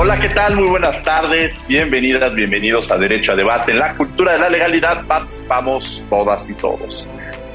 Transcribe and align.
Hola, 0.00 0.20
¿qué 0.20 0.28
tal? 0.28 0.54
Muy 0.54 0.68
buenas 0.68 1.02
tardes. 1.02 1.66
Bienvenidas, 1.66 2.32
bienvenidos 2.32 2.92
a 2.92 2.98
Derecho 2.98 3.32
a 3.32 3.34
Debate. 3.34 3.72
En 3.72 3.80
la 3.80 3.96
cultura 3.96 4.34
de 4.34 4.38
la 4.38 4.48
legalidad 4.48 5.04
participamos 5.08 6.04
todas 6.08 6.48
y 6.48 6.54
todos. 6.54 7.04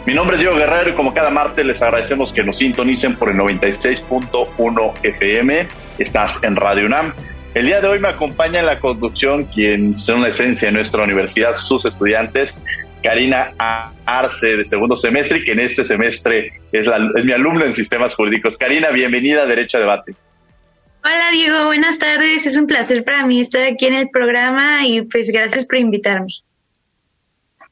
Mi 0.05 0.13
nombre 0.13 0.35
es 0.35 0.41
Diego 0.41 0.57
Guerrero 0.57 0.89
y 0.89 0.93
como 0.93 1.13
cada 1.13 1.29
martes 1.29 1.65
les 1.65 1.81
agradecemos 1.81 2.33
que 2.33 2.43
nos 2.43 2.57
sintonicen 2.57 3.15
por 3.15 3.29
el 3.29 3.37
96.1 3.37 4.93
FM. 5.03 5.67
Estás 5.97 6.43
en 6.43 6.57
Radio 6.57 6.87
UNAM. 6.87 7.13
El 7.53 7.67
día 7.67 7.79
de 7.79 7.87
hoy 7.87 7.99
me 7.99 8.09
acompaña 8.09 8.59
en 8.59 8.65
la 8.65 8.77
conducción 8.77 9.45
quien 9.45 9.93
es 9.93 10.09
una 10.09 10.27
esencia 10.27 10.67
de 10.67 10.73
nuestra 10.73 11.01
universidad, 11.01 11.53
sus 11.53 11.85
estudiantes, 11.85 12.57
Karina 13.01 13.53
Arce 14.05 14.57
de 14.57 14.65
segundo 14.65 14.97
semestre 14.97 15.37
y 15.37 15.45
que 15.45 15.53
en 15.53 15.61
este 15.61 15.85
semestre 15.85 16.59
es, 16.73 16.89
es 17.15 17.23
mi 17.23 17.31
alumna 17.31 17.63
en 17.63 17.73
sistemas 17.73 18.13
jurídicos. 18.15 18.57
Karina, 18.57 18.89
bienvenida 18.89 19.43
a 19.43 19.45
Derecho 19.45 19.77
a 19.77 19.79
Debate. 19.79 20.13
Hola 21.05 21.31
Diego, 21.33 21.65
buenas 21.65 21.99
tardes. 21.99 22.45
Es 22.45 22.55
un 22.55 22.65
placer 22.65 23.03
para 23.03 23.25
mí 23.25 23.41
estar 23.41 23.61
aquí 23.65 23.87
en 23.87 23.93
el 23.93 24.09
programa 24.09 24.87
y 24.87 25.01
pues 25.01 25.29
gracias 25.31 25.65
por 25.65 25.77
invitarme. 25.77 26.31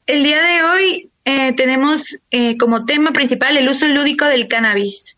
El 0.04 0.22
día 0.22 0.42
de 0.42 0.62
hoy 0.62 1.10
eh, 1.24 1.54
tenemos 1.54 2.18
eh, 2.30 2.58
como 2.58 2.84
tema 2.84 3.14
principal 3.14 3.56
el 3.56 3.70
uso 3.70 3.88
lúdico 3.88 4.26
del 4.26 4.48
cannabis. 4.48 5.16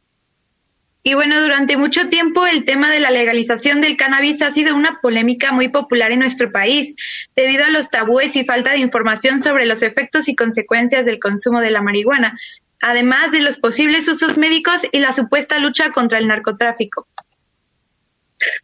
Y 1.02 1.14
bueno, 1.14 1.40
durante 1.40 1.76
mucho 1.76 2.08
tiempo 2.08 2.46
el 2.46 2.64
tema 2.64 2.88
de 2.88 3.00
la 3.00 3.10
legalización 3.10 3.80
del 3.80 3.96
cannabis 3.96 4.42
ha 4.42 4.52
sido 4.52 4.76
una 4.76 5.00
polémica 5.00 5.50
muy 5.50 5.70
popular 5.70 6.12
en 6.12 6.20
nuestro 6.20 6.52
país, 6.52 6.94
debido 7.34 7.64
a 7.64 7.70
los 7.70 7.90
tabúes 7.90 8.36
y 8.36 8.44
falta 8.44 8.70
de 8.70 8.78
información 8.78 9.40
sobre 9.40 9.66
los 9.66 9.82
efectos 9.82 10.28
y 10.28 10.36
consecuencias 10.36 11.04
del 11.04 11.18
consumo 11.18 11.60
de 11.60 11.72
la 11.72 11.82
marihuana, 11.82 12.38
además 12.80 13.32
de 13.32 13.40
los 13.40 13.58
posibles 13.58 14.06
usos 14.06 14.38
médicos 14.38 14.86
y 14.92 15.00
la 15.00 15.12
supuesta 15.12 15.58
lucha 15.58 15.90
contra 15.90 16.18
el 16.18 16.28
narcotráfico. 16.28 17.08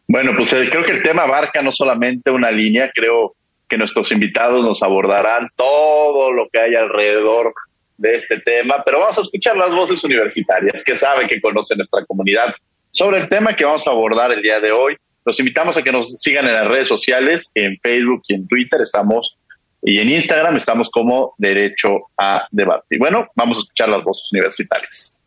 Bueno, 0.09 0.33
pues 0.37 0.53
eh, 0.53 0.69
creo 0.71 0.85
que 0.85 0.93
el 0.93 1.03
tema 1.03 1.23
abarca 1.23 1.63
no 1.63 1.73
solamente 1.73 2.31
una 2.31 2.51
línea, 2.51 2.91
creo 2.95 3.35
que 3.69 3.79
nuestros 3.79 4.11
invitados 4.13 4.65
nos 4.65 4.83
abordarán 4.83 5.49
todo 5.55 6.33
lo 6.33 6.49
que 6.49 6.59
hay 6.59 6.75
alrededor 6.75 7.55
de 7.97 8.17
este 8.17 8.41
tema, 8.41 8.83
pero 8.85 8.99
vamos 9.01 9.19
a 9.19 9.21
escuchar 9.21 9.57
las 9.57 9.71
voces 9.71 10.03
universitarias 10.03 10.83
que 10.83 10.97
saben, 10.97 11.29
que 11.29 11.41
conocen 11.41 11.77
nuestra 11.79 12.05
comunidad 12.07 12.55
sobre 12.91 13.19
el 13.19 13.29
tema 13.29 13.55
que 13.55 13.65
vamos 13.65 13.87
a 13.87 13.91
abordar 13.91 14.33
el 14.33 14.43
día 14.43 14.59
de 14.59 14.73
hoy. 14.73 14.97
Los 15.25 15.39
invitamos 15.39 15.77
a 15.77 15.83
que 15.83 15.93
nos 15.93 16.13
sigan 16.19 16.47
en 16.47 16.55
las 16.55 16.67
redes 16.67 16.89
sociales, 16.89 17.51
en 17.55 17.79
Facebook 17.83 18.23
y 18.29 18.35
en 18.35 18.49
Twitter 18.49 18.81
estamos, 18.81 19.39
y 19.83 19.99
en 19.99 20.11
Instagram 20.11 20.57
estamos 20.57 20.91
como 20.91 21.35
Derecho 21.39 22.11
a 22.17 22.47
Debate. 22.51 22.97
Y 22.97 22.99
bueno, 22.99 23.29
vamos 23.35 23.59
a 23.59 23.61
escuchar 23.61 23.89
las 23.89 24.03
voces 24.03 24.29
universitarias. 24.33 25.19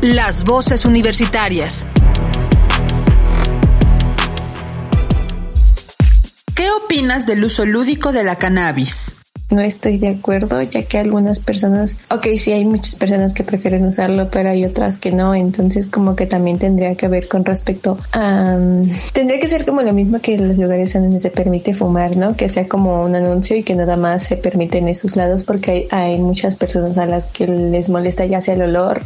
Las 0.00 0.44
voces 0.44 0.84
universitarias. 0.84 1.86
¿Qué 6.58 6.66
opinas 6.72 7.24
del 7.24 7.44
uso 7.44 7.64
lúdico 7.64 8.10
de 8.10 8.24
la 8.24 8.34
cannabis? 8.34 9.12
No 9.48 9.60
estoy 9.60 9.96
de 9.96 10.08
acuerdo, 10.08 10.60
ya 10.60 10.82
que 10.82 10.98
algunas 10.98 11.38
personas, 11.38 11.98
ok, 12.10 12.26
sí 12.36 12.50
hay 12.50 12.64
muchas 12.64 12.96
personas 12.96 13.32
que 13.32 13.44
prefieren 13.44 13.86
usarlo, 13.86 14.28
pero 14.28 14.50
hay 14.50 14.64
otras 14.64 14.98
que 14.98 15.12
no, 15.12 15.36
entonces 15.36 15.86
como 15.86 16.16
que 16.16 16.26
también 16.26 16.58
tendría 16.58 16.96
que 16.96 17.06
ver 17.06 17.28
con 17.28 17.44
respecto 17.44 17.96
a... 18.10 18.58
tendría 19.12 19.38
que 19.38 19.46
ser 19.46 19.64
como 19.66 19.82
lo 19.82 19.92
mismo 19.92 20.18
que 20.20 20.36
los 20.36 20.58
lugares 20.58 20.94
donde 20.94 21.20
se 21.20 21.30
permite 21.30 21.74
fumar, 21.74 22.16
¿no? 22.16 22.36
Que 22.36 22.48
sea 22.48 22.66
como 22.66 23.04
un 23.04 23.14
anuncio 23.14 23.56
y 23.56 23.62
que 23.62 23.76
nada 23.76 23.96
más 23.96 24.24
se 24.24 24.36
permite 24.36 24.78
en 24.78 24.88
esos 24.88 25.14
lados 25.14 25.44
porque 25.44 25.70
hay, 25.70 25.88
hay 25.92 26.18
muchas 26.18 26.56
personas 26.56 26.98
a 26.98 27.06
las 27.06 27.26
que 27.26 27.46
les 27.46 27.88
molesta 27.88 28.26
ya 28.26 28.40
sea 28.40 28.54
el 28.54 28.62
olor. 28.62 29.04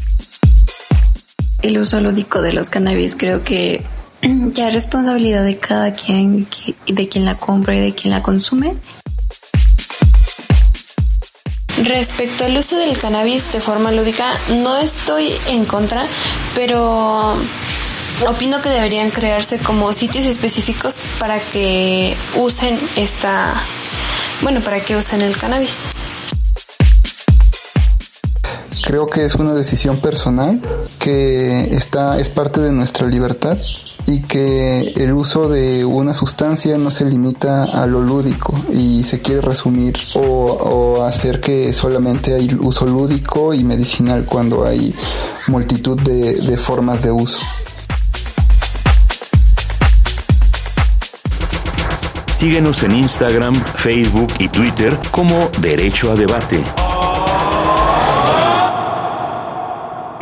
El 1.61 1.77
uso 1.77 2.01
lúdico 2.01 2.41
de 2.41 2.55
los 2.55 2.71
cannabis 2.71 3.15
creo 3.15 3.45
que 3.45 3.83
ya 4.53 4.69
es 4.69 4.75
responsabilidad 4.75 5.45
de 5.45 5.59
cada 5.59 5.95
quien, 5.95 6.47
de 6.87 7.09
quien 7.09 7.25
la 7.25 7.37
compra 7.37 7.75
y 7.75 7.81
de 7.81 7.95
quien 7.95 8.13
la 8.13 8.23
consume. 8.23 8.77
Respecto 11.85 12.45
al 12.45 12.57
uso 12.57 12.77
del 12.77 12.97
cannabis 12.97 13.53
de 13.53 13.61
forma 13.61 13.91
lúdica, 13.91 14.27
no 14.63 14.79
estoy 14.79 15.33
en 15.49 15.65
contra, 15.65 16.07
pero 16.55 17.35
opino 18.29 18.61
que 18.63 18.69
deberían 18.69 19.11
crearse 19.11 19.59
como 19.59 19.93
sitios 19.93 20.27
específicos 20.27 20.95
para 21.19 21.41
que 21.41 22.15
usen 22.37 22.79
esta, 22.97 23.55
bueno, 24.43 24.61
para 24.61 24.81
que 24.81 24.97
usen 24.97 25.23
el 25.23 25.37
cannabis. 25.37 25.81
Creo 28.85 29.09
que 29.09 29.25
es 29.25 29.35
una 29.37 29.55
decisión 29.55 29.99
personal 30.01 30.61
que 30.99 31.75
está 31.75 32.19
es 32.21 32.29
parte 32.29 32.61
de 32.61 32.73
nuestra 32.73 33.07
libertad 33.07 33.59
y 34.07 34.21
que 34.21 34.93
el 34.97 35.13
uso 35.13 35.49
de 35.49 35.85
una 35.85 36.15
sustancia 36.15 36.77
no 36.79 36.91
se 36.91 37.05
limita 37.05 37.65
a 37.65 37.87
lo 37.87 38.01
lúdico 38.01 38.55
y 38.73 39.05
se 39.05 39.21
quiere 39.21 39.41
resumir 39.41 39.97
o, 40.15 41.05
hacer 41.05 41.41
que 41.41 41.73
solamente 41.73 42.35
hay 42.35 42.55
uso 42.61 42.87
lúdico 42.87 43.53
y 43.53 43.65
medicinal 43.65 44.25
cuando 44.25 44.65
hay 44.65 44.95
multitud 45.49 46.01
de, 46.01 46.35
de 46.35 46.57
formas 46.57 47.03
de 47.03 47.11
uso. 47.11 47.41
Síguenos 52.31 52.83
en 52.83 52.93
Instagram, 52.93 53.55
Facebook 53.77 54.33
y 54.39 54.49
Twitter 54.49 54.99
como 55.11 55.51
Derecho 55.61 56.11
a 56.11 56.17
Debate. 56.17 56.82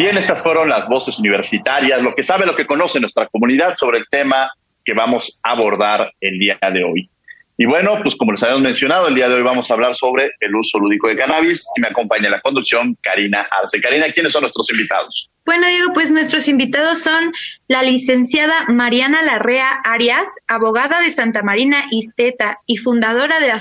Bien, 0.01 0.17
estas 0.17 0.43
fueron 0.43 0.71
las 0.71 0.89
voces 0.89 1.19
universitarias, 1.19 2.01
lo 2.01 2.15
que 2.15 2.23
sabe, 2.23 2.47
lo 2.47 2.57
que 2.57 2.65
conoce 2.65 2.99
nuestra 3.01 3.27
comunidad 3.27 3.77
sobre 3.77 3.99
el 3.99 4.09
tema 4.09 4.51
que 4.83 4.95
vamos 4.95 5.39
a 5.43 5.51
abordar 5.51 6.11
el 6.23 6.39
día 6.39 6.59
de 6.73 6.83
hoy. 6.83 7.11
Y 7.61 7.67
bueno, 7.67 7.99
pues 8.03 8.17
como 8.17 8.33
les 8.33 8.43
habíamos 8.43 8.63
mencionado, 8.63 9.07
el 9.09 9.15
día 9.15 9.29
de 9.29 9.35
hoy 9.35 9.43
vamos 9.43 9.71
a 9.71 9.75
hablar 9.75 9.95
sobre 9.95 10.31
el 10.41 10.57
uso 10.57 10.79
lúdico 10.79 11.09
de 11.09 11.17
cannabis 11.17 11.69
y 11.77 11.83
me 11.83 11.89
acompaña 11.89 12.25
en 12.25 12.31
la 12.31 12.41
conducción 12.41 12.97
Karina 13.03 13.47
Arce. 13.51 13.83
Karina, 13.83 14.11
¿quiénes 14.15 14.33
son 14.33 14.41
nuestros 14.41 14.71
invitados? 14.71 15.31
Bueno, 15.45 15.67
Diego, 15.67 15.93
pues 15.93 16.11
nuestros 16.11 16.49
invitados 16.49 17.03
son 17.03 17.35
la 17.69 17.83
licenciada 17.83 18.65
Mariana 18.69 19.23
Larrea 19.23 19.73
Arias, 19.85 20.31
abogada 20.49 21.03
de 21.03 21.11
Santa 21.11 21.43
Marina 21.43 21.85
Isteta 21.91 22.61
y 22.65 22.79
fundadora 22.79 23.41
de 23.41 23.49
la 23.49 23.61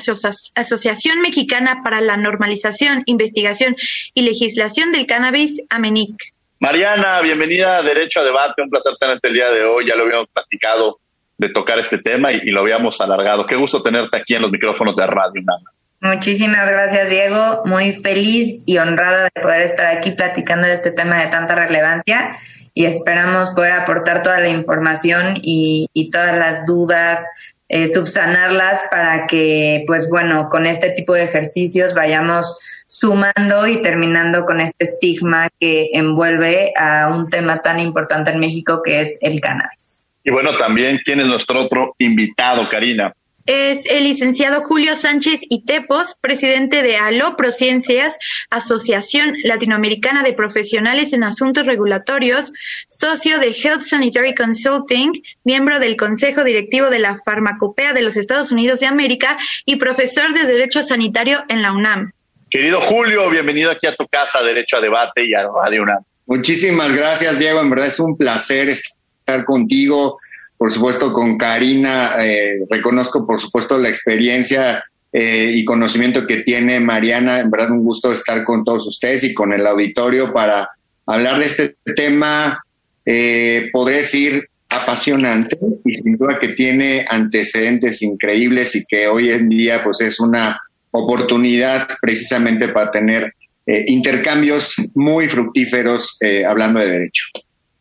Asociación 0.55 1.19
Mexicana 1.19 1.81
para 1.83 1.99
la 1.99 2.15
Normalización, 2.15 3.03
Investigación 3.05 3.75
y 4.13 4.21
Legislación 4.21 4.93
del 4.93 5.07
Cannabis, 5.07 5.61
AMENIC. 5.69 6.15
Mariana, 6.61 7.19
bienvenida 7.19 7.79
a 7.79 7.83
Derecho 7.83 8.21
a 8.21 8.23
Debate, 8.23 8.61
un 8.61 8.69
placer 8.69 8.93
tenerte 8.97 9.27
el 9.27 9.33
día 9.33 9.49
de 9.49 9.65
hoy, 9.65 9.89
ya 9.89 9.97
lo 9.97 10.03
habíamos 10.03 10.29
platicado 10.29 11.01
de 11.39 11.49
tocar 11.49 11.79
este 11.79 11.97
tema 11.97 12.31
y, 12.31 12.51
lo 12.51 12.61
habíamos 12.61 13.01
alargado. 13.01 13.45
Qué 13.45 13.55
gusto 13.55 13.81
tenerte 13.81 14.19
aquí 14.19 14.35
en 14.35 14.43
los 14.43 14.51
micrófonos 14.51 14.95
de 14.95 15.07
Radio 15.07 15.41
Nana. 15.41 15.71
Muchísimas 16.15 16.69
gracias, 16.69 17.09
Diego. 17.09 17.63
Muy 17.65 17.93
feliz 17.93 18.63
y 18.65 18.77
honrada 18.77 19.29
de 19.33 19.41
poder 19.41 19.61
estar 19.61 19.85
aquí 19.87 20.11
platicando 20.11 20.67
de 20.67 20.73
este 20.73 20.91
tema 20.91 21.19
de 21.19 21.27
tanta 21.27 21.55
relevancia 21.55 22.35
y 22.73 22.85
esperamos 22.85 23.49
poder 23.51 23.71
aportar 23.71 24.21
toda 24.21 24.39
la 24.39 24.49
información 24.49 25.35
y, 25.41 26.09
todas 26.11 26.37
las 26.37 26.65
dudas, 26.65 27.25
eh, 27.69 27.87
subsanarlas 27.87 28.83
para 28.91 29.25
que, 29.27 29.83
pues 29.87 30.09
bueno, 30.09 30.49
con 30.49 30.65
este 30.65 30.91
tipo 30.91 31.13
de 31.13 31.23
ejercicios 31.23 31.93
vayamos 31.93 32.57
sumando 32.87 33.67
y 33.67 33.81
terminando 33.81 34.45
con 34.45 34.59
este 34.59 34.85
estigma 34.85 35.47
que 35.59 35.89
envuelve 35.93 36.73
a 36.77 37.13
un 37.13 37.27
tema 37.27 37.57
tan 37.57 37.79
importante 37.79 38.31
en 38.31 38.39
México 38.39 38.81
que 38.83 39.01
es 39.01 39.17
el 39.21 39.39
cannabis. 39.39 39.98
Y 40.23 40.31
bueno, 40.31 40.57
también, 40.57 40.99
¿quién 41.03 41.19
es 41.19 41.27
nuestro 41.27 41.63
otro 41.63 41.95
invitado, 41.97 42.67
Karina? 42.69 43.13
es 43.51 43.87
el 43.89 44.03
licenciado 44.03 44.61
Julio 44.61 44.93
Sánchez 44.93 45.41
Itepos, 45.49 46.15
presidente 46.21 46.83
de 46.83 46.97
Aloprociencias, 46.97 48.19
Asociación 48.51 49.33
Latinoamericana 49.43 50.21
de 50.21 50.33
Profesionales 50.33 51.13
en 51.13 51.23
Asuntos 51.23 51.65
Regulatorios, 51.65 52.53
socio 52.89 53.39
de 53.39 53.47
Health 53.47 53.81
Sanitary 53.81 54.35
Consulting, 54.35 55.23
miembro 55.43 55.79
del 55.79 55.97
Consejo 55.97 56.43
Directivo 56.43 56.91
de 56.91 56.99
la 56.99 57.19
Farmacopea 57.25 57.93
de 57.93 58.03
los 58.03 58.17
Estados 58.17 58.51
Unidos 58.51 58.81
de 58.81 58.85
América 58.85 59.39
y 59.65 59.77
profesor 59.77 60.31
de 60.35 60.45
Derecho 60.45 60.83
Sanitario 60.83 61.39
en 61.49 61.63
la 61.63 61.71
UNAM. 61.71 62.11
Querido 62.51 62.79
Julio, 62.81 63.31
bienvenido 63.31 63.71
aquí 63.71 63.87
a 63.87 63.95
tu 63.95 64.07
casa, 64.07 64.43
Derecho 64.43 64.77
a 64.77 64.81
Debate 64.81 65.25
y 65.25 65.33
a 65.33 65.41
Radio 65.41 65.81
UNAM. 65.81 66.03
Muchísimas 66.27 66.95
gracias, 66.95 67.39
Diego. 67.39 67.61
En 67.61 67.71
verdad 67.71 67.87
es 67.87 67.99
un 67.99 68.15
placer 68.15 68.69
estar 68.69 68.98
contigo 69.45 70.17
por 70.59 70.73
supuesto 70.73 71.13
con 71.13 71.37
Karina, 71.37 72.15
eh, 72.19 72.59
reconozco 72.69 73.25
por 73.25 73.39
supuesto 73.39 73.77
la 73.79 73.87
experiencia 73.87 74.83
eh, 75.13 75.53
y 75.55 75.63
conocimiento 75.63 76.27
que 76.27 76.41
tiene 76.41 76.81
Mariana, 76.81 77.39
en 77.39 77.49
verdad 77.49 77.71
un 77.71 77.85
gusto 77.85 78.11
estar 78.11 78.43
con 78.43 78.65
todos 78.65 78.85
ustedes 78.85 79.23
y 79.23 79.33
con 79.33 79.53
el 79.53 79.65
auditorio 79.65 80.33
para 80.33 80.69
hablar 81.05 81.39
de 81.39 81.45
este 81.45 81.77
tema, 81.95 82.61
eh, 83.05 83.69
podría 83.71 83.99
decir 83.99 84.49
apasionante 84.67 85.57
y 85.85 85.93
sin 85.93 86.17
duda 86.17 86.37
que 86.41 86.49
tiene 86.49 87.05
antecedentes 87.09 88.01
increíbles 88.01 88.75
y 88.75 88.83
que 88.85 89.07
hoy 89.07 89.31
en 89.31 89.47
día 89.47 89.81
pues 89.81 90.01
es 90.01 90.19
una 90.19 90.59
oportunidad 90.91 91.87
precisamente 92.01 92.67
para 92.67 92.91
tener 92.91 93.33
eh, 93.65 93.85
intercambios 93.87 94.75
muy 94.93 95.29
fructíferos 95.29 96.17
hablando 96.45 96.81
de 96.81 96.91
derecho 96.91 97.23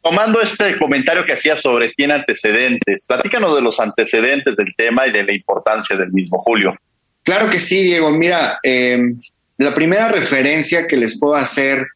tomando 0.02 0.40
este 0.40 0.78
comentario 0.78 1.24
que 1.24 1.32
hacía 1.32 1.56
sobre 1.56 1.90
tiene 1.90 2.14
antecedentes, 2.14 3.04
platícanos 3.06 3.54
de 3.54 3.62
los 3.62 3.80
antecedentes 3.80 4.56
del 4.56 4.74
tema 4.76 5.06
y 5.06 5.12
de 5.12 5.24
la 5.24 5.34
importancia 5.34 5.96
del 5.96 6.12
mismo, 6.12 6.38
Julio. 6.38 6.74
Claro 7.22 7.50
que 7.50 7.58
sí, 7.58 7.82
Diego. 7.82 8.10
Mira, 8.10 8.58
em, 8.62 9.20
la 9.58 9.74
primera 9.74 10.08
referencia 10.08 10.86
que 10.86 10.96
les 10.96 11.18
puedo 11.18 11.34
hacer 11.34 11.86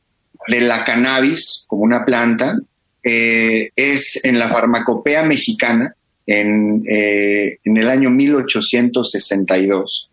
de 0.49 0.60
la 0.60 0.84
cannabis 0.84 1.64
como 1.69 1.82
una 1.82 2.04
planta 2.04 2.58
eh, 3.04 3.70
es 3.76 4.25
en 4.25 4.38
la 4.38 4.48
farmacopea 4.48 5.22
mexicana 5.22 5.94
en, 6.26 6.82
eh, 6.88 7.58
en 7.64 7.76
el 7.76 7.88
año 7.88 8.10
1862, 8.10 10.10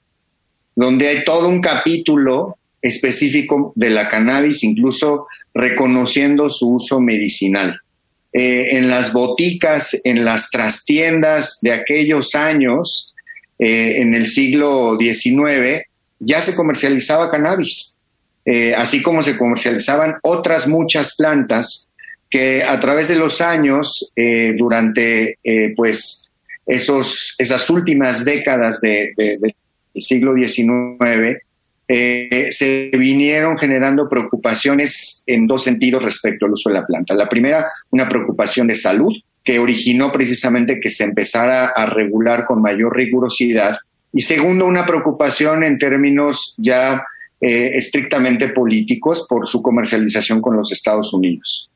donde 0.75 1.07
hay 1.07 1.23
todo 1.23 1.49
un 1.49 1.61
capítulo 1.61 2.58
específico 2.81 3.73
de 3.75 3.89
la 3.89 4.09
cannabis, 4.09 4.63
incluso 4.63 5.27
reconociendo 5.53 6.49
su 6.49 6.75
uso 6.75 7.01
medicinal. 7.01 7.79
Eh, 8.31 8.77
en 8.77 8.89
las 8.89 9.11
boticas, 9.11 9.99
en 10.03 10.23
las 10.23 10.51
trastiendas 10.51 11.57
de 11.61 11.71
aquellos 11.71 12.35
años, 12.35 13.15
eh, 13.57 14.01
en 14.01 14.13
el 14.13 14.27
siglo 14.27 14.97
XIX, 14.99 15.87
ya 16.19 16.41
se 16.41 16.53
comercializaba 16.53 17.31
cannabis, 17.31 17.97
eh, 18.45 18.75
así 18.75 19.01
como 19.01 19.23
se 19.23 19.35
comercializaban 19.35 20.17
otras 20.21 20.67
muchas 20.67 21.15
plantas 21.15 21.89
que 22.29 22.61
a 22.61 22.79
través 22.79 23.07
de 23.07 23.15
los 23.15 23.41
años, 23.41 24.13
durante 24.15 25.39
pues 25.75 26.29
esos, 26.67 27.33
esas 27.39 27.67
últimas 27.71 28.23
décadas 28.23 28.81
del 28.81 29.15
siglo 29.95 30.35
XIX, 30.35 31.41
eh, 31.91 32.49
se 32.51 32.91
vinieron 32.93 33.57
generando 33.57 34.07
preocupaciones 34.07 35.23
en 35.25 35.47
dos 35.47 35.63
sentidos 35.63 36.03
respecto 36.03 36.45
al 36.45 36.53
uso 36.53 36.69
de 36.69 36.75
la 36.75 36.85
planta. 36.85 37.15
La 37.15 37.27
primera, 37.27 37.67
una 37.89 38.07
preocupación 38.07 38.67
de 38.67 38.75
salud, 38.75 39.11
que 39.43 39.57
originó 39.57 40.11
precisamente 40.11 40.79
que 40.79 40.91
se 40.91 41.03
empezara 41.03 41.65
a 41.65 41.87
regular 41.87 42.45
con 42.45 42.61
mayor 42.61 42.95
rigurosidad. 42.95 43.75
Y 44.13 44.21
segundo, 44.21 44.67
una 44.67 44.85
preocupación 44.85 45.63
en 45.63 45.79
términos 45.79 46.53
ya 46.59 47.03
eh, 47.41 47.71
estrictamente 47.73 48.49
políticos 48.49 49.25
por 49.27 49.47
su 49.47 49.63
comercialización 49.63 50.41
con 50.41 50.55
los 50.55 50.71
Estados 50.71 51.11
Unidos. 51.11 51.71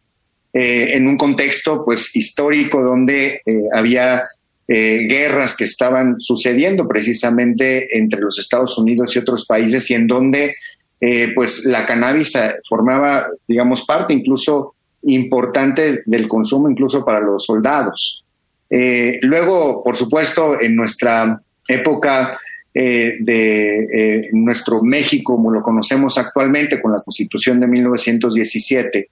Eh, 0.53 0.91
en 0.93 1.07
un 1.07 1.17
contexto 1.17 1.83
pues 1.83 2.15
histórico 2.15 2.83
donde 2.83 3.41
había 3.73 4.25
eh, 4.65 5.07
guerras 5.09 5.57
que 5.57 5.65
estaban 5.65 6.21
sucediendo 6.21 6.87
precisamente 6.87 7.97
entre 7.97 8.21
los 8.21 8.39
Estados 8.39 8.77
Unidos 8.77 9.13
y 9.13 9.19
otros 9.19 9.45
países 9.45 9.91
y 9.91 9.93
en 9.93 10.07
donde 10.07 10.55
eh, 11.01 11.33
pues 11.35 11.65
la 11.65 11.85
cannabis 11.85 12.35
eh, 12.35 12.55
formaba, 12.69 13.27
digamos, 13.45 13.85
parte 13.85 14.13
incluso 14.13 14.75
importante 15.01 16.03
del 16.05 16.29
consumo 16.29 16.69
incluso 16.69 17.03
para 17.03 17.19
los 17.19 17.43
soldados. 17.45 18.23
luego, 18.69 19.83
por 19.83 19.97
supuesto, 19.97 20.59
en 20.59 20.77
nuestra 20.77 21.41
época 21.67 22.39
de 22.73 24.29
nuestro 24.31 24.81
México, 24.81 25.35
como 25.35 25.51
lo 25.51 25.61
conocemos 25.61 26.17
actualmente, 26.17 26.81
con 26.81 26.93
la 26.93 27.01
Constitución 27.01 27.59
de 27.59 27.67
1917, 27.67 29.09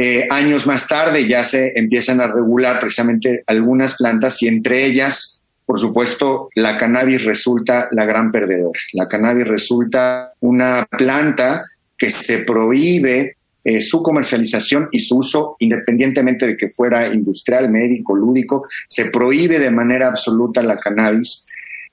eh, 0.00 0.28
años 0.30 0.64
más 0.64 0.86
tarde 0.86 1.28
ya 1.28 1.42
se 1.42 1.72
empiezan 1.74 2.20
a 2.20 2.28
regular 2.28 2.78
precisamente 2.78 3.42
algunas 3.48 3.96
plantas 3.96 4.40
y 4.44 4.46
entre 4.46 4.86
ellas, 4.86 5.40
por 5.66 5.80
supuesto, 5.80 6.50
la 6.54 6.78
cannabis 6.78 7.24
resulta 7.24 7.88
la 7.90 8.04
gran 8.04 8.30
perdedora. 8.30 8.78
La 8.92 9.08
cannabis 9.08 9.48
resulta 9.48 10.34
una 10.38 10.86
planta 10.86 11.64
que 11.96 12.10
se 12.10 12.44
prohíbe 12.44 13.38
eh, 13.64 13.80
su 13.80 14.00
comercialización 14.00 14.88
y 14.92 15.00
su 15.00 15.18
uso, 15.18 15.56
independientemente 15.58 16.46
de 16.46 16.56
que 16.56 16.70
fuera 16.70 17.12
industrial, 17.12 17.68
médico, 17.68 18.14
lúdico, 18.14 18.68
se 18.88 19.06
prohíbe 19.06 19.58
de 19.58 19.72
manera 19.72 20.06
absoluta 20.06 20.62
la 20.62 20.78
cannabis. 20.78 21.44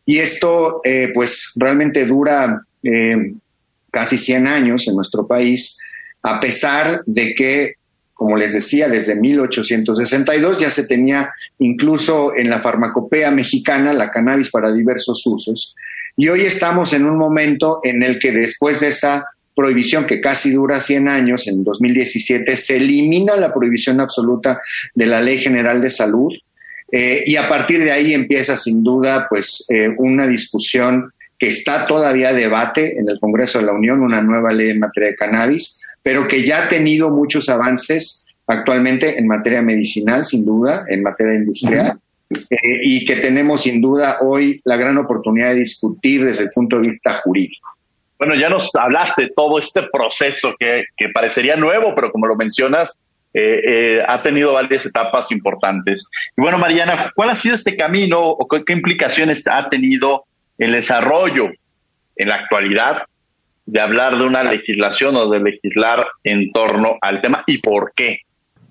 Y 0.05 0.19
esto, 0.19 0.81
eh, 0.83 1.09
pues, 1.11 1.53
realmente 1.55 2.05
dura 2.05 2.61
casi 3.89 4.19
100 4.19 4.45
años 4.45 4.87
en 4.87 4.93
nuestro 4.93 5.25
país, 5.25 5.79
a 6.21 6.39
pesar 6.39 7.01
de 7.07 7.33
que 7.33 7.73
como 8.15 8.37
les 8.37 8.53
decía, 8.53 8.87
desde 8.87 9.15
1862 9.15 10.57
ya 10.57 10.69
se 10.69 10.87
tenía 10.87 11.33
incluso 11.59 12.35
en 12.35 12.49
la 12.49 12.61
farmacopea 12.61 13.29
mexicana 13.29 13.93
la 13.93 14.09
cannabis 14.09 14.49
para 14.49 14.71
diversos 14.71 15.23
usos. 15.27 15.75
Y 16.15 16.29
hoy 16.29 16.41
estamos 16.41 16.93
en 16.93 17.05
un 17.05 17.17
momento 17.17 17.81
en 17.83 18.01
el 18.01 18.17
que 18.17 18.31
después 18.31 18.79
de 18.79 18.87
esa 18.87 19.25
prohibición 19.53 20.05
que 20.05 20.21
casi 20.21 20.51
dura 20.51 20.79
100 20.79 21.09
años, 21.09 21.47
en 21.47 21.63
2017, 21.63 22.55
se 22.55 22.77
elimina 22.77 23.35
la 23.35 23.53
prohibición 23.53 23.99
absoluta 23.99 24.61
de 24.93 25.05
la 25.05 25.21
Ley 25.21 25.37
General 25.39 25.81
de 25.81 25.89
Salud 25.89 26.31
eh, 26.91 27.23
y 27.25 27.35
a 27.35 27.49
partir 27.49 27.83
de 27.83 27.91
ahí 27.91 28.13
empieza 28.13 28.55
sin 28.55 28.81
duda 28.81 29.27
pues 29.29 29.65
eh, 29.69 29.89
una 29.97 30.25
discusión 30.25 31.11
que 31.37 31.47
está 31.47 31.85
todavía 31.85 32.29
a 32.29 32.33
debate 32.33 32.97
en 32.97 33.09
el 33.09 33.19
Congreso 33.19 33.59
de 33.59 33.65
la 33.65 33.73
Unión, 33.73 34.01
una 34.01 34.21
nueva 34.21 34.53
ley 34.53 34.71
en 34.71 34.79
materia 34.79 35.09
de 35.09 35.15
cannabis, 35.15 35.81
pero 36.05 36.27
que 36.27 36.45
ya 36.45 36.65
ha 36.65 36.69
tenido 36.69 37.09
muchos 37.09 37.49
avances 37.49 38.27
actualmente 38.45 39.17
en 39.17 39.25
materia 39.25 39.63
medicinal, 39.63 40.23
sin 40.23 40.45
duda, 40.45 40.85
en 40.87 41.01
materia 41.01 41.33
industrial, 41.33 41.97
eh, 42.29 42.57
y 42.83 43.03
que 43.05 43.15
tenemos 43.15 43.63
sin 43.63 43.81
duda 43.81 44.19
hoy 44.21 44.61
la 44.65 44.77
gran 44.77 44.99
oportunidad 44.99 45.49
de 45.49 45.61
discutir 45.61 46.23
desde 46.23 46.43
el 46.43 46.51
punto 46.51 46.75
de 46.75 46.89
vista 46.89 47.21
jurídico. 47.23 47.71
Bueno, 48.19 48.35
ya 48.35 48.49
nos 48.49 48.69
hablaste 48.75 49.23
de 49.23 49.29
todo 49.35 49.57
este 49.57 49.81
proceso 49.91 50.53
que, 50.59 50.83
parecería 51.11 51.55
nuevo, 51.55 51.95
pero 51.95 52.11
como 52.11 52.27
lo 52.27 52.35
mencionas, 52.35 52.99
eh, 53.33 53.61
eh, 53.65 54.03
ha 54.07 54.21
tenido 54.21 54.53
varias 54.53 54.85
etapas 54.85 55.31
importantes. 55.31 56.05
Y 56.37 56.41
bueno, 56.41 56.59
Mariana, 56.59 57.11
¿cuál 57.15 57.31
ha 57.31 57.35
sido 57.35 57.55
este 57.55 57.75
camino 57.75 58.19
o 58.21 58.47
qué 58.47 58.73
implicaciones 58.73 59.47
ha 59.47 59.69
tenido 59.71 60.25
el 60.59 60.73
desarrollo 60.73 61.49
en 62.15 62.29
la 62.29 62.35
actualidad 62.35 63.07
de 63.65 63.81
hablar 63.81 64.17
de 64.17 64.23
una 64.25 64.43
legislación 64.43 65.15
o 65.15 65.29
de 65.29 65.39
legislar 65.39 66.05
en 66.23 66.51
torno 66.51 66.97
al 67.01 67.21
tema 67.21 67.43
y 67.47 67.57
por 67.59 67.93
qué? 67.95 68.19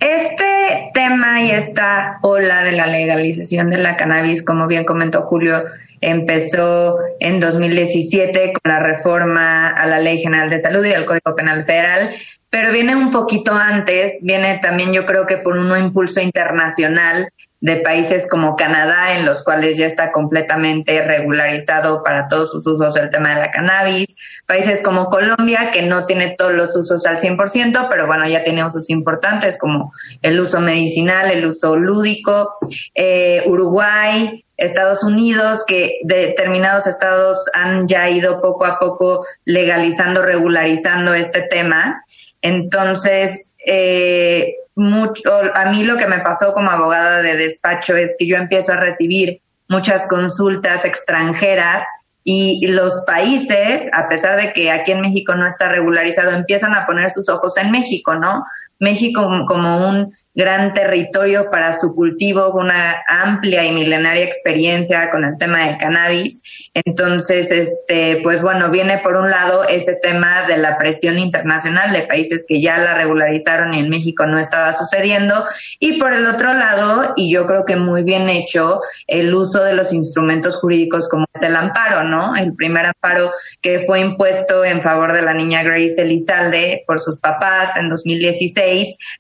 Este 0.01 0.91
tema 0.93 1.43
y 1.43 1.51
esta 1.51 2.19
ola 2.23 2.65
de 2.65 2.73
la 2.73 2.87
legalización 2.87 3.71
de 3.71 3.79
la 3.79 3.97
cannabis, 3.97 4.43
como 4.43 4.67
bien 4.67 4.85
comentó 4.85 5.23
Julio, 5.23 5.63
empezó 6.01 6.99
en 7.21 7.41
2017 7.41 8.53
con 8.53 8.73
la 8.73 8.81
reforma 8.81 9.69
a 9.69 9.87
la 9.87 10.01
Ley 10.01 10.19
General 10.19 10.51
de 10.51 10.59
Salud 10.59 10.85
y 10.85 10.93
al 10.93 11.05
Código 11.05 11.35
Penal 11.37 11.65
Federal, 11.65 12.11
pero 12.51 12.73
viene 12.73 12.95
un 12.95 13.11
poquito 13.11 13.53
antes, 13.53 14.23
viene 14.23 14.59
también 14.61 14.93
yo 14.93 15.07
creo 15.07 15.27
que 15.27 15.39
por 15.39 15.57
un 15.57 15.77
impulso 15.77 16.21
internacional 16.21 17.29
de 17.65 17.77
países 17.77 18.27
como 18.29 18.57
Canadá, 18.57 19.17
en 19.17 19.25
los 19.25 19.43
cuales 19.43 19.79
ya 19.79 19.87
está 19.87 20.13
completamente 20.13 21.01
regularizado 21.01 22.03
para 22.03 22.29
todos 22.29 22.51
sus 22.51 22.67
usos 22.67 22.95
el 22.95 23.09
tema 23.09 23.31
de 23.31 23.41
la 23.41 23.51
cannabis, 23.53 24.43
países 24.47 24.83
como 24.83 25.09
Colombia, 25.09 25.71
que 25.73 25.81
no 25.81 26.05
tiene 26.05 26.35
todos 26.37 26.53
los 26.53 26.77
usos 26.77 27.07
al 27.07 27.17
100%, 27.17 27.87
pero 27.89 28.07
bueno, 28.07 28.29
ya 28.29 28.45
tiene 28.45 28.63
usos 28.63 28.91
importantes 28.91 29.57
como 29.57 29.91
el 30.21 30.39
uso 30.41 30.61
medicinal, 30.61 31.31
el 31.31 31.47
uso 31.47 31.79
lúdico, 31.79 32.53
eh, 32.95 33.43
Uruguay, 33.47 34.45
Estados 34.59 35.03
Unidos, 35.03 35.65
que 35.67 36.01
determinados 36.05 36.87
estados 36.87 37.49
han 37.55 37.89
ya 37.89 38.11
ido 38.11 38.43
poco 38.43 38.67
a 38.67 38.79
poco 38.79 39.25
legalizando, 39.47 40.21
regularizando 40.21 41.15
este 41.15 41.41
tema. 41.49 42.05
Entonces, 42.43 43.55
eh, 43.67 44.57
mucho, 44.77 45.31
a 45.55 45.67
mí 45.71 45.85
lo 45.85 45.97
que 45.97 46.07
me 46.07 46.19
pasó 46.19 46.53
como 46.53 46.71
abogada 46.71 47.23
de 47.23 47.37
despacho 47.37 47.97
es 47.97 48.15
que 48.19 48.27
yo 48.27 48.37
empiezo 48.37 48.73
a 48.73 48.81
recibir 48.81 49.41
muchas 49.69 50.07
consultas 50.09 50.85
extranjeras 50.85 51.87
y 52.25 52.67
los 52.69 53.05
países, 53.07 53.89
a 53.93 54.09
pesar 54.09 54.37
de 54.37 54.53
que 54.55 54.71
aquí 54.71 54.93
en 54.93 55.03
México 55.03 55.35
no 55.35 55.47
está 55.47 55.69
regularizado, 55.69 56.31
empiezan 56.31 56.75
a 56.75 56.87
poner 56.87 57.11
sus 57.11 57.29
ojos 57.29 57.57
en 57.59 57.71
México, 57.71 58.15
¿no? 58.15 58.45
México 58.81 59.45
como 59.47 59.89
un 59.89 60.13
gran 60.35 60.75
territorio 60.75 61.51
para 61.51 61.79
su 61.79 61.95
cultivo, 61.95 62.53
una 62.55 62.97
amplia 63.09 63.65
y 63.65 63.73
milenaria 63.73 64.25
experiencia 64.25 65.11
con 65.11 65.25
el 65.25 65.39
tema 65.39 65.67
del 65.67 65.79
cannabis. 65.79 66.71
Entonces, 66.75 67.51
este, 67.53 68.21
pues 68.23 68.43
bueno, 68.43 68.71
viene 68.71 68.99
por 68.99 69.17
un 69.17 69.31
lado 69.31 69.65
ese 69.69 69.95
tema 70.03 70.47
de 70.49 70.57
la 70.57 70.77
presión 70.77 71.19
internacional 71.19 71.93
de 71.93 72.03
países 72.03 72.45
que 72.49 72.61
ya 72.61 72.79
la 72.79 72.95
regularizaron 72.95 73.75
y 73.75 73.79
en 73.79 73.91
México 73.91 74.27
no 74.27 74.41
estaba 74.41 74.73
sucediendo. 74.73 75.45
Y 75.79 76.01
por 76.01 76.13
el 76.13 76.27
otro 76.27 76.53
lado, 76.53 77.15
y 77.17 77.33
yo 77.33 77.47
creo 77.47 77.65
que 77.65 77.77
muy 77.77 78.03
bien 78.03 78.29
hecho, 78.29 78.81
el 79.07 79.33
uso 79.35 79.63
de 79.63 79.75
los 79.75 79.93
instrumentos 79.93 80.57
jurídicos 80.57 81.09
como 81.09 81.27
es 81.33 81.43
el 81.43 81.55
amparo, 81.55 82.05
¿no? 82.05 82.35
El 82.35 82.55
primer 82.55 82.87
amparo 82.87 83.31
que 83.63 83.81
fue 83.81 84.01
impuesto 84.01 84.65
en 84.65 84.83
favor 84.83 85.13
de 85.13 85.23
la 85.23 85.33
niña 85.33 85.63
Grace 85.63 85.95
Elizalde 85.99 86.83
por 86.87 87.01
sus 87.01 87.21
papás 87.21 87.77
en 87.77 87.89
2016 87.89 88.64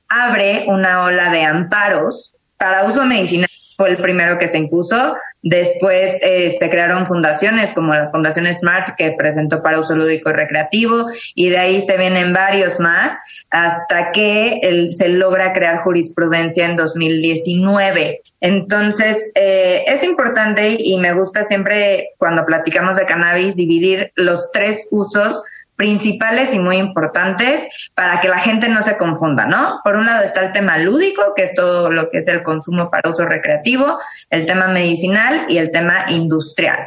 abre 0.08 0.64
una 0.66 1.04
ola 1.04 1.30
de 1.30 1.42
amparos 1.42 2.34
para 2.56 2.84
uso 2.84 3.04
medicinal 3.04 3.48
fue 3.76 3.90
el 3.90 3.96
primero 3.96 4.38
que 4.38 4.48
se 4.48 4.58
impuso. 4.58 5.16
Después 5.42 6.20
se 6.20 6.70
crearon 6.70 7.06
fundaciones 7.06 7.72
como 7.72 7.94
la 7.94 8.10
Fundación 8.10 8.46
Smart 8.46 8.96
que 8.96 9.12
presentó 9.12 9.62
para 9.62 9.80
uso 9.80 9.96
lúdico 9.96 10.30
y 10.30 10.32
recreativo 10.32 11.06
y 11.34 11.48
de 11.48 11.58
ahí 11.58 11.82
se 11.82 11.96
vienen 11.96 12.32
varios 12.32 12.80
más 12.80 13.18
hasta 13.50 14.10
que 14.10 14.88
se 14.90 15.08
logra 15.08 15.52
crear 15.52 15.82
jurisprudencia 15.82 16.66
en 16.66 16.76
2019. 16.76 18.22
Entonces, 18.40 19.30
eh, 19.34 19.84
es 19.86 20.02
importante 20.02 20.76
y 20.78 20.98
me 20.98 21.12
gusta 21.12 21.44
siempre 21.44 22.10
cuando 22.18 22.44
platicamos 22.46 22.96
de 22.96 23.06
cannabis 23.06 23.54
dividir 23.54 24.12
los 24.16 24.50
tres 24.52 24.88
usos 24.90 25.42
principales 25.76 26.54
y 26.54 26.58
muy 26.58 26.76
importantes 26.76 27.90
para 27.94 28.20
que 28.20 28.28
la 28.28 28.38
gente 28.38 28.68
no 28.68 28.82
se 28.82 28.96
confunda, 28.96 29.46
¿no? 29.46 29.80
Por 29.82 29.96
un 29.96 30.06
lado 30.06 30.22
está 30.22 30.44
el 30.44 30.52
tema 30.52 30.78
lúdico, 30.78 31.34
que 31.34 31.44
es 31.44 31.54
todo 31.54 31.90
lo 31.90 32.10
que 32.10 32.18
es 32.18 32.28
el 32.28 32.42
consumo 32.42 32.90
para 32.90 33.10
uso 33.10 33.24
recreativo, 33.26 33.98
el 34.30 34.46
tema 34.46 34.68
medicinal 34.68 35.46
y 35.48 35.58
el 35.58 35.72
tema 35.72 36.06
industrial. 36.08 36.78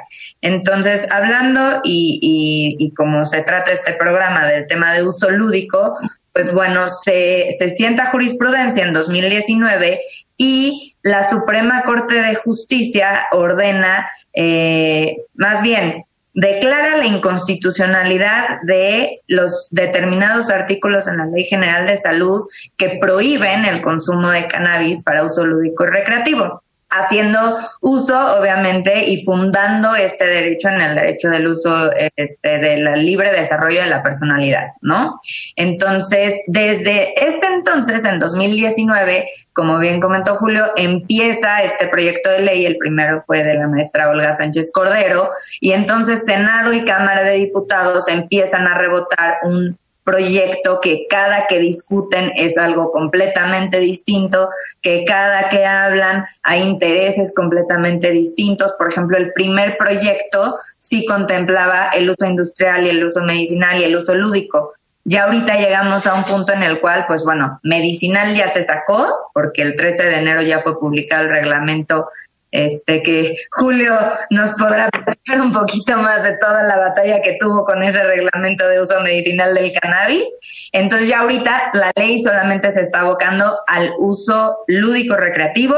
Entonces, 0.41 1.07
hablando 1.11 1.81
y, 1.83 2.93
como 2.95 3.25
se 3.25 3.41
trata 3.41 3.71
este 3.71 3.93
programa 3.93 4.45
del 4.45 4.67
tema 4.67 4.93
de 4.93 5.03
uso 5.03 5.29
lúdico, 5.31 5.97
pues 6.33 6.53
bueno, 6.53 6.87
se, 6.87 7.53
se 7.57 7.71
sienta 7.71 8.05
jurisprudencia 8.05 8.85
en 8.85 8.93
2019 8.93 9.99
y 10.37 10.95
la 11.01 11.27
Suprema 11.27 11.83
Corte 11.83 12.21
de 12.21 12.35
Justicia 12.35 13.27
ordena, 13.31 14.07
eh, 14.33 15.17
más 15.33 15.63
bien, 15.63 16.05
declara 16.37 16.97
la 16.97 17.07
inconstitucionalidad 17.07 18.61
de 18.61 19.21
los 19.27 19.69
determinados 19.71 20.51
artículos 20.51 21.07
en 21.07 21.17
la 21.17 21.25
Ley 21.25 21.45
General 21.45 21.87
de 21.87 21.97
Salud 21.97 22.47
que 22.77 22.99
prohíben 23.01 23.65
el 23.65 23.81
consumo 23.81 24.29
de 24.29 24.47
cannabis 24.47 25.01
para 25.01 25.23
uso 25.23 25.43
lúdico 25.47 25.85
y 25.85 25.87
recreativo 25.87 26.61
haciendo 26.89 27.39
uso, 27.81 28.39
obviamente, 28.39 29.05
y 29.09 29.23
fundando 29.23 29.95
este 29.95 30.25
derecho 30.25 30.69
en 30.69 30.81
el 30.81 30.95
derecho 30.95 31.29
del 31.29 31.47
uso 31.47 31.91
este, 32.15 32.59
del 32.59 33.05
libre 33.05 33.31
desarrollo 33.31 33.81
de 33.81 33.89
la 33.89 34.03
personalidad, 34.03 34.67
¿no? 34.81 35.19
Entonces, 35.55 36.41
desde 36.47 37.13
ese 37.27 37.45
entonces, 37.47 38.05
en 38.05 38.19
2019, 38.19 39.27
como 39.53 39.79
bien 39.79 39.99
comentó 39.99 40.35
Julio, 40.35 40.65
empieza 40.75 41.63
este 41.63 41.87
proyecto 41.87 42.29
de 42.29 42.41
ley, 42.41 42.65
el 42.65 42.77
primero 42.77 43.23
fue 43.25 43.43
de 43.43 43.55
la 43.55 43.67
maestra 43.67 44.09
Olga 44.09 44.33
Sánchez 44.33 44.71
Cordero, 44.71 45.29
y 45.59 45.73
entonces 45.73 46.25
Senado 46.25 46.73
y 46.73 46.85
Cámara 46.85 47.23
de 47.23 47.33
Diputados 47.33 48.07
empiezan 48.07 48.67
a 48.67 48.77
rebotar 48.77 49.37
un 49.43 49.77
proyecto 50.07 50.79
que 50.81 51.05
cada 51.09 51.47
que 51.47 51.59
discuten 51.59 52.31
es 52.37 52.57
algo 52.57 52.91
completamente 52.93 53.77
distinto, 53.79 54.49
que 54.81 55.03
cada 55.03 55.49
que 55.49 55.65
hablan 55.65 56.23
hay 56.43 56.61
intereses 56.61 57.33
completamente 57.35 58.11
distintos. 58.11 58.73
Por 58.77 58.89
ejemplo, 58.89 59.17
el 59.17 59.33
primer 59.33 59.77
proyecto 59.77 60.55
sí 60.79 61.05
contemplaba 61.05 61.89
el 61.89 62.09
uso 62.09 62.25
industrial 62.25 62.87
y 62.87 62.91
el 62.91 63.03
uso 63.03 63.21
medicinal 63.21 63.81
y 63.81 63.83
el 63.83 63.97
uso 63.97 64.15
lúdico. 64.15 64.73
Ya 65.03 65.25
ahorita 65.25 65.57
llegamos 65.57 66.07
a 66.07 66.13
un 66.13 66.23
punto 66.23 66.53
en 66.53 66.63
el 66.63 66.79
cual, 66.79 67.03
pues 67.05 67.25
bueno, 67.25 67.59
medicinal 67.63 68.33
ya 68.33 68.47
se 68.47 68.63
sacó, 68.63 69.29
porque 69.33 69.61
el 69.61 69.75
13 69.75 70.03
de 70.03 70.17
enero 70.19 70.41
ya 70.41 70.61
fue 70.61 70.79
publicado 70.79 71.25
el 71.25 71.31
reglamento 71.31 72.07
este 72.51 73.03
que 73.03 73.35
Julio 73.51 73.97
nos 74.29 74.51
podrá 74.53 74.89
platicar 74.89 75.41
un 75.41 75.51
poquito 75.51 75.97
más 75.97 76.23
de 76.23 76.37
toda 76.37 76.63
la 76.63 76.77
batalla 76.77 77.21
que 77.21 77.37
tuvo 77.39 77.65
con 77.65 77.83
ese 77.83 78.01
reglamento 78.03 78.67
de 78.67 78.81
uso 78.81 78.99
medicinal 79.01 79.53
del 79.53 79.73
cannabis. 79.73 80.23
Entonces 80.71 81.09
ya 81.09 81.19
ahorita 81.19 81.71
la 81.73 81.91
ley 81.95 82.21
solamente 82.21 82.71
se 82.71 82.81
está 82.81 83.01
abocando 83.01 83.59
al 83.67 83.91
uso 83.99 84.57
lúdico 84.67 85.15
recreativo 85.15 85.75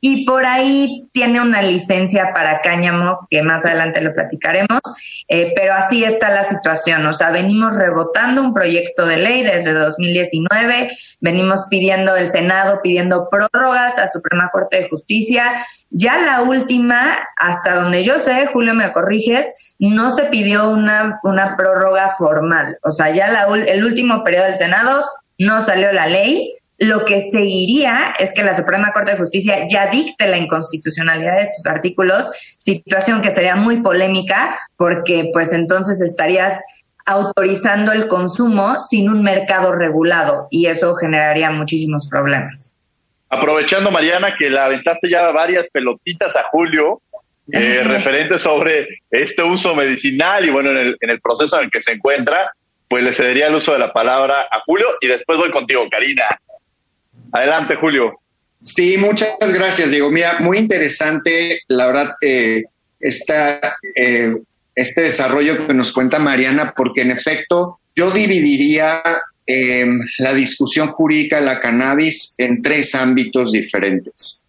y 0.00 0.24
por 0.26 0.44
ahí 0.44 1.08
tiene 1.12 1.40
una 1.40 1.62
licencia 1.62 2.32
para 2.32 2.60
cáñamo 2.60 3.26
que 3.30 3.42
más 3.42 3.64
adelante 3.64 4.00
lo 4.00 4.14
platicaremos, 4.14 4.80
eh, 5.28 5.52
pero 5.54 5.74
así 5.74 6.04
está 6.04 6.30
la 6.30 6.44
situación, 6.44 7.06
o 7.06 7.14
sea, 7.14 7.30
venimos 7.30 7.76
rebotando 7.76 8.42
un 8.42 8.54
proyecto 8.54 9.06
de 9.06 9.18
ley 9.18 9.42
desde 9.42 9.72
2019, 9.72 10.90
venimos 11.20 11.66
pidiendo 11.68 12.16
el 12.16 12.28
Senado, 12.28 12.80
pidiendo 12.82 13.28
prórrogas 13.30 13.98
a 13.98 14.08
Suprema 14.08 14.50
Corte 14.52 14.82
de 14.82 14.88
Justicia, 14.88 15.64
ya 15.90 16.09
la 16.18 16.42
última, 16.42 17.18
hasta 17.36 17.74
donde 17.76 18.04
yo 18.04 18.18
sé, 18.18 18.46
Julio, 18.46 18.74
me 18.74 18.92
corriges, 18.92 19.74
no 19.78 20.10
se 20.10 20.24
pidió 20.24 20.70
una, 20.70 21.20
una 21.22 21.56
prórroga 21.56 22.14
formal. 22.16 22.76
O 22.84 22.92
sea, 22.92 23.10
ya 23.14 23.30
la, 23.30 23.44
el 23.54 23.84
último 23.84 24.24
periodo 24.24 24.46
del 24.46 24.56
Senado 24.56 25.04
no 25.38 25.62
salió 25.62 25.92
la 25.92 26.06
ley. 26.06 26.54
Lo 26.78 27.04
que 27.04 27.30
seguiría 27.30 28.14
es 28.18 28.32
que 28.32 28.42
la 28.42 28.54
Suprema 28.54 28.92
Corte 28.92 29.12
de 29.12 29.18
Justicia 29.18 29.66
ya 29.68 29.90
dicte 29.90 30.28
la 30.28 30.38
inconstitucionalidad 30.38 31.36
de 31.36 31.42
estos 31.42 31.66
artículos, 31.66 32.30
situación 32.58 33.20
que 33.20 33.32
sería 33.32 33.54
muy 33.54 33.82
polémica 33.82 34.56
porque 34.76 35.30
pues 35.32 35.52
entonces 35.52 36.00
estarías 36.00 36.62
autorizando 37.04 37.92
el 37.92 38.08
consumo 38.08 38.80
sin 38.80 39.10
un 39.10 39.22
mercado 39.22 39.72
regulado 39.72 40.46
y 40.50 40.66
eso 40.66 40.94
generaría 40.94 41.50
muchísimos 41.50 42.08
problemas. 42.08 42.72
Aprovechando, 43.30 43.90
Mariana, 43.92 44.34
que 44.36 44.50
la 44.50 44.64
aventaste 44.64 45.08
ya 45.08 45.30
varias 45.30 45.68
pelotitas 45.70 46.34
a 46.36 46.42
Julio, 46.50 47.00
eh, 47.52 47.82
referente 47.84 48.38
sobre 48.38 48.88
este 49.10 49.42
uso 49.42 49.74
medicinal 49.74 50.44
y 50.44 50.50
bueno, 50.50 50.70
en 50.70 50.78
el, 50.78 50.96
en 51.00 51.10
el 51.10 51.20
proceso 51.20 51.56
en 51.58 51.64
el 51.64 51.70
que 51.70 51.80
se 51.80 51.92
encuentra, 51.92 52.52
pues 52.88 53.04
le 53.04 53.12
cedería 53.12 53.46
el 53.46 53.54
uso 53.54 53.72
de 53.72 53.78
la 53.78 53.92
palabra 53.92 54.48
a 54.50 54.62
Julio 54.66 54.86
y 55.00 55.06
después 55.06 55.38
voy 55.38 55.50
contigo, 55.50 55.86
Karina. 55.88 56.24
Adelante, 57.32 57.76
Julio. 57.76 58.20
Sí, 58.62 58.98
muchas 58.98 59.36
gracias, 59.40 59.92
Diego. 59.92 60.10
Mira, 60.10 60.40
muy 60.40 60.58
interesante, 60.58 61.60
la 61.68 61.86
verdad, 61.86 62.14
eh, 62.20 62.64
esta, 62.98 63.76
eh, 63.94 64.30
este 64.74 65.02
desarrollo 65.02 65.66
que 65.66 65.72
nos 65.72 65.92
cuenta 65.92 66.18
Mariana, 66.18 66.74
porque 66.76 67.02
en 67.02 67.12
efecto 67.12 67.78
yo 67.94 68.10
dividiría 68.10 69.02
eh, 69.46 69.86
la 70.18 70.34
discusión 70.34 70.88
jurídica 70.88 71.40
de 71.40 71.46
la 71.46 71.60
cannabis 71.60 72.34
en 72.38 72.62
tres 72.62 72.94
ámbitos 72.94 73.52
diferentes. 73.52 74.42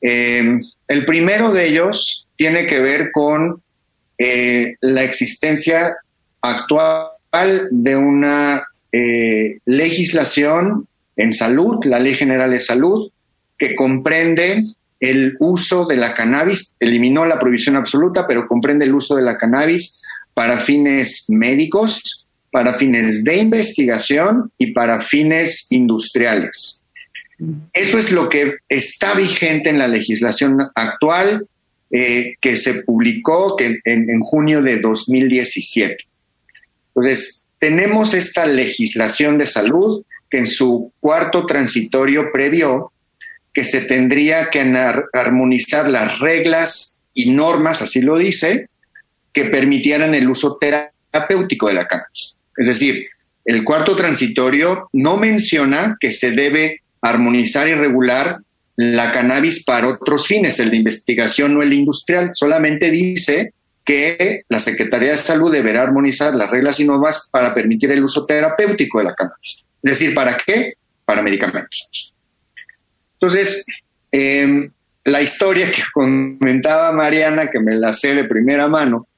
Eh, 0.00 0.60
el 0.86 1.04
primero 1.04 1.52
de 1.52 1.68
ellos 1.68 2.26
tiene 2.36 2.66
que 2.66 2.80
ver 2.80 3.10
con 3.12 3.62
eh, 4.18 4.74
la 4.80 5.02
existencia 5.04 5.96
actual 6.40 7.68
de 7.70 7.96
una 7.96 8.62
legislación 9.66 10.88
en 11.16 11.32
salud, 11.34 11.84
la 11.84 11.98
Ley 11.98 12.14
General 12.14 12.50
de 12.50 12.58
Salud, 12.58 13.10
que 13.58 13.76
comprende 13.76 14.64
el 15.00 15.36
uso 15.40 15.84
de 15.84 15.96
la 15.96 16.14
cannabis, 16.14 16.74
eliminó 16.80 17.26
la 17.26 17.38
prohibición 17.38 17.76
absoluta, 17.76 18.26
pero 18.26 18.48
comprende 18.48 18.86
el 18.86 18.94
uso 18.94 19.16
de 19.16 19.22
la 19.22 19.36
cannabis 19.36 20.00
para 20.34 20.58
fines 20.58 21.24
médicos, 21.28 22.26
para 22.50 22.74
fines 22.74 23.24
de 23.24 23.36
investigación 23.36 24.50
y 24.58 24.72
para 24.72 25.02
fines 25.02 25.66
industriales. 25.70 26.82
Eso 27.72 27.98
es 27.98 28.10
lo 28.10 28.28
que 28.28 28.56
está 28.68 29.14
vigente 29.14 29.70
en 29.70 29.78
la 29.78 29.86
legislación 29.86 30.58
actual 30.74 31.46
eh, 31.90 32.34
que 32.40 32.56
se 32.56 32.82
publicó 32.82 33.56
en, 33.60 34.20
junio 34.20 34.60
de 34.60 34.78
2017. 34.80 35.96
Entonces, 36.88 37.46
tenemos 37.58 38.14
esta 38.14 38.44
legislación 38.44 39.38
de 39.38 39.46
salud 39.46 40.04
que 40.30 40.38
en 40.38 40.46
su 40.46 40.92
cuarto 41.00 41.46
transitorio 41.46 42.30
previó 42.32 42.92
que 43.54 43.64
se 43.64 43.82
tendría 43.82 44.50
que 44.50 44.60
armonizar 45.12 45.88
las 45.88 46.18
reglas 46.18 46.98
y 47.14 47.30
normas, 47.30 47.82
así 47.82 48.00
lo 48.00 48.18
dice, 48.18 48.68
que 49.32 49.44
permitieran 49.46 50.14
el 50.14 50.28
uso 50.28 50.58
terapéutico 50.60 51.68
de 51.68 51.74
la 51.74 51.86
cannabis. 51.86 52.37
Es 52.58 52.66
decir, 52.66 53.06
el 53.44 53.64
cuarto 53.64 53.96
transitorio 53.96 54.90
no 54.92 55.16
menciona 55.16 55.96
que 55.98 56.10
se 56.10 56.32
debe 56.32 56.82
armonizar 57.00 57.68
y 57.68 57.74
regular 57.74 58.40
la 58.76 59.12
cannabis 59.12 59.64
para 59.64 59.88
otros 59.88 60.26
fines, 60.26 60.60
el 60.60 60.70
de 60.70 60.76
investigación 60.76 61.56
o 61.56 61.62
el 61.62 61.72
industrial. 61.72 62.30
Solamente 62.34 62.90
dice 62.90 63.54
que 63.84 64.42
la 64.48 64.58
Secretaría 64.58 65.12
de 65.12 65.16
Salud 65.16 65.50
deberá 65.50 65.82
armonizar 65.82 66.34
las 66.34 66.50
reglas 66.50 66.78
y 66.78 66.84
normas 66.84 67.28
para 67.32 67.54
permitir 67.54 67.90
el 67.90 68.04
uso 68.04 68.26
terapéutico 68.26 68.98
de 68.98 69.04
la 69.04 69.14
cannabis. 69.14 69.64
Es 69.82 69.90
decir, 69.92 70.14
¿para 70.14 70.36
qué? 70.36 70.74
Para 71.04 71.22
medicamentos. 71.22 72.12
Entonces, 73.14 73.64
em, 74.12 74.70
la 75.04 75.22
historia 75.22 75.70
que 75.72 75.82
comentaba 75.92 76.92
Mariana, 76.92 77.48
que 77.48 77.60
me 77.60 77.76
la 77.76 77.92
sé 77.92 78.14
de 78.14 78.24
primera 78.24 78.68
mano, 78.68 79.08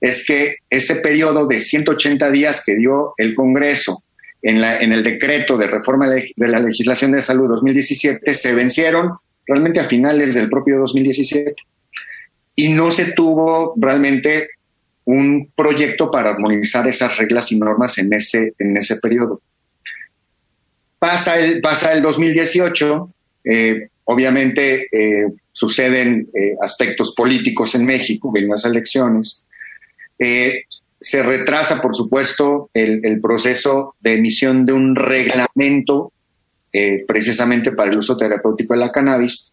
es 0.00 0.24
que 0.24 0.56
ese 0.70 0.96
periodo 0.96 1.46
de 1.46 1.60
180 1.60 2.30
días 2.30 2.62
que 2.64 2.76
dio 2.76 3.12
el 3.18 3.34
Congreso 3.34 4.02
en, 4.42 4.60
la, 4.60 4.80
en 4.80 4.92
el 4.92 5.02
decreto 5.02 5.58
de 5.58 5.66
reforma 5.66 6.08
de, 6.08 6.32
la 6.36 6.60
legislación 6.60 7.12
de 7.12 7.22
salud 7.22 7.48
2017 7.48 8.32
se 8.32 8.54
vencieron 8.54 9.12
realmente 9.46 9.80
a 9.80 9.84
finales 9.84 10.34
del 10.34 10.48
propio 10.48 10.78
2017 10.78 11.54
y 12.56 12.68
no 12.68 12.90
se 12.90 13.12
tuvo 13.12 13.74
realmente 13.76 14.48
un 15.04 15.50
proyecto 15.54 16.10
para 16.10 16.30
armonizar 16.30 16.86
esas 16.86 17.16
reglas 17.18 17.50
y 17.52 17.58
normas 17.58 17.98
en 17.98 18.12
ese, 18.12 18.54
en 18.58 18.76
ese 18.76 18.96
periodo. 18.96 19.40
Pasa 20.98 21.38
el, 21.38 21.60
pasa 21.60 21.92
el 21.92 22.02
2018, 22.02 23.14
eh, 23.44 23.88
obviamente 24.04 24.86
eh, 24.92 25.32
suceden 25.52 26.28
eh, 26.34 26.56
aspectos 26.62 27.14
políticos 27.14 27.74
en 27.74 27.86
México, 27.86 28.30
en 28.36 28.48
las 28.48 28.64
elecciones. 28.64 29.44
Eh, 30.20 30.64
se 31.00 31.22
retrasa, 31.22 31.80
por 31.80 31.96
supuesto, 31.96 32.68
el, 32.74 33.20
proceso 33.22 33.94
de 34.00 34.14
emisión 34.14 34.66
de 34.66 34.74
un 34.74 34.94
reglamento 34.94 36.12
eh, 36.72 37.04
precisamente 37.08 37.72
para 37.72 37.90
el 37.90 37.98
uso 37.98 38.18
terapéutico 38.18 38.74
de 38.74 38.80
la 38.80 38.92
cannabis. 38.92 39.50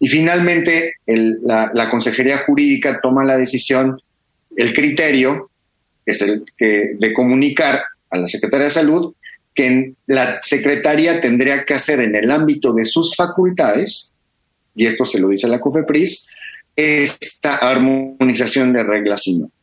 Y 0.00 0.08
finalmente, 0.08 0.94
la, 1.06 1.88
Consejería 1.88 2.38
Jurídica 2.38 3.00
toma 3.00 3.24
la 3.24 3.36
decisión, 3.36 4.00
el 4.56 4.74
criterio, 4.74 5.50
es 6.04 6.20
el 6.22 6.44
que, 6.56 6.94
de 6.98 7.12
comunicar 7.12 7.82
a 8.10 8.18
la 8.18 8.26
Secretaría 8.26 8.64
de 8.64 8.70
Salud 8.70 9.14
que 9.54 9.94
la 10.06 10.40
Secretaría 10.42 11.20
tendría 11.20 11.64
que 11.64 11.74
hacer 11.74 12.00
en 12.00 12.14
el 12.14 12.30
ámbito 12.30 12.72
de 12.72 12.84
sus 12.84 13.14
facultades, 13.16 14.12
y 14.74 14.86
esto 14.86 15.04
se 15.04 15.18
lo 15.18 15.28
dice 15.28 15.48
la 15.48 15.60
COFEPRIS, 15.60 16.28
esta 16.76 17.56
armonización 17.56 18.72
de 18.72 18.84
reglas 18.84 19.26
y 19.26 19.40
normas. 19.40 19.57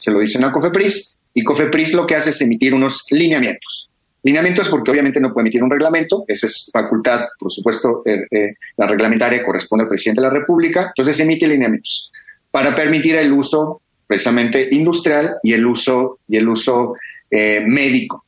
Se 0.00 0.10
lo 0.10 0.20
dicen 0.20 0.42
a 0.44 0.50
COFEPRIS, 0.50 1.16
y 1.34 1.44
COFEPRIS 1.44 1.92
lo 1.92 2.06
que 2.06 2.16
hace 2.16 2.30
es 2.30 2.40
emitir 2.40 2.74
unos 2.74 3.04
lineamientos. 3.10 3.88
Lineamientos 4.22 4.68
porque 4.68 4.90
obviamente 4.90 5.20
no 5.20 5.32
puede 5.32 5.44
emitir 5.44 5.62
un 5.62 5.70
reglamento, 5.70 6.24
esa 6.26 6.46
es 6.46 6.70
facultad, 6.72 7.26
por 7.38 7.52
supuesto, 7.52 8.02
eh, 8.04 8.24
eh, 8.30 8.54
la 8.76 8.86
reglamentaria 8.86 9.44
corresponde 9.44 9.84
al 9.84 9.88
presidente 9.88 10.20
de 10.20 10.28
la 10.28 10.32
República, 10.32 10.88
entonces 10.88 11.20
emite 11.20 11.46
lineamientos 11.46 12.10
para 12.50 12.74
permitir 12.74 13.16
el 13.16 13.32
uso 13.32 13.82
precisamente 14.06 14.68
industrial 14.72 15.36
y 15.42 15.52
el 15.52 15.64
uso, 15.66 16.18
y 16.28 16.36
el 16.38 16.48
uso 16.48 16.94
eh, 17.30 17.62
médico 17.66 18.24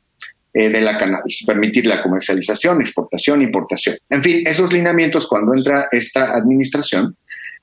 de 0.55 0.83
la 0.83 0.99
cannabis, 0.99 1.45
permitir 1.47 1.87
la 1.87 2.03
comercialización, 2.03 2.83
exportación, 2.83 3.41
importación. 3.41 3.97
En 4.11 4.23
fin, 4.23 4.43
esos 4.47 4.71
lineamientos 4.71 5.27
cuando 5.27 5.55
entra 5.55 5.89
esta 5.91 6.35
administración 6.35 7.17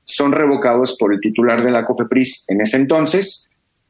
son 0.03 0.31
revocados 0.31 0.97
por 0.97 1.13
el 1.13 1.19
titular 1.19 1.63
de 1.63 1.69
la 1.69 1.85
COFEPRIS 1.85 2.45
en 2.47 2.61
ese 2.61 2.77
entonces 2.77 3.48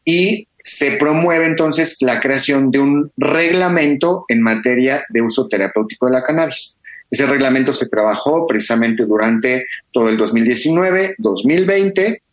y 0.10 0.48
se 0.58 0.94
promueve 0.94 1.46
entonces 1.46 1.98
la 2.02 2.20
creación 2.20 2.72
de 2.72 2.80
un 2.80 3.12
reglamento 3.16 4.26
en 4.28 4.42
materia 4.42 5.06
de 5.10 5.22
uso 5.22 5.48
terapéutico 5.48 6.08
de 6.08 6.14
la 6.14 6.24
cannabis. 6.24 6.76
Ese 7.12 7.28
reglamento 7.28 7.74
se 7.74 7.86
trabajó 7.86 8.48
precisamente 8.48 9.06
durante 9.06 9.66
todo 9.92 10.10
el 10.10 10.18
2019, 10.18 11.14
2020 11.20 12.24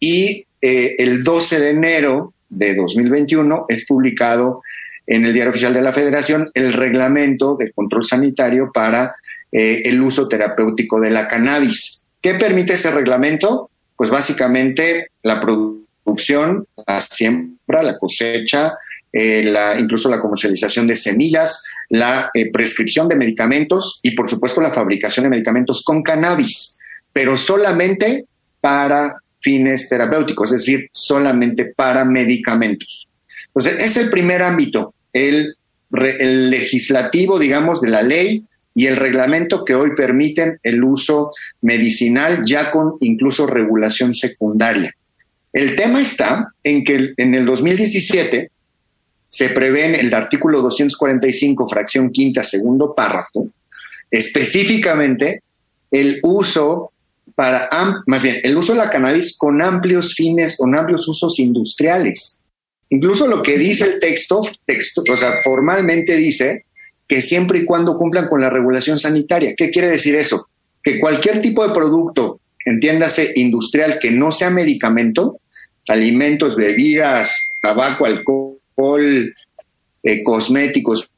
y 0.00 0.44
eh, 0.60 0.96
el 0.98 1.22
12 1.22 1.60
de 1.60 1.70
enero 1.70 2.34
de 2.48 2.74
2021 2.74 3.66
es 3.68 3.86
publicado 3.86 4.62
en 5.06 5.24
el 5.24 5.32
Diario 5.32 5.50
Oficial 5.50 5.74
de 5.74 5.82
la 5.82 5.92
Federación 5.92 6.50
el 6.54 6.72
reglamento 6.72 7.56
de 7.56 7.70
control 7.70 8.04
sanitario 8.04 8.72
para 8.74 9.14
eh, 9.52 9.82
el 9.84 10.02
uso 10.02 10.26
terapéutico 10.26 11.00
de 11.00 11.10
la 11.10 11.28
cannabis. 11.28 12.02
¿Qué 12.20 12.34
permite 12.34 12.72
ese 12.72 12.90
reglamento? 12.90 13.70
Pues 13.96 14.10
básicamente 14.10 15.06
la 15.22 15.40
producción, 15.40 15.81
la 16.86 17.00
siembra, 17.00 17.82
la 17.82 17.98
cosecha, 17.98 18.74
eh, 19.12 19.54
incluso 19.78 20.08
la 20.08 20.20
comercialización 20.20 20.86
de 20.86 20.96
semillas, 20.96 21.62
la 21.88 22.30
eh, 22.34 22.50
prescripción 22.50 23.08
de 23.08 23.16
medicamentos 23.16 24.00
y 24.02 24.12
por 24.12 24.28
supuesto 24.28 24.60
la 24.60 24.72
fabricación 24.72 25.24
de 25.24 25.30
medicamentos 25.30 25.82
con 25.84 26.02
cannabis, 26.02 26.78
pero 27.12 27.36
solamente 27.36 28.26
para 28.60 29.16
fines 29.40 29.88
terapéuticos, 29.88 30.52
es 30.52 30.60
decir, 30.60 30.88
solamente 30.92 31.72
para 31.76 32.04
medicamentos. 32.04 33.08
Entonces, 33.48 33.80
es 33.80 33.96
el 33.96 34.08
primer 34.08 34.42
ámbito, 34.42 34.94
el 35.12 35.56
legislativo, 35.90 37.38
digamos, 37.38 37.80
de 37.80 37.90
la 37.90 38.02
ley 38.02 38.44
y 38.74 38.86
el 38.86 38.96
reglamento 38.96 39.64
que 39.64 39.74
hoy 39.74 39.94
permiten 39.94 40.58
el 40.62 40.82
uso 40.82 41.32
medicinal 41.60 42.44
ya 42.46 42.70
con 42.70 42.94
incluso 43.00 43.46
regulación 43.46 44.14
secundaria. 44.14 44.94
El 45.52 45.76
tema 45.76 46.00
está 46.00 46.52
en 46.64 46.84
que 46.84 47.12
en 47.16 47.34
el 47.34 47.44
2017 47.44 48.50
se 49.28 49.48
prevé 49.50 49.86
en 49.86 49.94
el 49.94 50.12
artículo 50.14 50.62
245, 50.62 51.68
fracción 51.68 52.10
quinta, 52.10 52.42
segundo 52.42 52.94
párrafo, 52.94 53.48
específicamente 54.10 55.42
el 55.90 56.20
uso 56.22 56.92
para, 57.34 57.68
más 58.06 58.22
bien, 58.22 58.40
el 58.42 58.56
uso 58.56 58.72
de 58.72 58.78
la 58.78 58.90
cannabis 58.90 59.36
con 59.36 59.62
amplios 59.62 60.14
fines, 60.14 60.56
con 60.56 60.74
amplios 60.74 61.08
usos 61.08 61.38
industriales. 61.38 62.38
Incluso 62.90 63.26
lo 63.26 63.42
que 63.42 63.56
dice 63.56 63.84
el 63.84 64.00
texto, 64.00 64.42
texto, 64.66 65.02
o 65.10 65.16
sea, 65.16 65.40
formalmente 65.42 66.16
dice 66.16 66.66
que 67.08 67.22
siempre 67.22 67.60
y 67.60 67.64
cuando 67.64 67.96
cumplan 67.96 68.28
con 68.28 68.40
la 68.40 68.50
regulación 68.50 68.98
sanitaria. 68.98 69.54
¿Qué 69.56 69.70
quiere 69.70 69.88
decir 69.88 70.14
eso? 70.14 70.48
Que 70.82 71.00
cualquier 71.00 71.40
tipo 71.40 71.66
de 71.66 71.74
producto, 71.74 72.40
entiéndase 72.64 73.32
industrial, 73.36 73.98
que 73.98 74.10
no 74.10 74.30
sea 74.30 74.50
medicamento, 74.50 75.38
alimentos, 75.88 76.56
bebidas, 76.56 77.56
tabaco, 77.62 78.06
alcohol, 78.06 79.34
eh, 80.02 80.22
cosméticos, 80.24 81.12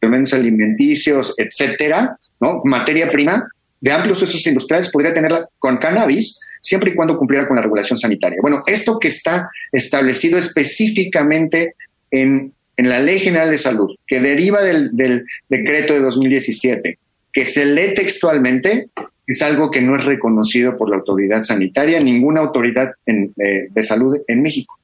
elementos 0.00 0.34
alimenticios, 0.34 1.34
etcétera, 1.36 2.18
¿no? 2.40 2.60
Materia 2.64 3.10
prima 3.10 3.48
de 3.80 3.92
amplios 3.92 4.22
usos 4.22 4.46
industriales 4.46 4.90
podría 4.90 5.14
tenerla 5.14 5.48
con 5.58 5.76
cannabis 5.76 6.40
siempre 6.60 6.90
y 6.90 6.94
cuando 6.94 7.16
cumpliera 7.16 7.46
con 7.46 7.56
la 7.56 7.62
regulación 7.62 7.98
sanitaria. 7.98 8.38
Bueno, 8.42 8.62
esto 8.66 8.98
que 8.98 9.08
está 9.08 9.48
establecido 9.70 10.38
específicamente 10.38 11.74
en, 12.10 12.52
en 12.76 12.88
la 12.88 13.00
Ley 13.00 13.20
General 13.20 13.50
de 13.50 13.58
Salud, 13.58 13.96
que 14.06 14.20
deriva 14.20 14.62
del, 14.62 14.90
del, 14.96 15.24
decreto 15.48 15.94
de 15.94 16.00
2017, 16.00 16.98
que 17.32 17.44
se 17.44 17.66
lee 17.66 17.94
textualmente, 17.94 18.88
es 19.26 19.42
algo 19.42 19.70
que 19.70 19.82
no 19.82 19.96
es 19.98 20.04
reconocido 20.04 20.76
por 20.76 20.88
la 20.88 20.96
autoridad 20.96 21.42
sanitaria, 21.42 22.00
ninguna 22.00 22.40
autoridad 22.40 22.92
en, 23.06 23.34
eh, 23.42 23.68
de 23.70 23.82
salud 23.82 24.16
en 24.26 24.42
México. 24.42 24.78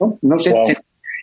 No, 0.00 0.18
no 0.22 0.38
sé. 0.38 0.50
Wow. 0.50 0.74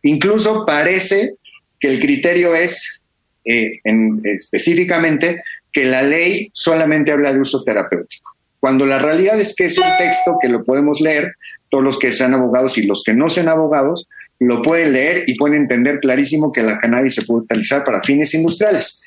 Incluso 0.04 0.66
parece 0.66 1.36
que 1.80 1.88
el 1.88 2.00
criterio 2.00 2.56
es 2.56 3.00
eh, 3.46 3.80
en, 3.84 4.22
específicamente 4.24 5.44
que 5.72 5.86
la 5.86 6.04
ley 6.04 6.50
solamente 6.54 7.12
habla 7.12 7.34
de 7.34 7.40
uso 7.40 7.64
terapéutico 7.64 8.36
cuando 8.66 8.88
la 8.88 8.98
realidad 8.98 9.40
es 9.40 9.54
que 9.56 9.66
es 9.66 9.78
un 9.78 9.86
texto 10.00 10.40
que 10.42 10.50
lo 10.50 10.64
podemos 10.64 11.00
leer, 11.00 11.36
todos 11.70 11.84
los 11.84 12.00
que 12.00 12.12
sean 12.12 12.34
abogados 12.34 12.80
y 12.80 12.88
los 12.88 13.04
que 13.04 13.14
no 13.14 13.30
sean 13.30 13.48
abogados, 13.48 14.08
lo 14.40 14.64
pueden 14.64 14.94
leer 14.94 15.26
y 15.28 15.36
pueden 15.38 15.62
entender 15.62 16.00
clarísimo 16.00 16.52
que 16.52 16.64
la 16.64 16.80
cannabis 16.80 17.14
se 17.14 17.22
puede 17.22 17.42
utilizar 17.42 17.84
para 17.84 18.02
fines 18.02 18.34
industriales. 18.34 19.04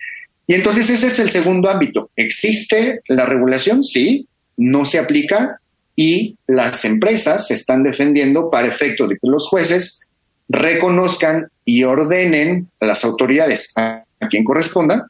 Y 0.48 0.54
entonces 0.54 0.88
ese 0.88 1.08
es 1.08 1.18
el 1.20 1.28
segundo 1.28 1.68
ámbito. 1.68 2.10
¿Existe 2.16 3.02
la 3.06 3.26
regulación? 3.26 3.84
Sí, 3.84 4.26
no 4.56 4.86
se 4.86 4.98
aplica 4.98 5.60
y 5.94 6.38
las 6.46 6.86
empresas 6.86 7.48
se 7.48 7.54
están 7.54 7.82
defendiendo 7.82 8.50
para 8.50 8.68
efecto 8.68 9.06
de 9.06 9.16
que 9.16 9.28
los 9.28 9.46
jueces 9.46 10.08
reconozcan 10.48 11.48
y 11.66 11.84
ordenen 11.84 12.70
a 12.80 12.86
las 12.86 13.04
autoridades, 13.04 13.74
a, 13.76 14.06
quien 14.30 14.42
corresponda, 14.42 15.08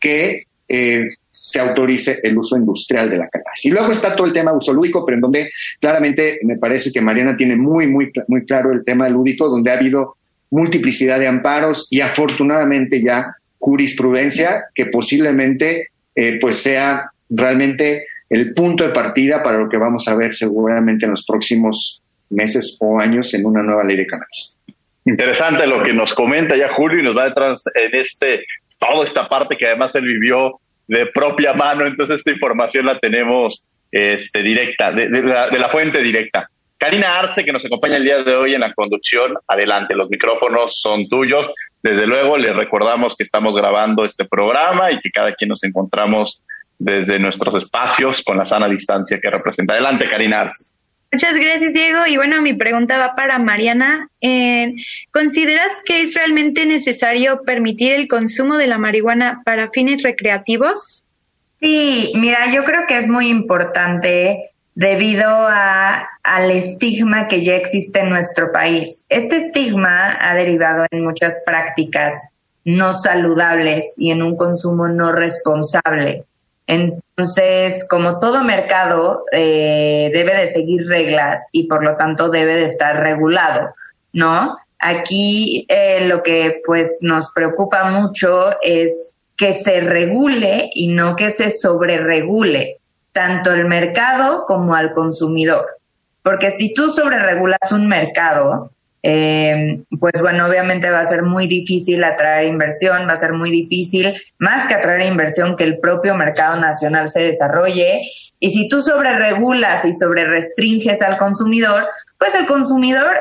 que 0.00 0.46
eh, 0.68 1.04
se 1.30 1.60
autorice 1.60 2.20
el 2.22 2.38
uso 2.38 2.56
industrial 2.56 3.10
de 3.10 3.18
la 3.18 3.28
cannabis. 3.28 3.66
Y 3.66 3.70
luego 3.70 3.92
está 3.92 4.16
todo 4.16 4.26
el 4.26 4.32
tema 4.32 4.54
uso 4.54 4.72
lúdico, 4.72 5.04
pero 5.04 5.16
en 5.16 5.20
donde 5.20 5.50
claramente 5.80 6.38
me 6.44 6.56
parece 6.56 6.90
que 6.90 7.02
Mariana 7.02 7.36
tiene 7.36 7.56
muy, 7.56 7.88
muy, 7.88 8.10
muy 8.26 8.46
claro 8.46 8.72
el 8.72 8.84
tema 8.84 9.06
lúdico, 9.10 9.50
donde 9.50 9.70
ha 9.70 9.74
habido 9.74 10.16
multiplicidad 10.50 11.18
de 11.18 11.26
amparos 11.26 11.88
y 11.90 12.00
afortunadamente 12.00 13.02
ya 13.02 13.36
jurisprudencia 13.62 14.64
que 14.74 14.86
posiblemente 14.86 15.90
eh, 16.16 16.38
pues 16.40 16.56
sea 16.56 17.12
realmente 17.30 18.06
el 18.28 18.54
punto 18.54 18.82
de 18.82 18.90
partida 18.90 19.40
para 19.40 19.58
lo 19.58 19.68
que 19.68 19.78
vamos 19.78 20.08
a 20.08 20.16
ver 20.16 20.34
seguramente 20.34 21.04
en 21.04 21.12
los 21.12 21.24
próximos 21.24 22.02
meses 22.28 22.76
o 22.80 22.98
años 22.98 23.32
en 23.34 23.46
una 23.46 23.62
nueva 23.62 23.84
ley 23.84 23.96
de 23.96 24.06
cannabis. 24.06 24.56
Interesante 25.04 25.66
lo 25.68 25.80
que 25.84 25.92
nos 25.92 26.12
comenta 26.12 26.56
ya 26.56 26.70
Julio 26.70 26.98
y 26.98 27.04
nos 27.04 27.16
va 27.16 27.26
detrás 27.26 27.62
en 27.74 28.00
este 28.00 28.44
toda 28.80 29.04
esta 29.04 29.28
parte 29.28 29.56
que 29.56 29.66
además 29.66 29.94
él 29.94 30.06
vivió 30.06 30.58
de 30.88 31.06
propia 31.06 31.52
mano, 31.52 31.86
entonces 31.86 32.16
esta 32.16 32.32
información 32.32 32.86
la 32.86 32.98
tenemos 32.98 33.62
este, 33.92 34.42
directa, 34.42 34.90
de, 34.90 35.08
la, 35.08 35.50
de 35.50 35.58
la 35.60 35.68
fuente 35.68 36.02
directa. 36.02 36.50
Karina 36.78 37.20
Arce, 37.20 37.44
que 37.44 37.52
nos 37.52 37.64
acompaña 37.64 37.96
el 37.96 38.04
día 38.04 38.24
de 38.24 38.34
hoy 38.34 38.54
en 38.56 38.60
la 38.60 38.74
conducción, 38.74 39.34
adelante, 39.46 39.94
los 39.94 40.10
micrófonos 40.10 40.80
son 40.80 41.08
tuyos. 41.08 41.48
Desde 41.82 42.06
luego, 42.06 42.38
les 42.38 42.54
recordamos 42.54 43.16
que 43.16 43.24
estamos 43.24 43.54
grabando 43.56 44.04
este 44.04 44.24
programa 44.24 44.92
y 44.92 45.00
que 45.00 45.10
cada 45.10 45.34
quien 45.34 45.48
nos 45.48 45.64
encontramos 45.64 46.42
desde 46.78 47.18
nuestros 47.18 47.54
espacios 47.56 48.22
con 48.24 48.36
la 48.36 48.44
sana 48.44 48.68
distancia 48.68 49.18
que 49.20 49.30
representa. 49.30 49.74
Adelante, 49.74 50.08
Karina 50.08 50.42
Arce. 50.42 50.72
Muchas 51.12 51.36
gracias, 51.36 51.74
Diego. 51.74 52.06
Y 52.06 52.16
bueno, 52.16 52.40
mi 52.40 52.54
pregunta 52.54 52.96
va 52.96 53.14
para 53.14 53.38
Mariana. 53.38 54.08
Eh, 54.20 54.74
¿Consideras 55.12 55.82
que 55.84 56.00
es 56.00 56.14
realmente 56.14 56.64
necesario 56.64 57.42
permitir 57.44 57.92
el 57.92 58.08
consumo 58.08 58.56
de 58.56 58.66
la 58.66 58.78
marihuana 58.78 59.42
para 59.44 59.70
fines 59.70 60.02
recreativos? 60.02 61.04
Sí, 61.60 62.12
mira, 62.16 62.50
yo 62.52 62.64
creo 62.64 62.86
que 62.88 62.96
es 62.96 63.08
muy 63.08 63.28
importante 63.28 64.51
debido 64.74 65.28
a, 65.28 66.08
al 66.22 66.50
estigma 66.50 67.28
que 67.28 67.44
ya 67.44 67.56
existe 67.56 68.00
en 68.00 68.10
nuestro 68.10 68.52
país. 68.52 69.04
Este 69.08 69.36
estigma 69.36 70.16
ha 70.20 70.34
derivado 70.34 70.86
en 70.90 71.04
muchas 71.04 71.42
prácticas 71.44 72.28
no 72.64 72.92
saludables 72.92 73.94
y 73.96 74.10
en 74.12 74.22
un 74.22 74.36
consumo 74.36 74.88
no 74.88 75.12
responsable. 75.12 76.24
Entonces, 76.66 77.86
como 77.88 78.18
todo 78.18 78.44
mercado, 78.44 79.24
eh, 79.32 80.10
debe 80.14 80.34
de 80.34 80.48
seguir 80.48 80.86
reglas 80.86 81.40
y 81.50 81.66
por 81.66 81.84
lo 81.84 81.96
tanto 81.96 82.30
debe 82.30 82.54
de 82.54 82.66
estar 82.66 83.02
regulado, 83.02 83.74
¿no? 84.12 84.56
Aquí 84.78 85.66
eh, 85.68 86.06
lo 86.06 86.22
que 86.22 86.62
pues 86.64 86.98
nos 87.02 87.32
preocupa 87.32 87.90
mucho 87.90 88.50
es 88.62 89.16
que 89.36 89.54
se 89.54 89.80
regule 89.80 90.70
y 90.72 90.88
no 90.88 91.16
que 91.16 91.30
se 91.30 91.50
sobreregule 91.50 92.78
tanto 93.12 93.52
el 93.52 93.66
mercado 93.66 94.44
como 94.46 94.74
al 94.74 94.92
consumidor. 94.92 95.78
Porque 96.22 96.50
si 96.50 96.72
tú 96.74 96.90
sobreregulas 96.90 97.72
un 97.72 97.88
mercado, 97.88 98.70
eh, 99.02 99.82
pues 99.98 100.12
bueno, 100.20 100.46
obviamente 100.46 100.90
va 100.90 101.00
a 101.00 101.06
ser 101.06 101.22
muy 101.24 101.48
difícil 101.48 102.04
atraer 102.04 102.46
inversión, 102.46 103.06
va 103.08 103.14
a 103.14 103.18
ser 103.18 103.32
muy 103.32 103.50
difícil, 103.50 104.14
más 104.38 104.68
que 104.68 104.74
atraer 104.74 105.10
inversión, 105.10 105.56
que 105.56 105.64
el 105.64 105.78
propio 105.78 106.14
mercado 106.14 106.60
nacional 106.60 107.08
se 107.08 107.24
desarrolle. 107.24 108.02
Y 108.38 108.50
si 108.52 108.68
tú 108.68 108.82
sobre 108.82 109.16
regulas 109.16 109.84
y 109.84 109.92
sobre 109.92 110.24
restringes 110.24 111.02
al 111.02 111.18
consumidor, 111.18 111.88
pues 112.18 112.34
el 112.34 112.46
consumidor 112.46 113.18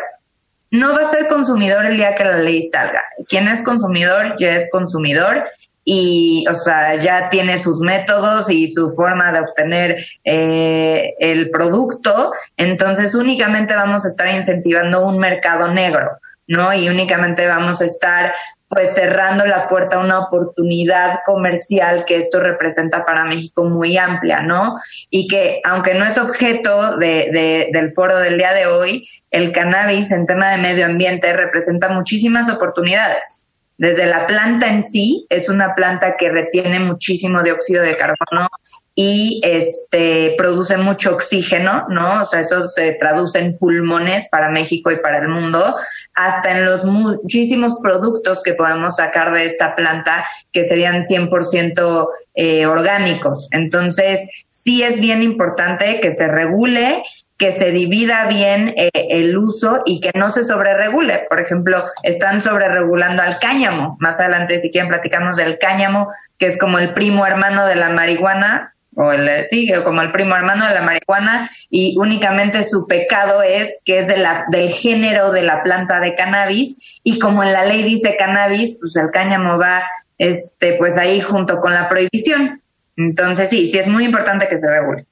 no 0.69 0.93
va 0.93 1.08
a 1.08 1.12
ser 1.12 1.27
consumidor 1.27 1.86
el 1.86 1.97
día 1.97 2.15
que 2.15 2.23
la 2.23 2.38
ley 2.38 2.69
salga. 2.69 3.04
Quien 3.30 3.47
es 3.47 3.62
consumidor 3.63 4.36
ya 4.38 4.56
es 4.56 4.69
consumidor 4.71 5.43
y, 5.84 6.46
o 6.50 6.54
sea, 6.54 6.96
ya 6.96 7.30
tiene 7.30 7.58
sus 7.58 7.80
métodos 7.80 8.50
y 8.50 8.67
su 8.67 8.89
forma 8.89 9.32
de 9.32 9.39
obtener 9.39 10.06
eh, 10.24 11.13
el 11.20 11.50
producto, 11.50 12.34
entonces 12.58 13.15
únicamente 13.15 13.74
vamos 13.74 14.06
a 14.06 14.10
estar 14.10 14.34
incentivando 14.34 15.06
un 15.06 15.17
mercado 15.17 15.70
negro, 15.70 16.20
¿no? 16.48 16.74
Y 16.74 16.88
únicamente 16.88 17.48
vamos 17.48 17.82
a 17.82 17.86
estar 17.86 18.34
pues 18.70 18.94
cerrando 18.94 19.46
la 19.46 19.67
puerta 19.67 19.98
a 19.98 20.00
una 20.00 20.20
oportunidad 20.20 21.20
comercial 21.26 22.06
que 22.06 22.15
esto 22.15 22.39
representa 22.39 23.04
para 23.04 23.26
México 23.26 23.65
muy 23.65 23.98
amplia, 23.98 24.44
¿no? 24.44 24.76
Y 25.10 25.28
que 25.28 25.60
aunque 25.65 25.94
no 25.94 26.06
es 26.06 26.17
objeto 26.17 26.96
de, 26.98 27.70
del 27.74 27.91
foro 27.91 28.17
del 28.20 28.38
día 28.38 28.54
de 28.54 28.67
hoy, 28.67 29.10
el 29.30 29.52
cannabis 29.52 30.12
en 30.12 30.26
tema 30.26 30.52
de 30.52 30.58
medio 30.62 30.86
ambiente 30.86 31.34
representa 31.36 31.89
muchísimas 31.89 32.50
oportunidades 32.50 33.40
desde 33.82 34.06
la 34.06 34.28
planta 34.28 34.67
en 34.67 34.84
sí, 34.84 35.26
es 35.28 35.50
una 35.50 35.74
planta 35.74 36.15
que 36.15 36.30
retiene 36.30 36.80
muchísimo 36.80 37.41
dióxido 37.41 37.82
de 37.82 37.98
carbono 37.98 38.48
y 38.94 39.41
este 39.44 40.36
produce 40.38 40.78
mucho 40.78 41.15
oxígeno, 41.15 41.88
¿no? 41.89 42.22
O 42.22 42.26
sea, 42.26 42.41
eso 42.41 42.70
se 42.70 42.94
traduce 43.00 43.39
en 43.39 43.58
pulmones 43.58 44.28
para 44.30 44.52
México 44.52 44.91
y 44.91 44.98
para 44.98 45.17
el 45.17 45.30
mundo, 45.30 45.76
hasta 46.13 46.60
en 46.60 46.65
los 46.65 46.86
muchísimos 46.86 47.80
productos 47.82 48.44
que 48.44 48.54
podemos 48.54 48.98
sacar 48.98 49.34
de 49.34 49.46
esta 49.46 49.76
planta 49.76 50.26
que 50.52 50.63
serían 50.65 51.02
100% 51.04 52.08
eh, 52.36 52.67
orgánicos. 52.67 53.48
Entonces, 53.50 54.46
sí 54.52 54.84
es 54.84 55.00
bien 55.00 55.24
importante 55.24 56.00
que 56.02 56.12
se 56.13 56.28
regule 56.28 57.02
que 57.41 57.51
se 57.54 57.71
divida 57.71 58.27
bien 58.27 58.71
eh, 58.77 58.91
el 58.93 59.36
uso 59.36 59.82
y 59.88 59.99
que 59.99 60.12
no 60.13 60.30
se 60.30 60.43
sobreregule. 60.43 61.25
Por 61.27 61.39
ejemplo, 61.39 61.84
están 62.04 62.39
sobreregulando 62.39 63.23
al 63.23 63.39
cáñamo. 63.39 63.97
Más 63.99 64.19
adelante, 64.19 64.60
si 64.60 64.69
quieren, 64.69 64.89
platicamos 64.89 65.38
del 65.38 65.58
cáñamo, 65.58 66.08
que 66.38 66.45
es 66.45 66.60
como 66.60 66.77
el 66.77 66.93
primo 66.93 67.25
hermano 67.25 67.65
de 67.65 67.77
la 67.77 67.89
marihuana, 67.89 68.75
o 68.95 69.12
el, 69.12 69.43
sí, 69.43 69.73
como 69.84 70.04
el 70.04 70.12
primo 70.12 70.36
hermano 70.36 70.67
de 70.67 70.75
la 70.75 70.84
marihuana, 70.84 71.49
y 71.71 71.97
únicamente 71.97 72.63
su 72.63 72.86
pecado 72.86 73.41
es 73.41 73.82
que 73.86 73.97
es 73.97 74.08
de 74.08 74.17
la, 74.17 74.45
del 74.51 74.69
género 74.69 75.32
de 75.32 75.41
la 75.41 75.63
planta 75.63 75.99
de 75.99 76.13
cannabis, 76.13 76.99
y 77.04 77.17
como 77.17 77.41
en 77.41 77.54
la 77.54 77.65
ley 77.65 77.82
dice 77.82 78.17
cannabis, 78.17 78.77
pues 78.80 78.95
el 78.97 79.10
cáñamo 79.10 79.58
va 79.58 79.82
este, 80.19 80.73
pues 80.73 80.95
ahí 80.99 81.21
junto 81.21 81.60
con 81.60 81.73
la 81.73 81.89
prohibición. 81.89 82.62
Entonces, 82.97 83.49
sí, 83.49 83.67
sí 83.67 83.80
es 83.80 83.88
muy 83.88 84.06
importante 84.06 84.47
que 84.47 84.60
se 84.60 84.69
regule. 84.69 85.08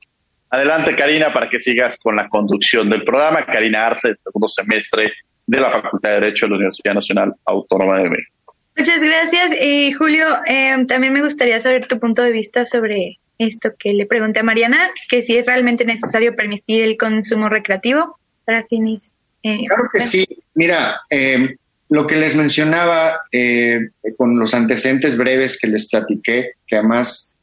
Adelante, 0.51 0.95
Karina, 0.95 1.31
para 1.31 1.49
que 1.49 1.59
sigas 1.59 1.97
con 1.99 2.15
la 2.15 2.27
conducción 2.27 2.89
del 2.89 3.03
programa. 3.03 3.45
Karina 3.45 3.87
Arce, 3.87 4.15
segundo 4.23 4.47
semestre 4.47 5.13
de 5.45 5.59
la 5.59 5.71
Facultad 5.71 6.09
de 6.09 6.19
Derecho 6.21 6.45
de 6.45 6.51
la 6.51 6.55
Universidad 6.57 6.93
Nacional 6.95 7.33
Autónoma 7.45 7.97
de 7.97 8.09
México. 8.09 8.55
Muchas 8.75 9.03
gracias. 9.03 9.51
Y 9.61 9.91
Julio, 9.91 10.25
eh, 10.47 10.85
también 10.87 11.13
me 11.13 11.21
gustaría 11.21 11.59
saber 11.59 11.85
tu 11.85 11.99
punto 11.99 12.23
de 12.23 12.31
vista 12.31 12.65
sobre 12.65 13.19
esto 13.37 13.71
que 13.77 13.93
le 13.93 14.05
pregunté 14.05 14.39
a 14.39 14.43
Mariana, 14.43 14.91
que 15.09 15.21
si 15.21 15.37
es 15.37 15.45
realmente 15.45 15.85
necesario 15.85 16.35
permitir 16.35 16.83
el 16.83 16.97
consumo 16.97 17.49
recreativo 17.49 18.17
para 18.45 18.65
fines. 18.65 19.11
Eh, 19.43 19.65
claro 19.67 19.89
que 19.93 19.99
sí. 19.99 20.25
Mira, 20.55 21.01
eh, 21.09 21.57
lo 21.89 22.07
que 22.07 22.15
les 22.15 22.35
mencionaba 22.35 23.21
con 24.17 24.33
los 24.35 24.53
antecedentes 24.53 25.17
breves 25.17 25.59
que 25.59 25.67
les 25.67 25.89
platiqué, 25.89 26.51
que 26.65 26.75
además 26.75 27.35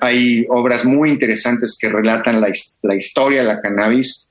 hay 0.00 0.46
obras 0.48 0.84
muy 0.84 1.10
interesantes 1.10 1.76
que 1.78 1.88
relatan 1.88 2.40
la, 2.40 2.96
historia 2.96 3.40
de 3.40 3.46
la 3.46 3.60
cannabis, 3.60 4.28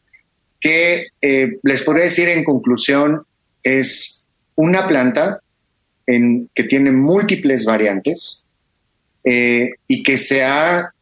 que 0.59 1.07
eh, 1.21 1.57
les 1.63 1.83
podría 1.83 2.05
decir 2.05 2.29
en 2.29 2.43
conclusión 2.43 3.23
es 3.63 4.23
una 4.55 4.87
planta 4.87 5.39
en, 6.07 6.49
que 6.53 6.63
tiene 6.63 6.91
múltiples 6.91 7.65
variantes 7.65 8.45
eh, 9.23 9.71
y 9.87 10.03
que 10.03 10.17
se 10.17 10.43
ha, 10.43 10.93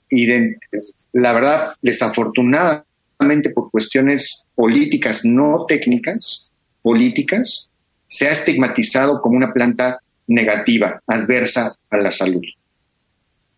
la 1.13 1.33
verdad, 1.33 1.73
desafortunadamente 1.81 3.49
por 3.53 3.69
cuestiones 3.69 4.45
políticas, 4.55 5.25
no 5.25 5.65
técnicas, 5.67 6.51
políticas, 6.81 7.69
se 8.07 8.27
ha 8.27 8.31
estigmatizado 8.31 9.21
como 9.21 9.37
una 9.37 9.53
planta 9.53 9.99
negativa, 10.27 11.01
adversa 11.07 11.75
a 11.89 11.97
la 11.97 12.11
salud. 12.11 12.43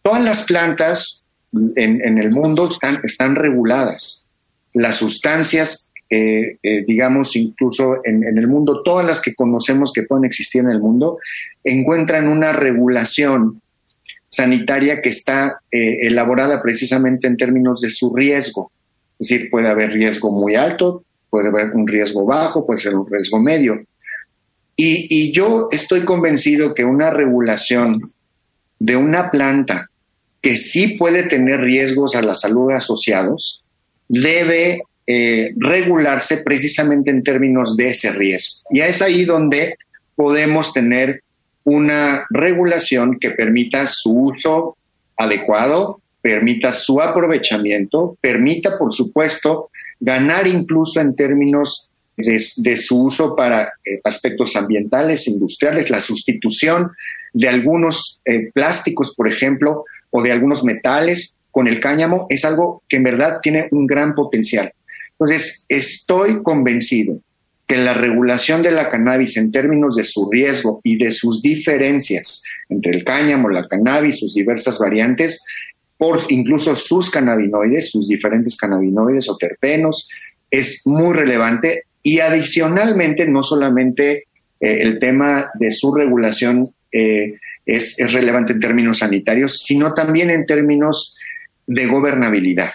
Todas 0.06 0.24
las 0.24 0.44
plantas 0.44 1.24
en, 1.52 2.20
el 2.20 2.30
mundo 2.30 2.70
están, 2.70 3.36
reguladas. 3.36 4.28
Las 4.72 4.98
sustancias, 4.98 5.92
eh, 6.12 6.60
eh, 6.62 6.86
digamos, 6.86 7.36
incluso 7.36 8.02
en, 8.04 8.24
el 8.24 8.48
mundo, 8.48 8.84
todas 8.84 9.04
las 9.04 9.20
que 9.20 9.34
conocemos 9.34 9.92
que 9.92 10.04
pueden 10.04 10.26
existir 10.26 10.62
en 10.62 10.70
el 10.70 10.80
mundo, 10.80 11.18
encuentran 11.64 12.28
una 12.28 12.54
regulación 12.54 13.64
sanitaria 14.30 15.02
que 15.02 15.10
está 15.10 15.62
eh, 15.72 15.98
elaborada 16.02 16.62
precisamente 16.62 17.26
en 17.26 17.38
términos 17.38 17.82
de 17.82 17.90
su 17.90 18.16
riesgo. 18.16 18.72
Es 19.18 19.30
decir, 19.30 19.50
puede 19.50 19.70
haber 19.70 19.90
riesgo 19.90 20.32
muy 20.32 20.54
alto, 20.54 21.04
puede 21.32 21.48
haber 21.48 21.72
un 21.72 21.88
riesgo 21.88 22.28
bajo, 22.28 22.64
puede 22.64 22.78
ser 22.78 22.94
un 22.94 23.12
riesgo 23.12 23.40
medio. 23.40 23.84
Y, 24.76 25.08
y 25.10 25.32
yo 25.32 25.68
estoy 25.72 26.06
convencido 26.06 26.76
que 26.76 26.86
una 26.86 27.10
regulación 27.10 28.14
de 28.78 28.98
una 28.98 29.32
planta 29.32 29.90
que 30.46 30.58
sí 30.58 30.90
puede 30.90 31.24
tener 31.24 31.60
riesgos 31.60 32.16
a 32.16 32.22
la 32.22 32.36
salud 32.36 32.72
asociados, 32.72 33.64
debe 34.08 34.84
eh, 35.08 35.56
regularse 35.58 36.44
precisamente 36.44 37.10
en 37.10 37.24
términos 37.24 37.76
de 37.76 37.90
ese 37.90 38.12
riesgo. 38.12 38.62
Y 38.70 38.82
es 38.82 39.02
ahí 39.02 39.26
donde 39.26 39.80
podemos 40.16 40.72
tener 40.72 41.24
una 41.64 42.28
regulación 42.30 43.18
que 43.20 43.32
permita 43.32 43.88
su 43.88 44.22
uso 44.22 44.78
adecuado, 45.18 46.00
permita 46.22 46.74
su 46.74 47.02
aprovechamiento, 47.02 48.16
permita, 48.22 48.78
por 48.78 48.94
supuesto, 48.94 49.72
ganar 50.00 50.46
incluso 50.46 51.02
en 51.02 51.16
términos 51.16 51.90
de, 52.18 52.78
su 52.78 53.06
uso 53.06 53.36
para 53.36 53.74
eh, 53.84 54.00
aspectos 54.04 54.56
ambientales, 54.56 55.28
industriales, 55.28 55.90
la 55.90 56.02
sustitución 56.02 56.92
de 57.34 57.50
algunos 57.50 58.22
eh, 58.26 58.52
plásticos, 58.54 59.16
por 59.16 59.28
ejemplo, 59.28 59.86
o 60.16 60.22
de 60.22 60.32
algunos 60.32 60.64
metales 60.64 61.34
con 61.52 61.68
el 61.68 61.82
cáñamo 61.82 62.26
es 62.30 62.46
algo 62.46 62.84
que 62.88 62.96
en 62.98 63.04
verdad 63.04 63.40
tiene 63.42 63.68
un 63.72 63.86
gran 63.86 64.16
potencial. 64.16 64.72
Entonces, 65.12 65.66
estoy 65.68 66.42
convencido 66.42 67.20
que 67.68 67.76
la 67.76 67.94
regulación 67.94 68.62
de 68.62 68.72
la 68.72 68.90
cannabis 68.90 69.36
en 69.36 69.52
términos 69.52 69.98
de 69.98 70.06
su 70.06 70.30
riesgo 70.32 70.80
y 70.84 70.98
de 70.98 71.12
sus 71.12 71.42
diferencias 71.42 72.44
entre 72.70 72.94
el 72.94 73.04
cáñamo, 73.04 73.50
la 73.50 73.68
cannabis, 73.68 74.20
sus 74.20 74.36
diversas 74.36 74.80
variantes, 74.80 75.44
por 75.98 76.22
incluso 76.30 76.76
sus 76.76 77.10
cannabinoides, 77.10 77.92
sus 77.92 78.08
diferentes 78.08 78.56
cannabinoides 78.56 79.30
o 79.30 79.38
terpenos, 79.38 80.10
es 80.50 80.84
muy 80.86 81.14
relevante 81.14 81.84
y 82.04 82.20
adicionalmente 82.20 83.28
no 83.28 83.44
solamente 83.44 84.12
eh, 84.12 84.82
el 84.82 85.00
tema 85.00 85.50
de 85.60 85.72
su 85.72 85.94
regulación 85.94 86.70
eh, 86.92 87.34
es, 87.66 87.98
relevante 88.14 88.54
en 88.54 88.60
términos 88.60 89.00
sanitarios, 89.00 89.64
sino 89.64 89.94
también 89.94 90.30
en 90.30 90.46
términos 90.46 91.18
de 91.68 91.88
gobernabilidad. 91.88 92.72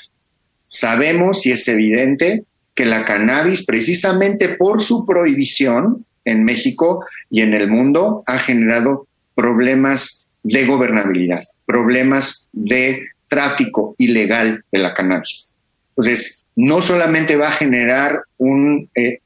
Sabemos 0.68 1.46
y 1.46 1.52
es 1.52 1.66
evidente 1.68 2.44
que 2.74 2.84
la 2.84 3.04
cannabis, 3.04 3.64
precisamente 3.64 4.50
por 4.50 4.82
su 4.82 5.06
prohibición 5.06 6.04
en 6.24 6.44
México 6.44 7.04
y 7.28 7.40
en 7.40 7.54
el 7.54 7.68
mundo, 7.68 8.22
ha 8.26 8.38
generado 8.38 9.06
problemas 9.34 10.26
de 10.42 10.66
gobernabilidad, 10.66 11.42
problemas 11.66 12.48
de 12.52 13.08
tráfico 13.28 13.94
ilegal 13.98 14.64
de 14.72 14.78
la 14.78 14.94
cannabis. 14.94 15.52
Entonces, 15.90 16.44
no 16.56 16.82
solamente 16.82 17.36
va 17.36 17.48
a 17.48 17.52
generar 17.52 18.22
un, 18.38 18.88
eh, 18.94 19.18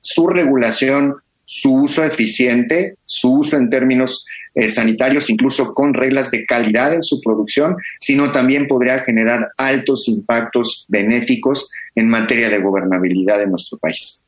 su 0.00 0.26
regulación, 0.26 1.16
su 1.54 1.72
uso 1.72 2.02
eficiente, 2.04 2.96
su 3.04 3.32
uso 3.32 3.56
en 3.56 3.70
términos 3.70 4.26
eh, 4.56 4.68
sanitarios, 4.68 5.30
incluso 5.30 5.72
con 5.72 5.94
reglas 5.94 6.32
de 6.32 6.44
calidad 6.46 6.92
en 6.92 7.04
su 7.04 7.20
producción, 7.20 7.76
sino 8.00 8.32
también 8.32 8.66
podría 8.66 9.04
generar 9.04 9.52
altos 9.56 10.08
impactos 10.08 10.84
benéficos 10.88 11.70
en 11.94 12.08
materia 12.08 12.50
de 12.50 12.60
gobernabilidad 12.60 13.38
de 13.38 13.46
nuestro 13.46 13.78
país. 13.78 14.20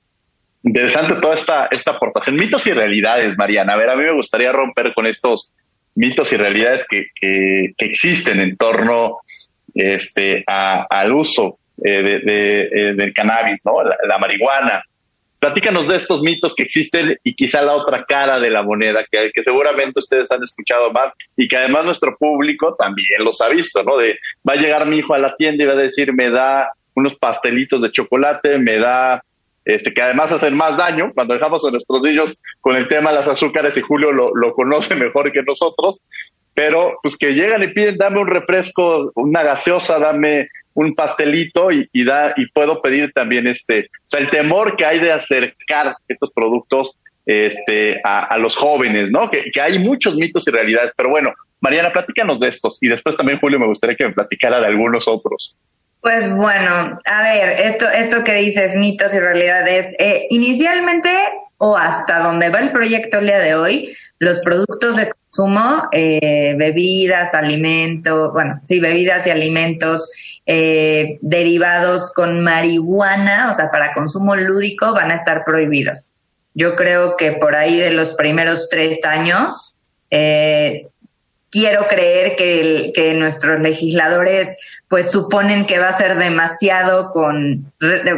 Interesante 0.62 1.16
toda 1.20 1.34
esta, 1.34 1.66
esta 1.68 1.90
aportación. 1.90 2.36
Mitos 2.36 2.64
y 2.68 2.72
realidades, 2.72 3.36
Mariana. 3.36 3.72
A 3.72 3.76
ver, 3.76 3.90
a 3.90 3.96
mí 3.96 4.04
me 4.04 4.14
gustaría 4.14 4.52
romper 4.52 4.94
con 4.94 5.08
estos 5.08 5.52
mitos 5.96 6.32
y 6.32 6.36
realidades 6.36 6.86
que, 6.88 7.06
que, 7.20 7.74
existen 7.78 8.38
en 8.38 8.56
torno 8.56 9.18
este, 9.74 10.44
al 10.46 11.10
uso 11.10 11.58
eh, 11.84 12.02
de, 12.02 12.68
eh, 12.70 12.94
del 12.94 13.12
cannabis, 13.12 13.62
¿no? 13.64 13.82
la 13.82 14.18
marihuana, 14.18 14.84
Platícanos 15.46 15.86
de 15.86 15.94
estos 15.94 16.22
mitos 16.22 16.56
que 16.56 16.64
existen 16.64 17.16
y 17.22 17.36
quizá 17.36 17.62
la 17.62 17.74
otra 17.74 18.04
cara 18.04 18.40
de 18.40 18.50
la 18.50 18.64
moneda, 18.64 19.04
que, 19.08 19.30
que, 19.32 19.44
seguramente 19.44 20.00
ustedes 20.00 20.28
han 20.32 20.42
escuchado 20.42 20.90
más 20.92 21.12
y 21.36 21.46
que 21.46 21.56
además 21.56 21.84
nuestro 21.84 22.16
público 22.18 22.74
también 22.76 23.22
los 23.22 23.40
ha 23.40 23.48
visto, 23.48 23.84
¿no? 23.84 23.96
De 23.96 24.18
va 24.46 24.54
a 24.54 24.56
llegar 24.56 24.86
mi 24.86 24.96
hijo 24.96 25.14
a 25.14 25.20
la 25.20 25.36
tienda 25.36 25.62
y 25.62 25.66
va 25.68 25.74
a 25.74 25.76
decir, 25.76 26.12
me 26.12 26.30
da 26.30 26.72
unos 26.94 27.14
pastelitos 27.14 27.80
de 27.80 27.92
chocolate, 27.92 28.58
me 28.58 28.78
da, 28.78 29.22
este, 29.64 29.94
que 29.94 30.02
además 30.02 30.32
hacen 30.32 30.56
más 30.56 30.76
daño 30.76 31.12
cuando 31.14 31.34
dejamos 31.34 31.64
a 31.64 31.70
nuestros 31.70 32.02
niños 32.02 32.42
con 32.60 32.74
el 32.74 32.88
tema 32.88 33.10
de 33.10 33.18
las 33.18 33.28
azúcares 33.28 33.76
y 33.76 33.82
Julio 33.82 34.10
lo, 34.10 34.34
lo 34.34 34.52
conoce 34.52 34.94
mejor 34.96 35.30
que 35.30 35.44
nosotros, 35.44 36.00
pero 36.54 36.98
pues 37.04 37.16
que 37.16 37.34
llegan 37.34 37.62
y 37.62 37.68
piden, 37.68 37.98
dame 37.98 38.20
un 38.20 38.26
refresco, 38.26 39.12
una 39.14 39.44
gaseosa, 39.44 40.00
dame 40.00 40.48
un 40.76 40.94
pastelito 40.94 41.70
y, 41.72 42.04
da 42.04 42.34
y 42.36 42.46
puedo 42.52 42.82
pedir 42.82 43.10
también 43.12 43.46
este, 43.46 43.88
o 43.90 44.08
sea, 44.08 44.20
el 44.20 44.30
temor 44.30 44.76
que 44.76 44.84
hay 44.84 45.00
de 45.00 45.10
acercar 45.10 45.96
estos 46.06 46.30
productos 46.32 46.98
este, 47.24 48.00
a, 48.04 48.36
los 48.38 48.54
jóvenes, 48.54 49.10
¿no? 49.10 49.30
Que, 49.30 49.50
hay 49.60 49.78
muchos 49.78 50.14
mitos 50.16 50.46
y 50.46 50.50
realidades, 50.50 50.92
pero 50.94 51.08
bueno, 51.08 51.32
Mariana, 51.60 51.92
platícanos 51.92 52.38
de 52.40 52.48
estos 52.48 52.78
y 52.82 52.88
después 52.88 53.16
también 53.16 53.40
Julio 53.40 53.58
me 53.58 53.66
gustaría 53.66 53.96
que 53.96 54.04
me 54.04 54.12
platicara 54.12 54.60
de 54.60 54.66
algunos 54.66 55.08
otros. 55.08 55.56
Pues 56.02 56.32
bueno, 56.36 57.00
a 57.04 57.22
ver, 57.22 57.58
esto, 57.58 57.88
esto 57.88 58.22
que 58.22 58.34
dices, 58.34 58.76
mitos 58.76 59.14
y 59.14 59.18
realidades, 59.18 59.96
eh, 59.98 60.26
inicialmente 60.28 61.10
o 61.56 61.74
hasta 61.74 62.18
donde 62.18 62.50
va 62.50 62.60
el 62.60 62.70
proyecto 62.70 63.18
el 63.18 63.26
día 63.26 63.38
de 63.38 63.54
hoy, 63.54 63.96
los 64.18 64.40
productos 64.40 64.96
de 64.96 65.10
consumo, 65.36 65.88
eh, 65.92 66.54
bebidas, 66.56 67.34
alimentos, 67.34 68.32
bueno, 68.32 68.60
sí, 68.64 68.80
bebidas 68.80 69.26
y 69.26 69.30
alimentos 69.30 70.10
eh, 70.46 71.18
derivados 71.20 72.12
con 72.14 72.40
marihuana, 72.40 73.50
o 73.52 73.54
sea, 73.54 73.70
para 73.70 73.92
consumo 73.92 74.34
lúdico, 74.34 74.92
van 74.94 75.10
a 75.10 75.14
estar 75.14 75.44
prohibidos. 75.44 76.10
Yo 76.54 76.74
creo 76.74 77.16
que 77.16 77.32
por 77.32 77.54
ahí 77.54 77.76
de 77.76 77.90
los 77.90 78.14
primeros 78.14 78.68
tres 78.70 79.04
años, 79.04 79.74
eh, 80.10 80.80
quiero 81.56 81.88
creer 81.88 82.36
que, 82.36 82.92
que 82.94 83.14
nuestros 83.14 83.60
legisladores 83.60 84.58
pues 84.88 85.10
suponen 85.10 85.66
que 85.66 85.78
va 85.78 85.88
a 85.88 85.96
ser 85.96 86.18
demasiado 86.18 87.12
con, 87.12 87.72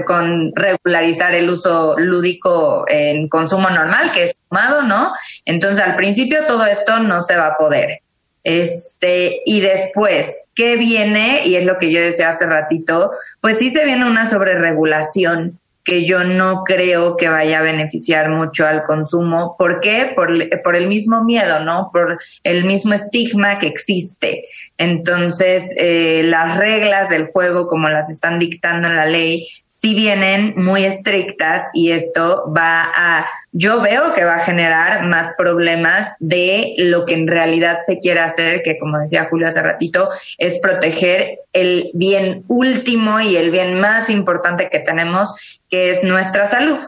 con 0.04 0.52
regularizar 0.56 1.36
el 1.36 1.48
uso 1.48 1.96
lúdico 1.98 2.84
en 2.88 3.28
consumo 3.28 3.70
normal, 3.70 4.10
que 4.12 4.24
es 4.24 4.36
fumado, 4.48 4.82
¿no? 4.82 5.12
Entonces 5.44 5.86
al 5.86 5.94
principio 5.94 6.46
todo 6.46 6.66
esto 6.66 6.98
no 6.98 7.22
se 7.22 7.36
va 7.36 7.46
a 7.46 7.56
poder. 7.56 8.00
Este, 8.42 9.40
y 9.46 9.60
después, 9.60 10.46
¿qué 10.56 10.76
viene? 10.76 11.42
Y 11.46 11.54
es 11.54 11.64
lo 11.64 11.78
que 11.78 11.92
yo 11.92 12.00
decía 12.00 12.30
hace 12.30 12.44
ratito, 12.44 13.12
pues 13.40 13.58
sí 13.58 13.70
se 13.70 13.84
viene 13.84 14.04
una 14.04 14.28
sobreregulación 14.28 15.60
que 15.88 16.04
yo 16.04 16.22
no 16.22 16.64
creo 16.64 17.16
que 17.16 17.30
vaya 17.30 17.60
a 17.60 17.62
beneficiar 17.62 18.28
mucho 18.28 18.66
al 18.66 18.84
consumo. 18.84 19.56
¿Por 19.58 19.80
qué? 19.80 20.12
Por, 20.14 20.28
por, 20.62 20.76
el 20.76 20.86
mismo 20.86 21.24
miedo, 21.24 21.60
¿no? 21.60 21.88
Por 21.90 22.18
el 22.44 22.64
mismo 22.64 22.92
estigma 22.92 23.58
que 23.58 23.68
existe. 23.68 24.44
Entonces, 24.76 25.74
eh, 25.78 26.24
las 26.24 26.58
reglas 26.58 27.08
del 27.08 27.28
juego, 27.28 27.68
como 27.68 27.88
las 27.88 28.10
están 28.10 28.38
dictando 28.38 28.88
en 28.88 28.96
la 28.96 29.06
ley, 29.06 29.48
sí 29.80 29.94
vienen 29.94 30.54
muy 30.56 30.84
estrictas 30.84 31.70
y 31.72 31.92
esto 31.92 32.52
va 32.54 32.90
a, 32.94 33.26
yo 33.52 33.80
veo 33.80 34.12
que 34.12 34.24
va 34.24 34.34
a 34.34 34.44
generar 34.44 35.06
más 35.06 35.34
problemas 35.38 36.16
de 36.18 36.74
lo 36.78 37.06
que 37.06 37.14
en 37.14 37.28
realidad 37.28 37.78
se 37.86 38.00
quiere 38.00 38.18
hacer, 38.18 38.62
que 38.64 38.78
como 38.78 38.98
decía 38.98 39.28
Julio 39.30 39.46
hace 39.46 39.62
ratito, 39.62 40.08
es 40.36 40.58
proteger 40.58 41.38
el 41.52 41.90
bien 41.94 42.44
último 42.48 43.20
y 43.20 43.36
el 43.36 43.52
bien 43.52 43.78
más 43.78 44.10
importante 44.10 44.68
que 44.68 44.80
tenemos, 44.80 45.60
que 45.70 45.90
es 45.92 46.02
nuestra 46.02 46.46
salud. 46.46 46.78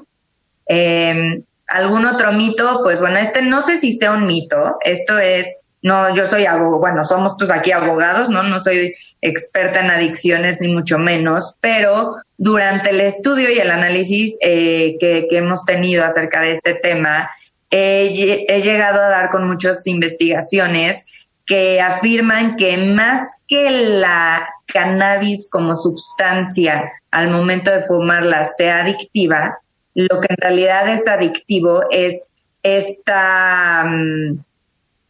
Em, 0.66 1.44
¿Algún 1.68 2.06
otro 2.06 2.32
mito? 2.32 2.80
Pues 2.82 2.98
bueno, 2.98 3.18
este 3.18 3.42
no 3.42 3.62
sé 3.62 3.78
si 3.78 3.94
sea 3.94 4.12
un 4.12 4.26
mito, 4.26 4.78
esto 4.84 5.16
es 5.20 5.60
no, 5.82 6.14
yo 6.14 6.26
soy 6.26 6.44
abogado, 6.44 6.78
bueno, 6.78 7.04
somos 7.04 7.36
todos 7.36 7.50
aquí 7.50 7.72
abogados, 7.72 8.28
¿no? 8.28 8.42
No 8.42 8.60
soy 8.60 8.92
experta 9.22 9.80
en 9.80 9.90
adicciones 9.90 10.60
ni 10.60 10.68
mucho 10.68 10.98
menos, 10.98 11.56
pero 11.60 12.16
durante 12.36 12.90
el 12.90 13.00
estudio 13.00 13.50
y 13.50 13.58
el 13.58 13.70
análisis 13.70 14.36
eh, 14.42 14.96
que, 15.00 15.28
hemos 15.30 15.64
tenido 15.64 16.04
acerca 16.04 16.42
de 16.42 16.52
este 16.52 16.74
tema, 16.74 17.30
he, 17.70 18.44
he 18.48 18.60
llegado 18.60 19.00
a 19.00 19.08
dar 19.08 19.30
con 19.30 19.46
muchas 19.46 19.86
investigaciones 19.86 21.06
que 21.46 21.80
afirman 21.80 22.56
que 22.56 22.76
más 22.76 23.42
que 23.48 23.70
la 23.70 24.48
cannabis 24.66 25.48
como 25.50 25.74
sustancia 25.74 26.92
al 27.10 27.30
momento 27.30 27.70
de 27.70 27.82
fumarla 27.82 28.44
sea 28.44 28.82
adictiva, 28.82 29.58
lo 29.94 30.20
que 30.20 30.28
en 30.30 30.36
realidad 30.36 30.92
es 30.92 31.08
adictivo 31.08 31.82
es 31.90 32.28
esta... 32.62 33.84
Mm, 33.84 34.44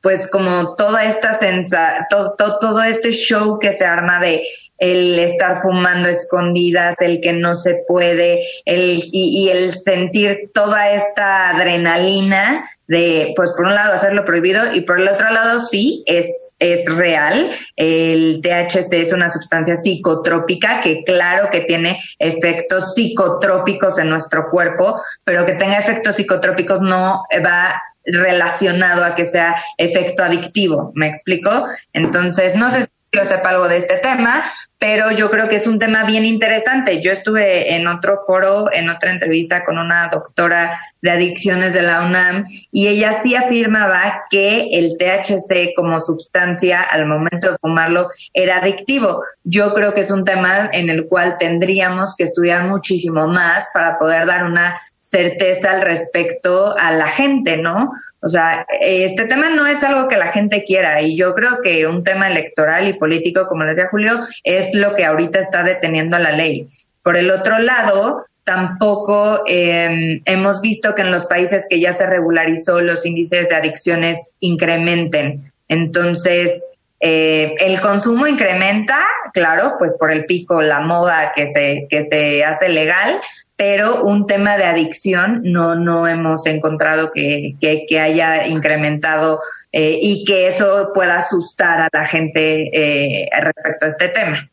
pues 0.03 0.31
como 0.31 0.75
toda 0.77 1.05
esta 1.05 1.35
sensa, 1.35 2.07
todo, 2.09 2.35
todo, 2.37 2.83
este 2.83 3.11
show 3.11 3.59
que 3.59 3.73
se 3.73 3.85
arma 3.85 4.21
de 4.21 4.43
el 4.79 5.19
estar 5.19 5.61
fumando 5.61 6.09
escondidas, 6.09 6.97
el 7.01 7.21
que 7.21 7.35
no 7.35 7.55
se 7.55 7.83
puede, 7.87 8.43
el, 8.65 9.03
y, 9.13 9.51
el 9.51 9.79
sentir 9.79 10.51
toda 10.55 10.93
esta 10.93 11.51
adrenalina 11.51 12.65
de, 12.87 13.35
pues 13.37 13.51
por 13.51 13.67
un 13.67 13.75
lado 13.75 13.93
hacerlo 13.93 14.25
prohibido 14.25 14.75
y 14.75 14.81
por 14.81 14.99
el 14.99 15.07
otro 15.07 15.31
lado 15.31 15.61
sí, 15.61 16.03
es, 16.07 16.51
es 16.59 16.87
real. 16.93 17.51
El 17.77 18.41
THC 18.43 18.93
es 18.95 19.13
una 19.13 19.29
sustancia 19.29 19.77
psicotrópica 19.77 20.81
que 20.81 21.05
claro 21.05 21.51
que 21.51 21.61
tiene 21.61 22.01
efectos 22.19 22.95
psicotrópicos 22.95 23.99
en 23.99 24.09
nuestro 24.09 24.49
cuerpo, 24.51 24.99
pero 25.25 25.45
que 25.45 25.53
tenga 25.53 25.79
efectos 25.79 26.17
psicotrópicos 26.17 26.81
no 26.81 27.23
va 27.45 27.81
relacionado 28.05 29.05
a 29.05 29.15
que 29.15 29.25
sea 29.25 29.57
efecto 29.77 30.25
adictivo, 30.25 30.93
¿me 30.95 31.09
explico? 31.09 31.67
Entonces, 31.93 32.57
no 32.57 32.71
sé 32.71 32.85
si 32.85 32.89
yo 33.13 33.25
sepa 33.25 33.51
algo 33.51 33.69
de 33.69 33.79
este 33.79 33.99
tema, 33.99 34.45
pero 34.81 35.11
yo 35.11 35.31
creo 35.31 35.49
que 35.49 35.57
es 35.57 35.67
un 35.67 35.79
tema 35.79 36.05
bien 36.05 36.25
interesante. 36.25 37.03
Yo 37.03 37.13
estuve 37.13 37.75
en 37.75 37.87
otro 37.87 38.17
foro, 38.27 38.73
en 38.73 38.89
otra 38.89 39.11
entrevista 39.11 39.65
con 39.65 39.79
una 39.79 40.09
doctora 40.09 40.81
de 41.03 41.11
adicciones 41.11 41.75
de 41.75 41.83
la 41.83 42.03
UNAM 42.03 42.47
y 42.73 42.89
ella 42.89 43.21
sí 43.23 43.35
afirmaba 43.35 44.25
que 44.31 44.69
el 44.73 44.97
THC 44.97 45.75
como 45.77 46.01
sustancia 46.01 46.81
al 46.81 47.07
momento 47.07 47.51
de 47.51 47.59
fumarlo 47.61 48.09
era 48.33 48.59
adictivo. 48.59 49.23
Yo 49.45 49.75
creo 49.75 49.93
que 49.93 50.01
es 50.01 50.11
un 50.11 50.25
tema 50.25 50.71
en 50.73 50.89
el 50.89 51.07
cual 51.09 51.37
tendríamos 51.39 52.15
que 52.17 52.25
estudiar 52.25 52.67
muchísimo 52.67 53.27
más 53.27 53.69
para 53.75 53.99
poder 53.99 54.25
dar 54.25 54.45
una 54.45 54.81
certeza 55.11 55.73
al 55.73 55.83
respecto 55.83 56.77
a 56.79 56.93
la 56.93 57.09
gente, 57.09 57.57
¿no? 57.57 57.91
O 58.21 58.29
sea, 58.29 58.65
este 58.81 59.25
tema 59.25 59.51
no 59.51 59.67
es 59.67 59.83
algo 59.83 60.07
que 60.07 60.17
la 60.17 60.29
gente 60.29 60.63
quiera 60.65 61.03
y 61.03 61.17
yo 61.17 61.35
creo 61.35 61.63
que 61.63 61.87
un 61.89 62.05
tema 62.05 62.29
electoral 62.29 62.87
y 62.87 62.93
político, 62.93 63.47
como 63.49 63.65
decía 63.65 63.89
Julio, 63.91 64.21
es 64.45 64.73
lo 64.75 64.95
que 64.95 65.05
ahorita 65.05 65.41
está 65.41 65.65
deteniendo 65.65 66.17
la 66.21 66.31
ley. 66.31 66.69
Por 67.03 67.17
el 67.17 67.31
otro 67.33 67.59
lado, 67.59 68.25
tampoco 68.45 69.43
em, 69.47 70.23
hemos 70.27 70.61
visto 70.61 70.95
que 70.95 71.03
en 71.03 71.11
los 71.11 71.25
países 71.25 71.67
que 71.69 71.81
ya 71.81 71.93
se 71.93 72.07
regularizó 72.07 72.81
los 72.81 73.05
índices 73.05 73.49
de 73.49 73.57
adicciones 73.57 74.35
incrementen. 74.39 75.53
Entonces, 75.67 76.69
eh, 77.01 77.57
el 77.59 77.81
consumo 77.81 78.29
incrementa, 78.29 79.05
claro, 79.33 79.75
pues 79.77 79.95
por 79.95 80.13
el 80.13 80.25
pico, 80.27 80.63
la 80.63 80.81
moda 80.81 81.33
que 81.35 81.49
se, 81.49 81.89
que 81.91 82.05
se 82.05 82.45
hace 82.45 82.69
legal, 82.69 83.21
pero 83.61 84.05
un 84.05 84.27
tema 84.27 84.57
de 84.57 84.65
adicción 84.65 85.43
no, 85.45 85.75
no 85.75 86.09
hemos 86.09 86.47
encontrado 86.47 87.11
que, 87.13 87.57
que, 87.61 88.01
haya 88.01 88.47
incrementado 88.47 89.39
eh, 89.71 89.99
y 90.01 90.25
que 90.25 90.47
eso 90.47 90.93
pueda 90.95 91.19
asustar 91.19 91.79
a 91.79 91.89
la 91.93 92.07
gente 92.07 92.71
eh, 92.73 93.29
respecto 93.39 93.85
a 93.85 93.89
este 93.91 94.09
tema. 94.09 94.49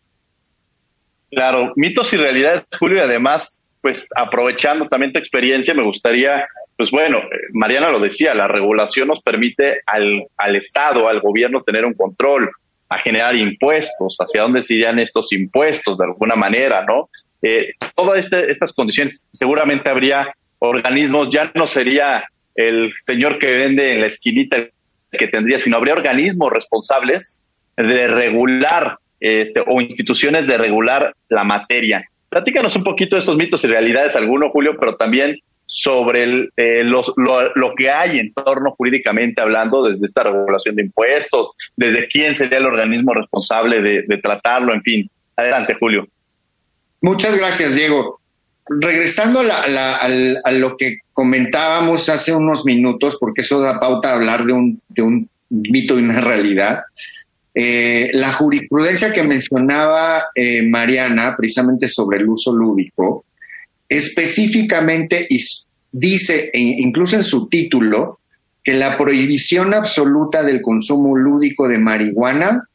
Claro, 1.32 1.72
mitos 1.78 2.12
y 2.12 2.18
realidades, 2.18 2.64
Julio, 2.78 2.98
y 2.98 3.00
además, 3.00 3.62
pues 3.80 4.06
aprovechando 4.14 4.90
también 4.90 5.14
tu 5.14 5.20
experiencia, 5.20 5.74
me 5.74 5.84
gustaría, 5.84 6.46
pues 6.76 6.92
bueno, 6.92 7.22
Mariana 7.54 7.92
lo 7.92 8.02
decía, 8.02 8.34
la 8.34 8.50
regulación 8.50 9.08
nos 9.08 9.22
permite 9.22 9.84
al, 9.86 10.26
al 10.36 10.58
Estado, 10.58 11.08
al 11.08 11.22
gobierno 11.22 11.64
tener 11.64 11.86
un 11.86 11.94
control, 11.94 12.52
a 12.90 13.00
generar 13.00 13.38
impuestos, 13.38 14.18
hacia 14.20 14.42
dónde 14.42 14.64
se 14.64 14.74
irían 14.74 15.00
estos 15.00 15.32
impuestos 15.32 15.98
de 15.98 16.04
alguna 16.04 16.36
manera, 16.36 16.84
¿no? 16.84 17.10
Eh, 17.42 17.74
todas 17.96 18.20
este, 18.20 18.52
estas 18.52 18.74
condiciones, 18.74 19.26
seguramente 19.32 19.90
habría 19.90 20.34
organismos, 20.60 21.30
ya 21.32 21.52
no 21.56 21.68
sería 21.68 22.26
el 22.56 22.90
señor 23.06 23.38
que 23.38 23.56
vende 23.56 23.94
en 23.94 24.02
la 24.02 24.08
esquinita 24.08 24.58
que 25.12 25.28
tendría, 25.28 25.60
sino 25.60 25.78
habría 25.78 25.94
organismos 25.94 26.52
responsables 26.52 27.40
de 27.76 28.08
regular 28.08 28.98
este, 29.20 29.64
o 29.66 29.82
instituciones 29.82 30.48
de 30.48 30.58
regular 30.58 31.14
la 31.30 31.44
materia. 31.44 32.04
Platícanos 32.30 32.76
un 32.76 32.84
poquito 32.84 33.16
de 33.16 33.22
estos 33.22 33.38
mitos 33.38 33.64
y 33.64 33.68
realidades, 33.68 34.16
alguno, 34.16 34.50
Julio, 34.50 34.76
pero 34.80 34.96
también 34.96 35.38
sobre 35.66 36.24
el, 36.24 36.50
eh, 36.56 36.84
los, 36.84 37.14
lo, 37.18 37.76
que 37.76 37.92
hay 37.92 38.20
en 38.20 38.34
torno 38.34 38.72
jurídicamente 38.72 39.42
hablando, 39.42 39.84
desde 39.84 40.06
esta 40.06 40.24
regulación 40.24 40.76
de 40.76 40.84
impuestos, 40.84 41.52
desde 41.76 42.08
quién 42.08 42.36
sería 42.36 42.58
el 42.58 42.66
organismo 42.66 43.14
responsable 43.14 43.82
de, 43.82 44.18
tratarlo, 44.18 44.74
en 44.74 44.82
fin. 44.82 45.10
Adelante, 45.36 45.76
Julio. 45.80 46.08
Muchas 47.02 47.38
gracias, 47.38 47.76
Diego. 47.76 48.20
Regresando 48.70 49.42
a, 49.42 50.52
lo 50.52 50.76
que 50.76 50.98
comentábamos 51.14 52.10
hace 52.10 52.34
unos 52.34 52.66
minutos, 52.66 53.18
porque 53.20 53.42
eso 53.42 53.62
da 53.62 53.80
pauta 53.80 54.12
a 54.12 54.16
hablar 54.16 54.46
de 54.46 54.54
un, 54.54 54.82
de 54.90 55.02
un 55.04 55.30
mito 55.50 55.98
y 55.98 56.04
una 56.04 56.20
realidad, 56.22 56.82
eh, 57.56 58.10
la 58.14 58.34
jurisprudencia 58.34 59.14
que 59.14 59.24
mencionaba 59.24 60.26
eh, 60.36 60.68
Mariana, 60.68 61.36
precisamente 61.38 61.88
sobre 61.88 62.20
el 62.20 62.30
uso 62.30 62.56
lúdico, 62.56 63.26
específicamente 63.90 65.28
dice, 65.92 66.52
e 66.54 66.60
incluso 66.60 67.16
en 67.16 67.24
su 67.24 67.48
título, 67.48 68.20
que 68.64 68.74
la 68.74 68.98
prohibición 68.98 69.74
absoluta 69.74 70.44
del 70.44 70.62
consumo 70.62 71.16
lúdico 71.16 71.70
de 71.70 71.80
marihuana 71.80 72.68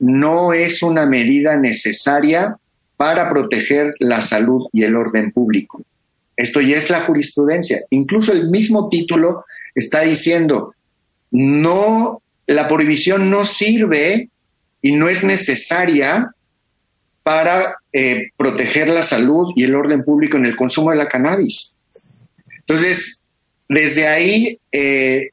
no 0.00 0.52
es 0.52 0.82
una 0.82 1.06
medida 1.06 1.56
necesaria 1.56 2.58
para 2.96 3.30
proteger 3.30 3.92
la 3.98 4.20
salud 4.20 4.66
y 4.72 4.84
el 4.84 4.96
orden 4.96 5.32
público. 5.32 5.82
Esto 6.36 6.60
ya 6.60 6.76
es 6.76 6.90
la 6.90 7.02
jurisprudencia. 7.02 7.80
Incluso 7.90 8.32
el 8.32 8.50
mismo 8.50 8.88
título 8.88 9.44
está 9.74 10.02
diciendo, 10.02 10.74
no 11.30 12.22
la 12.46 12.68
prohibición 12.68 13.30
no 13.30 13.44
sirve 13.44 14.28
y 14.82 14.92
no 14.92 15.08
es 15.08 15.24
necesaria 15.24 16.30
para 17.22 17.76
eh, 17.92 18.30
proteger 18.36 18.88
la 18.88 19.02
salud 19.02 19.52
y 19.56 19.64
el 19.64 19.74
orden 19.74 20.04
público 20.04 20.36
en 20.36 20.46
el 20.46 20.56
consumo 20.56 20.90
de 20.90 20.96
la 20.96 21.08
cannabis. 21.08 21.74
Entonces, 22.60 23.20
desde 23.68 24.06
ahí 24.06 24.60
eh, 24.70 25.30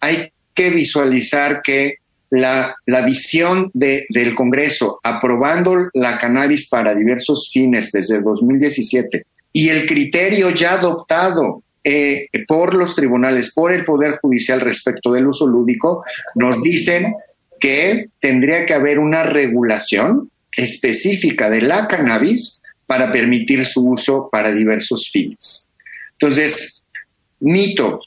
hay 0.00 0.32
que 0.54 0.70
visualizar 0.70 1.62
que 1.62 1.96
la, 2.32 2.76
visión 3.04 3.70
del 3.74 4.34
Congreso 4.34 4.98
aprobando 5.02 5.90
la 5.92 6.16
cannabis 6.18 6.68
para 6.68 6.94
diversos 6.94 7.50
fines 7.52 7.92
desde 7.92 8.22
2017 8.22 9.26
y 9.52 9.68
el 9.68 9.86
criterio 9.86 10.50
ya 10.50 10.74
adoptado 10.74 11.62
eh, 11.84 12.28
por 12.48 12.74
los 12.74 12.94
tribunales, 12.94 13.52
por 13.52 13.72
el 13.72 13.84
Poder 13.84 14.18
Judicial 14.22 14.60
respecto 14.62 15.12
del 15.12 15.26
uso 15.26 15.46
lúdico, 15.46 16.04
nos 16.34 16.62
dicen 16.62 17.14
que 17.60 18.06
tendría 18.18 18.64
que 18.64 18.74
haber 18.74 18.98
una 18.98 19.24
regulación 19.24 20.30
específica 20.56 21.50
de 21.50 21.60
la 21.60 21.86
cannabis 21.86 22.62
para 22.86 23.12
permitir 23.12 23.66
su 23.66 23.90
uso 23.90 24.30
para 24.32 24.52
diversos 24.52 25.10
fines. 25.10 25.68
Entonces, 26.12 26.82
mito, 27.40 28.00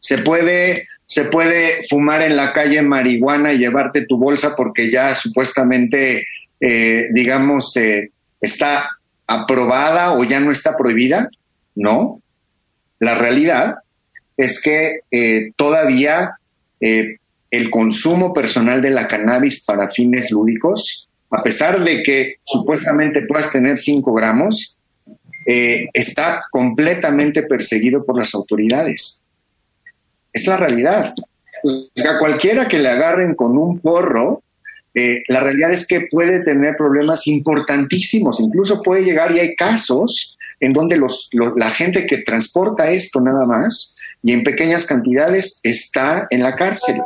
se 0.00 0.18
puede, 0.18 0.88
se 1.14 1.26
puede 1.26 1.86
fumar 1.88 2.22
en 2.22 2.34
la 2.34 2.52
calle 2.52 2.82
marihuana 2.82 3.52
y 3.52 3.58
llevarte 3.58 4.04
tu 4.04 4.18
bolsa 4.18 4.56
porque 4.56 4.90
ya 4.90 5.14
supuestamente, 5.14 6.24
eh, 6.58 7.06
digamos, 7.12 7.76
eh, 7.76 8.10
está 8.40 8.88
aprobada 9.24 10.14
o 10.14 10.24
ya 10.24 10.40
no 10.40 10.50
está 10.50 10.76
prohibida. 10.76 11.28
No, 11.76 12.20
la 12.98 13.14
realidad 13.16 13.76
es 14.36 14.60
que 14.60 15.02
eh, 15.12 15.52
todavía 15.54 16.32
el 16.80 17.70
consumo 17.70 18.34
personal 18.34 18.82
de 18.82 18.90
la 18.90 19.06
cannabis 19.06 19.62
para 19.62 19.90
fines 19.90 20.32
lúdicos, 20.32 21.08
a 21.30 21.44
pesar 21.44 21.84
de 21.84 22.02
que 22.02 22.38
supuestamente 22.42 23.22
puedas 23.22 23.52
tener 23.52 23.78
5 23.78 24.12
gramos, 24.12 24.76
está 25.46 26.42
completamente 26.50 27.44
perseguido 27.44 28.04
por 28.04 28.18
las 28.18 28.34
autoridades. 28.34 29.22
Es 30.34 30.46
la 30.46 30.58
realidad. 30.58 31.06
a 31.06 32.18
cualquiera 32.18 32.68
que 32.68 32.78
le 32.78 32.90
agarren 32.90 33.34
con 33.34 33.56
un 33.56 33.78
porro, 33.78 34.42
la 35.28 35.40
realidad 35.40 35.72
es 35.72 35.86
que 35.86 36.06
puede 36.10 36.44
tener 36.44 36.76
problemas 36.76 37.26
importantísimos, 37.26 38.40
incluso 38.40 38.82
puede 38.82 39.02
llegar 39.02 39.34
y 39.34 39.40
hay 39.40 39.56
casos 39.56 40.38
en 40.60 40.72
donde 40.72 40.96
los, 40.96 41.30
la 41.32 41.70
gente 41.70 42.06
que 42.06 42.18
transporta 42.18 42.90
esto 42.90 43.20
nada 43.20 43.44
más 43.44 43.96
y 44.22 44.32
en 44.32 44.44
pequeñas 44.44 44.86
cantidades 44.86 45.60
está 45.62 46.26
en 46.30 46.42
la 46.42 46.54
cárcel. 46.54 47.00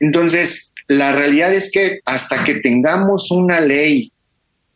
Entonces, 0.00 0.72
la 0.88 1.12
realidad 1.12 1.54
es 1.54 1.70
que 1.70 2.00
hasta 2.04 2.42
que 2.44 2.56
tengamos 2.56 3.30
una 3.30 3.60
ley 3.60 4.12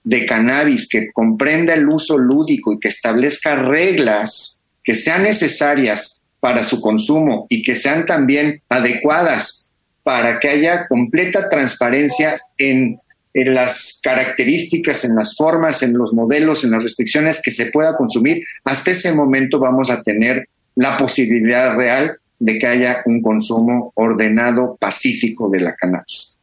de 0.05 0.25
cannabis 0.25 0.89
que 0.89 1.11
comprenda 1.13 1.75
el 1.75 1.89
uso 1.89 2.17
lúdico 2.17 2.73
y 2.73 2.79
que 2.79 2.89
establezca 2.89 3.57
reglas 3.57 4.61
que 4.85 4.95
sean 4.95 5.25
necesarias 5.25 6.21
para 6.47 6.63
su 6.63 6.81
consumo 6.81 7.49
y 7.49 7.61
que 7.65 7.75
sean 7.75 8.07
también 8.07 8.63
adecuadas 8.69 9.73
para 10.05 10.39
que 10.39 10.49
haya 10.49 10.87
completa 10.87 11.51
transparencia 11.51 12.41
en 12.57 13.01
las 13.35 13.99
características, 14.01 15.05
en 15.05 15.17
las 15.17 15.35
formas, 15.35 15.83
en 15.83 15.99
los 15.99 16.13
modelos, 16.13 16.63
en 16.63 16.71
las 16.71 16.85
restricciones 16.85 17.43
que 17.43 17.51
se 17.51 17.73
pueda 17.73 17.97
consumir, 17.97 18.45
hasta 18.63 18.93
ese 18.93 19.13
momento 19.13 19.59
vamos 19.59 19.91
a 19.91 20.05
tener 20.05 20.49
la 20.77 20.97
posibilidad 20.97 21.75
real 21.75 22.17
de 22.39 22.61
que 22.61 22.67
haya 22.69 23.03
un 23.07 23.23
consumo 23.23 23.91
ordenado, 23.97 24.77
pacífico 24.79 25.51
de 25.51 25.63
la 25.63 25.75
cannabis. 25.75 26.39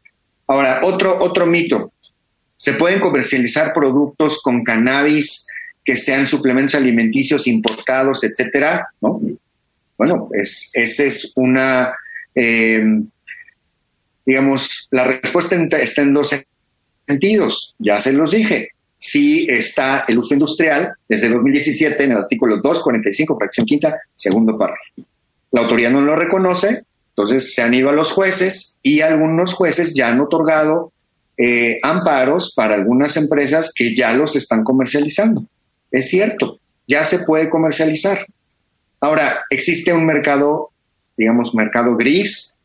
Ahora, 0.47 0.81
otro, 0.83 1.17
otro 1.23 1.45
mito. 1.45 1.93
¿Se 2.57 2.73
pueden 2.73 2.99
comercializar 2.99 3.73
productos 3.73 4.41
con 4.41 4.65
cannabis 4.65 5.47
que 5.85 5.95
sean 5.95 6.27
suplementos 6.27 6.75
alimenticios 6.75 7.47
importados, 7.47 8.25
etcétera? 8.25 8.89
¿No? 8.99 9.21
Bueno, 9.97 10.29
es, 10.33 10.71
esa 10.73 11.03
es 11.03 11.31
una, 11.35 11.93
eh, 12.35 12.83
digamos, 14.25 14.87
la 14.91 15.05
respuesta 15.05 15.55
está 15.77 16.01
en 16.01 16.13
dos 16.13 16.35
sentidos. 17.07 17.75
Ya 17.79 17.99
se 17.99 18.13
los 18.13 18.31
dije. 18.31 18.69
Sí 18.97 19.47
está 19.49 20.05
el 20.07 20.17
uso 20.17 20.33
industrial 20.33 20.93
desde 21.09 21.29
2017 21.29 22.03
en 22.03 22.11
el 22.11 22.17
artículo 22.19 22.57
245, 22.57 23.37
fracción 23.37 23.65
quinta, 23.65 23.99
segundo 24.15 24.57
párrafo. 24.57 24.81
La 25.51 25.61
autoridad 25.61 25.91
no 25.91 26.01
lo 26.01 26.15
reconoce, 26.15 26.83
entonces 27.09 27.53
se 27.53 27.61
han 27.61 27.73
ido 27.73 27.89
a 27.89 27.93
los 27.93 28.11
jueces 28.11 28.77
y 28.81 29.01
algunos 29.01 29.53
jueces 29.53 29.93
ya 29.93 30.07
han 30.07 30.21
otorgado 30.21 30.93
eh, 31.37 31.79
amparos 31.83 32.53
para 32.55 32.75
algunas 32.75 33.17
empresas 33.17 33.73
que 33.75 33.93
ya 33.93 34.13
los 34.13 34.35
están 34.35 34.63
comercializando. 34.63 35.45
Es 35.91 36.09
cierto, 36.09 36.59
ya 36.87 37.03
se 37.03 37.19
puede 37.19 37.49
comercializar. 37.49 38.25
Ahora, 39.03 39.43
existe 39.49 39.91
un 39.91 40.05
mercado, 40.05 40.71
digamos, 41.17 41.53
mercado 41.53 41.97
gris 41.97 42.57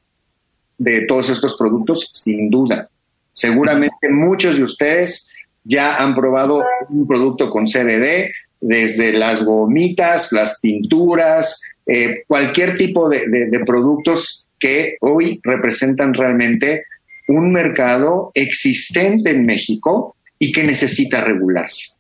de 0.79 1.05
todos 1.07 1.31
estos 1.31 1.57
productos, 1.57 2.11
sin 2.13 2.49
duda. 2.49 2.89
Seguramente 3.33 4.09
muchos 4.09 4.57
de 4.57 4.63
ustedes 4.63 5.33
ya 5.65 5.97
han 5.97 6.15
probado 6.15 6.65
un 6.91 7.09
producto 7.09 7.51
con 7.51 7.67
CBD, 7.67 8.31
desde 8.61 9.15
las 9.15 9.43
gomitas, 9.43 10.31
las 10.31 10.61
pinturas, 10.61 11.61
eh, 11.85 12.23
cualquier 12.29 12.77
tipo 12.77 13.09
de, 13.09 13.61
productos 13.67 14.47
que 14.61 14.97
hoy 15.01 15.41
representan 15.43 16.15
realmente 16.15 16.85
un 17.27 17.51
mercado 17.51 18.31
existente 18.35 19.31
en 19.31 19.45
México 19.45 20.15
y 20.39 20.53
que 20.53 20.63
necesita 20.63 21.21
regularse. 21.21 21.95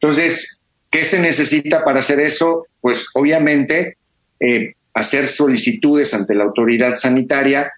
Entonces, 0.00 0.60
¿Qué 0.90 1.04
se 1.04 1.20
necesita 1.20 1.84
para 1.84 2.00
hacer 2.00 2.18
eso? 2.18 2.66
Pues 2.80 3.08
obviamente 3.14 3.96
eh, 4.38 4.74
hacer 4.94 5.28
solicitudes 5.28 6.14
ante 6.14 6.34
la 6.34 6.44
autoridad 6.44 6.96
sanitaria 6.96 7.72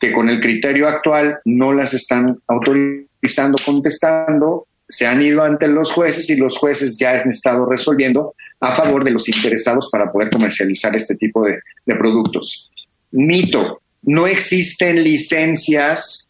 que 0.00 0.12
con 0.12 0.30
el 0.30 0.40
criterio 0.40 0.88
actual 0.88 1.40
no 1.44 1.72
las 1.72 1.92
están 1.92 2.38
autorizando, 2.46 3.58
contestando, 3.64 4.66
se 4.88 5.06
han 5.06 5.22
ido 5.22 5.44
ante 5.44 5.68
los 5.68 5.92
jueces 5.92 6.28
y 6.30 6.36
los 6.36 6.56
jueces 6.56 6.96
ya 6.96 7.20
han 7.20 7.28
estado 7.28 7.66
resolviendo 7.66 8.34
a 8.58 8.74
favor 8.74 9.04
de 9.04 9.12
los 9.12 9.28
interesados 9.28 9.88
para 9.92 10.10
poder 10.10 10.30
comercializar 10.30 10.96
este 10.96 11.14
tipo 11.14 11.46
de, 11.46 11.60
productos. 11.86 12.70
Mito, 13.12 13.82
no 14.02 14.26
existen 14.26 15.04
licencias, 15.04 16.28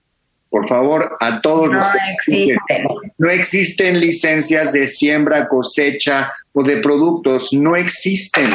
por 0.51 0.69
favor, 0.69 1.17
a 1.21 1.41
todos 1.41 1.71
no 1.71 1.79
los... 1.79 1.87
Existen. 2.13 2.85
No 3.19 3.31
existen 3.31 4.01
licencias 4.01 4.73
de 4.73 4.87
siembra, 4.89 5.49
cosecha 5.49 6.33
o 6.53 6.65
de 6.65 6.79
productos, 6.79 7.53
no 7.53 7.77
existen. 7.77 8.51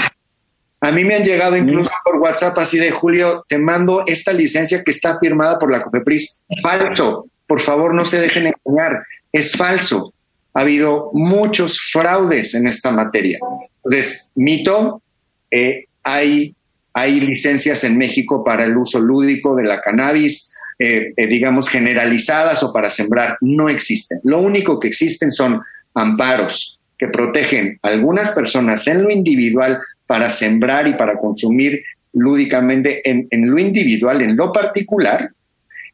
A 0.81 0.91
mí 0.91 1.05
me 1.05 1.15
han 1.15 1.23
llegado 1.23 1.55
incluso 1.55 1.89
mm. 1.89 2.03
por 2.03 2.17
WhatsApp 2.17 2.57
así 2.59 2.77
de 2.77 2.91
Julio, 2.91 3.45
te 3.47 3.57
mando 3.57 4.03
esta 4.05 4.33
licencia 4.33 4.83
que 4.83 4.91
está 4.91 5.17
firmada 5.19 5.57
por 5.57 5.71
la 5.71 5.81
COFEPRIS. 5.81 6.41
Falso. 6.61 7.27
Por 7.47 7.61
favor, 7.61 7.93
no 7.93 8.03
se 8.03 8.19
dejen 8.19 8.47
engañar. 8.47 9.03
Es 9.31 9.53
falso. 9.53 10.13
Ha 10.53 10.61
habido 10.61 11.11
muchos 11.13 11.79
fraudes 11.79 12.55
en 12.55 12.67
esta 12.67 12.91
materia. 12.91 13.39
Entonces, 13.83 14.31
mito, 14.35 15.01
eh, 15.49 15.85
hay, 16.03 16.55
hay 16.93 17.21
licencias 17.21 17.83
en 17.83 17.97
México 17.97 18.43
para 18.43 18.65
el 18.65 18.75
uso 18.75 18.99
lúdico 18.99 19.55
de 19.55 19.63
la 19.63 19.79
cannabis, 19.79 20.54
eh, 20.77 21.13
eh, 21.15 21.27
digamos, 21.27 21.69
generalizadas 21.69 22.61
o 22.63 22.73
para 22.73 22.89
sembrar. 22.89 23.37
No 23.41 23.69
existen. 23.69 24.19
Lo 24.23 24.39
único 24.39 24.79
que 24.79 24.89
existen 24.89 25.31
son 25.31 25.61
amparos 25.93 26.79
que 26.97 27.07
protegen 27.07 27.79
a 27.81 27.89
algunas 27.89 28.31
personas 28.31 28.87
en 28.87 29.03
lo 29.03 29.09
individual 29.09 29.79
para 30.07 30.29
sembrar 30.29 30.87
y 30.87 30.93
para 30.95 31.17
consumir 31.17 31.83
lúdicamente 32.13 33.01
en, 33.09 33.27
lo 33.49 33.59
individual, 33.59 34.21
en 34.21 34.37
lo 34.37 34.51
particular, 34.51 35.29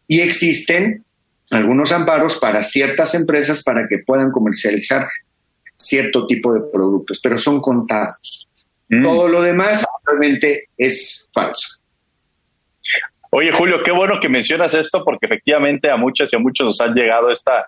y 0.08 0.22
existen 0.22 1.04
algunos 1.50 1.92
amparos 1.92 2.38
para 2.38 2.62
ciertas 2.62 3.16
empresas 3.16 3.64
para 3.64 3.88
que 3.88 4.00
puedan 4.00 4.32
comercializar 4.32 5.08
cierto 5.78 6.28
tipo 6.28 6.54
de 6.54 6.62
productos, 6.72 7.20
pero 7.22 7.38
son 7.38 7.60
contados. 7.60 8.48
Mm. 8.90 9.04
Todo 9.04 9.28
lo 9.28 9.42
demás 9.42 9.84
realmente 10.06 10.70
es 10.78 11.28
falso. 11.34 11.81
Oye, 13.34 13.52
Julio, 13.54 13.82
qué 13.84 13.92
bueno 13.92 14.20
que 14.20 14.28
mencionas 14.28 14.74
esto 14.74 15.04
porque 15.06 15.26
efectivamente 15.26 15.90
a 15.90 15.96
muchas 15.96 16.32
y 16.32 16.36
a 16.36 16.40
muchos 16.40 16.66
nos 16.66 16.82
han 16.82 16.94
llegado 16.94 17.32
esta, 17.32 17.66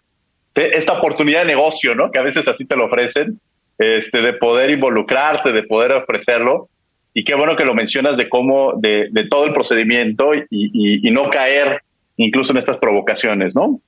esta 0.56 0.94
oportunidad 0.94 1.42
de 1.42 1.48
negocio, 1.48 1.96
¿no? 1.96 2.12
Que 2.12 2.20
a 2.20 2.24
veces 2.24 2.48
así 2.50 2.68
te 2.68 2.76
lo 2.76 2.86
ofrecen 2.86 3.40
este, 3.78 4.22
de 4.22 4.34
poder 4.34 4.72
involucrarte, 4.72 5.54
de 5.54 5.64
poder 5.64 5.94
ofrecerlo. 5.94 6.68
Y 7.14 7.24
qué 7.24 7.36
bueno 7.36 7.56
que 7.56 7.64
lo 7.64 7.74
mencionas 7.74 8.18
de 8.18 8.28
cómo, 8.28 8.74
de, 8.76 9.10
todo 9.30 9.46
el 9.46 9.54
procedimiento 9.54 10.32
y, 10.50 11.10
no 11.12 11.30
caer 11.30 11.82
incluso 12.18 12.52
en 12.52 12.58
estas 12.58 12.78
provocaciones, 12.78 13.56
¿no? 13.56 13.80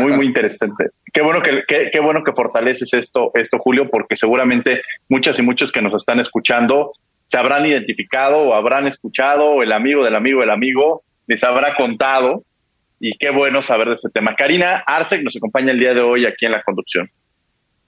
Muy, 0.00 0.12
muy 0.14 0.26
interesante. 0.26 0.86
Qué 1.12 1.20
bueno 1.20 1.42
que, 1.42 1.64
qué, 1.68 2.00
bueno 2.00 2.24
que 2.24 2.32
fortaleces 2.32 2.94
esto, 2.94 3.30
esto, 3.34 3.58
Julio, 3.58 3.90
porque 3.90 4.16
seguramente 4.16 4.80
muchas 5.10 5.38
y 5.38 5.42
muchos 5.42 5.70
que 5.70 5.82
nos 5.82 5.94
están 5.94 6.18
escuchando 6.20 6.92
se 7.34 7.40
habrán 7.40 7.66
identificado 7.66 8.42
o 8.42 8.54
habrán 8.54 8.86
escuchado, 8.86 9.46
o 9.46 9.62
el 9.64 9.72
amigo 9.72 10.04
del 10.04 10.14
amigo 10.14 10.40
del 10.40 10.50
amigo 10.50 11.02
les 11.26 11.42
habrá 11.42 11.74
contado. 11.74 12.44
Y 13.00 13.18
qué 13.18 13.30
bueno 13.30 13.60
saber 13.60 13.88
de 13.88 13.94
este 13.94 14.08
tema. 14.14 14.36
Karina 14.36 14.84
Arsek 14.86 15.24
nos 15.24 15.36
acompaña 15.36 15.72
el 15.72 15.80
día 15.80 15.94
de 15.94 16.00
hoy 16.00 16.26
aquí 16.26 16.46
en 16.46 16.52
la 16.52 16.62
conducción. 16.62 17.10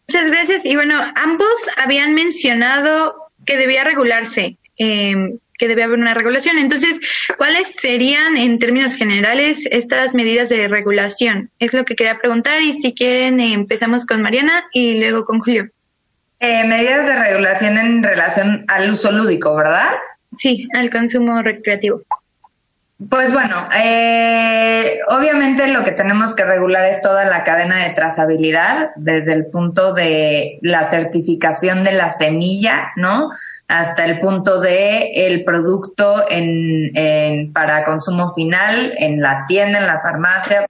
Muchas 0.08 0.26
gracias. 0.26 0.66
Y 0.66 0.74
bueno, 0.74 1.00
ambos 1.14 1.70
habían 1.76 2.12
mencionado 2.14 3.14
que 3.46 3.56
debía 3.56 3.84
regularse, 3.84 4.56
em, 4.78 5.38
que 5.56 5.68
debía 5.68 5.84
haber 5.84 6.00
una 6.00 6.14
regulación. 6.14 6.58
Entonces, 6.58 7.00
¿cuáles 7.38 7.68
serían 7.68 8.36
en 8.36 8.58
términos 8.58 8.96
generales 8.96 9.68
estas 9.70 10.12
medidas 10.12 10.48
de 10.48 10.66
regulación? 10.66 11.50
Es 11.60 11.72
lo 11.72 11.84
que 11.84 11.94
quería 11.94 12.18
preguntar 12.18 12.62
y 12.62 12.72
si 12.72 12.94
quieren 12.94 13.38
empezamos 13.38 14.06
con 14.06 14.22
Mariana 14.22 14.64
y 14.72 14.98
luego 14.98 15.24
con 15.24 15.38
Julio. 15.38 15.70
Eh, 16.38 16.64
medidas 16.64 17.06
de 17.06 17.16
regulación 17.16 17.78
en 17.78 18.02
relación 18.02 18.64
al 18.68 18.90
uso 18.90 19.10
lúdico, 19.10 19.54
¿verdad? 19.54 19.88
Sí, 20.36 20.68
al 20.74 20.90
consumo 20.90 21.40
recreativo. 21.42 22.02
Pues 23.10 23.30
bueno, 23.30 23.68
eh, 23.78 25.00
obviamente 25.08 25.66
lo 25.68 25.84
que 25.84 25.92
tenemos 25.92 26.34
que 26.34 26.46
regular 26.46 26.86
es 26.86 27.02
toda 27.02 27.26
la 27.26 27.44
cadena 27.44 27.84
de 27.84 27.90
trazabilidad, 27.90 28.92
desde 28.96 29.34
el 29.34 29.46
punto 29.46 29.92
de 29.92 30.58
la 30.62 30.84
certificación 30.84 31.84
de 31.84 31.92
la 31.92 32.10
semilla, 32.10 32.92
¿no? 32.96 33.28
Hasta 33.68 34.06
el 34.06 34.18
punto 34.18 34.60
de 34.62 35.26
el 35.26 35.44
producto 35.44 36.24
en, 36.30 37.52
para 37.52 37.84
consumo 37.84 38.32
final 38.32 38.94
en 38.96 39.20
la 39.20 39.44
tienda, 39.46 39.78
en 39.78 39.86
la 39.86 40.00
farmacia, 40.00 40.66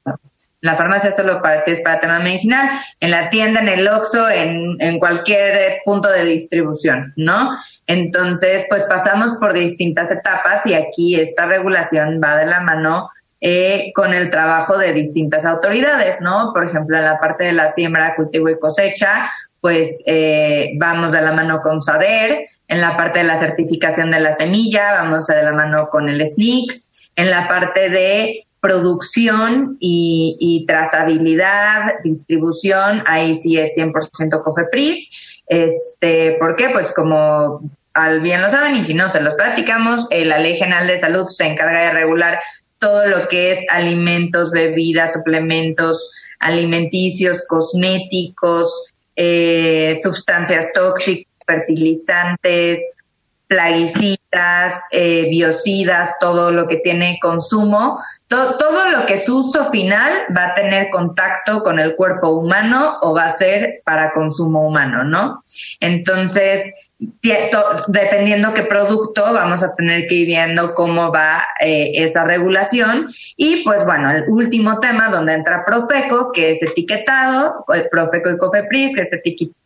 la 0.66 0.76
farmacia 0.76 1.10
solo 1.10 1.40
para 1.40 1.62
si 1.62 1.70
es 1.70 1.80
para 1.80 2.00
tema 2.00 2.18
medicinal, 2.18 2.68
en 3.00 3.10
la 3.10 3.30
tienda, 3.30 3.60
en 3.60 3.68
el 3.68 3.88
Oxxo, 3.88 4.28
en, 4.28 4.98
cualquier 4.98 5.78
punto 5.84 6.10
de 6.10 6.24
distribución, 6.24 7.12
¿no? 7.16 7.52
Entonces, 7.86 8.66
pues 8.68 8.82
pasamos 8.84 9.36
por 9.38 9.52
distintas 9.52 10.10
etapas 10.10 10.66
y 10.66 10.74
aquí 10.74 11.18
esta 11.18 11.46
regulación 11.46 12.20
va 12.22 12.36
de 12.36 12.46
la 12.46 12.60
mano 12.60 13.08
eh, 13.40 13.92
con 13.94 14.14
el 14.14 14.30
trabajo 14.30 14.76
de 14.78 14.92
distintas 14.92 15.44
autoridades, 15.44 16.20
¿no? 16.20 16.52
Por 16.52 16.64
ejemplo, 16.64 16.96
en 16.96 17.04
la 17.04 17.18
parte 17.18 17.44
de 17.44 17.52
la 17.52 17.68
siembra, 17.68 18.16
cultivo 18.16 18.48
y 18.48 18.58
cosecha, 18.58 19.30
pues 19.60 20.02
eh, 20.06 20.72
vamos 20.78 21.12
de 21.12 21.20
la 21.20 21.32
mano 21.32 21.60
con 21.62 21.82
SADER, 21.82 22.40
en 22.68 22.80
la 22.80 22.96
parte 22.96 23.20
de 23.20 23.24
la 23.26 23.38
certificación 23.38 24.10
de 24.10 24.20
la 24.20 24.34
semilla, 24.34 24.92
vamos 25.02 25.26
de 25.26 25.42
la 25.42 25.52
mano 25.52 25.88
con 25.90 26.08
el 26.08 26.26
SNICS, 26.26 26.88
en 27.16 27.30
la 27.30 27.46
parte 27.48 27.88
de 27.88 28.45
producción 28.66 29.76
y, 29.78 30.64
trazabilidad, 30.66 31.92
distribución, 32.02 33.04
ahí 33.06 33.36
sí 33.36 33.56
es 33.58 33.76
100% 33.76 34.42
COFEPRIS. 34.42 35.42
Este, 35.46 36.36
¿Por 36.40 36.56
qué? 36.56 36.70
Pues 36.70 36.92
como 36.92 37.60
al 37.94 38.20
bien 38.20 38.42
lo 38.42 38.50
saben 38.50 38.74
y 38.74 38.82
si 38.84 38.92
no 38.92 39.08
se 39.08 39.20
los 39.20 39.34
platicamos, 39.34 40.08
eh, 40.10 40.24
la 40.24 40.38
Ley 40.38 40.56
General 40.56 40.86
de 40.86 40.98
Salud 40.98 41.26
se 41.28 41.46
encarga 41.46 41.82
de 41.82 41.90
regular 41.90 42.40
todo 42.80 43.06
lo 43.06 43.28
que 43.28 43.52
es 43.52 43.66
alimentos, 43.70 44.50
bebidas, 44.50 45.12
suplementos 45.12 46.10
alimenticios, 46.40 47.44
cosméticos, 47.46 48.92
eh, 49.14 49.98
sustancias 50.02 50.72
tóxicas, 50.74 51.32
fertilizantes, 51.46 52.80
plaguicidas, 53.46 54.82
eh, 54.90 55.28
biocidas, 55.30 56.16
todo 56.18 56.50
lo 56.50 56.66
que 56.66 56.78
tiene 56.78 57.18
consumo, 57.20 57.98
todo 58.28 58.88
lo 58.90 59.06
que 59.06 59.14
es 59.14 59.28
uso 59.28 59.70
final 59.70 60.12
va 60.36 60.46
a 60.46 60.54
tener 60.54 60.90
contacto 60.90 61.62
con 61.62 61.78
el 61.78 61.94
cuerpo 61.94 62.30
humano 62.30 62.98
o 63.02 63.14
va 63.14 63.26
a 63.26 63.36
ser 63.36 63.82
para 63.84 64.12
consumo 64.12 64.66
humano, 64.66 65.04
¿no? 65.04 65.40
Entonces, 65.80 66.85
dependiendo 67.88 68.54
qué 68.54 68.62
producto, 68.62 69.22
vamos 69.32 69.62
a 69.62 69.74
tener 69.74 70.06
que 70.08 70.14
ir 70.14 70.26
viendo 70.26 70.74
cómo 70.74 71.12
va 71.12 71.42
eh, 71.60 71.92
esa 71.94 72.24
regulación. 72.24 73.08
Y 73.36 73.62
pues 73.64 73.84
bueno, 73.84 74.10
el 74.10 74.24
último 74.28 74.80
tema 74.80 75.10
donde 75.10 75.34
entra 75.34 75.64
Profeco, 75.64 76.32
que 76.32 76.52
es 76.52 76.62
etiquetado, 76.62 77.64
Profeco 77.90 78.30
y 78.30 78.38
Cofepris, 78.38 78.94
que 78.94 79.02
es 79.02 79.12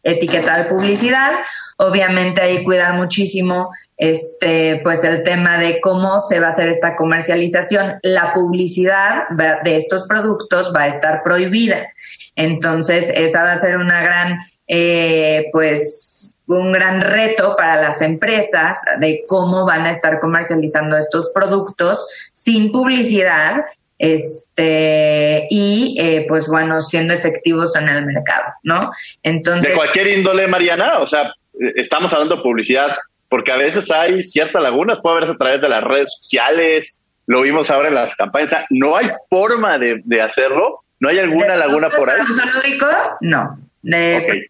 etiquetado 0.02 0.64
de 0.64 0.68
publicidad. 0.68 1.30
Obviamente 1.76 2.40
ahí 2.42 2.64
cuidar 2.64 2.94
muchísimo 2.94 3.70
este, 3.96 4.80
pues 4.82 5.04
el 5.04 5.22
tema 5.22 5.58
de 5.58 5.80
cómo 5.80 6.20
se 6.20 6.40
va 6.40 6.48
a 6.48 6.50
hacer 6.50 6.68
esta 6.68 6.96
comercialización. 6.96 8.00
La 8.02 8.34
publicidad 8.34 9.28
de 9.64 9.76
estos 9.76 10.06
productos 10.08 10.72
va 10.74 10.82
a 10.82 10.88
estar 10.88 11.22
prohibida. 11.22 11.86
Entonces, 12.36 13.10
esa 13.14 13.42
va 13.42 13.52
a 13.52 13.60
ser 13.60 13.76
una 13.76 14.02
gran, 14.02 14.40
eh, 14.72 15.48
pues, 15.50 16.36
un 16.46 16.72
gran 16.72 17.00
reto 17.00 17.56
para 17.56 17.80
las 17.80 18.00
empresas 18.02 18.78
de 19.00 19.24
cómo 19.26 19.66
van 19.66 19.84
a 19.84 19.90
estar 19.90 20.20
comercializando 20.20 20.96
estos 20.96 21.32
productos 21.34 22.30
sin 22.32 22.70
publicidad 22.70 23.64
este 23.98 25.46
y 25.50 25.96
eh, 26.00 26.24
pues 26.28 26.46
bueno 26.46 26.80
siendo 26.80 27.12
efectivos 27.12 27.76
en 27.76 27.88
el 27.88 28.06
mercado 28.06 28.54
no 28.62 28.90
entonces 29.22 29.70
de 29.70 29.76
cualquier 29.76 30.06
índole 30.06 30.46
Mariana 30.46 31.00
o 31.00 31.06
sea 31.06 31.34
estamos 31.76 32.12
hablando 32.12 32.36
de 32.36 32.42
publicidad 32.42 32.96
porque 33.28 33.52
a 33.52 33.56
veces 33.56 33.90
hay 33.90 34.22
ciertas 34.22 34.62
lagunas 34.62 35.00
puede 35.02 35.16
haberse 35.16 35.34
a 35.34 35.38
través 35.38 35.60
de 35.60 35.68
las 35.68 35.84
redes 35.84 36.16
sociales 36.18 37.00
lo 37.26 37.42
vimos 37.42 37.70
ahora 37.70 37.88
en 37.88 37.94
las 37.94 38.16
campañas 38.16 38.64
no 38.70 38.96
hay 38.96 39.08
forma 39.28 39.78
de, 39.78 40.02
hacerlo 40.22 40.82
no 40.98 41.08
hay 41.10 41.18
alguna 41.18 41.56
laguna 41.56 41.90
por 41.90 42.08
ahí. 42.08 42.20
lúdico 42.54 42.86
no 43.20 43.58
de 43.82 44.20
okay. 44.24 44.49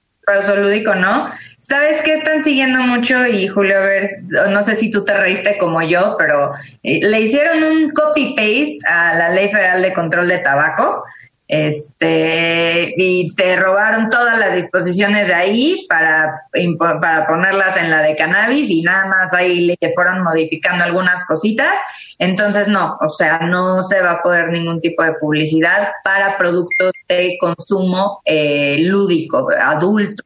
Lúdico 0.56 0.94
no 0.94 1.28
¿Sabes 1.70 2.02
qué 2.02 2.14
están 2.14 2.42
siguiendo 2.42 2.80
mucho? 2.80 3.28
Y 3.28 3.46
Julio, 3.46 3.76
a 3.76 3.82
ver, 3.82 4.10
no 4.48 4.60
sé 4.64 4.74
si 4.74 4.90
tú 4.90 5.04
te 5.04 5.14
reíste 5.14 5.56
como 5.58 5.80
yo, 5.82 6.16
pero 6.18 6.50
eh, 6.82 6.98
le 7.00 7.20
hicieron 7.20 7.62
un 7.62 7.90
copy-paste 7.90 8.78
a 8.88 9.14
la 9.14 9.28
Ley 9.28 9.50
Federal 9.50 9.80
de 9.80 9.92
Control 9.92 10.26
de 10.26 10.38
Tabaco. 10.38 11.04
Este, 11.52 12.94
y 12.96 13.28
se 13.30 13.56
robaron 13.56 14.08
todas 14.08 14.38
las 14.38 14.54
disposiciones 14.54 15.26
de 15.26 15.34
ahí 15.34 15.84
para, 15.88 16.42
para 16.78 17.26
ponerlas 17.26 17.76
en 17.76 17.90
la 17.90 18.02
de 18.02 18.14
cannabis 18.14 18.70
y 18.70 18.82
nada 18.82 19.06
más 19.06 19.32
ahí 19.32 19.66
le 19.66 19.92
fueron 19.92 20.22
modificando 20.22 20.84
algunas 20.84 21.26
cositas. 21.26 21.76
Entonces, 22.20 22.68
no, 22.68 22.96
o 23.00 23.08
sea, 23.08 23.40
no 23.40 23.82
se 23.82 24.00
va 24.00 24.12
a 24.12 24.22
poder 24.22 24.50
ningún 24.50 24.80
tipo 24.80 25.02
de 25.02 25.14
publicidad 25.14 25.88
para 26.04 26.38
productos 26.38 26.92
de 27.08 27.36
consumo 27.40 28.20
eh, 28.26 28.76
lúdico, 28.82 29.48
adulto. 29.60 30.22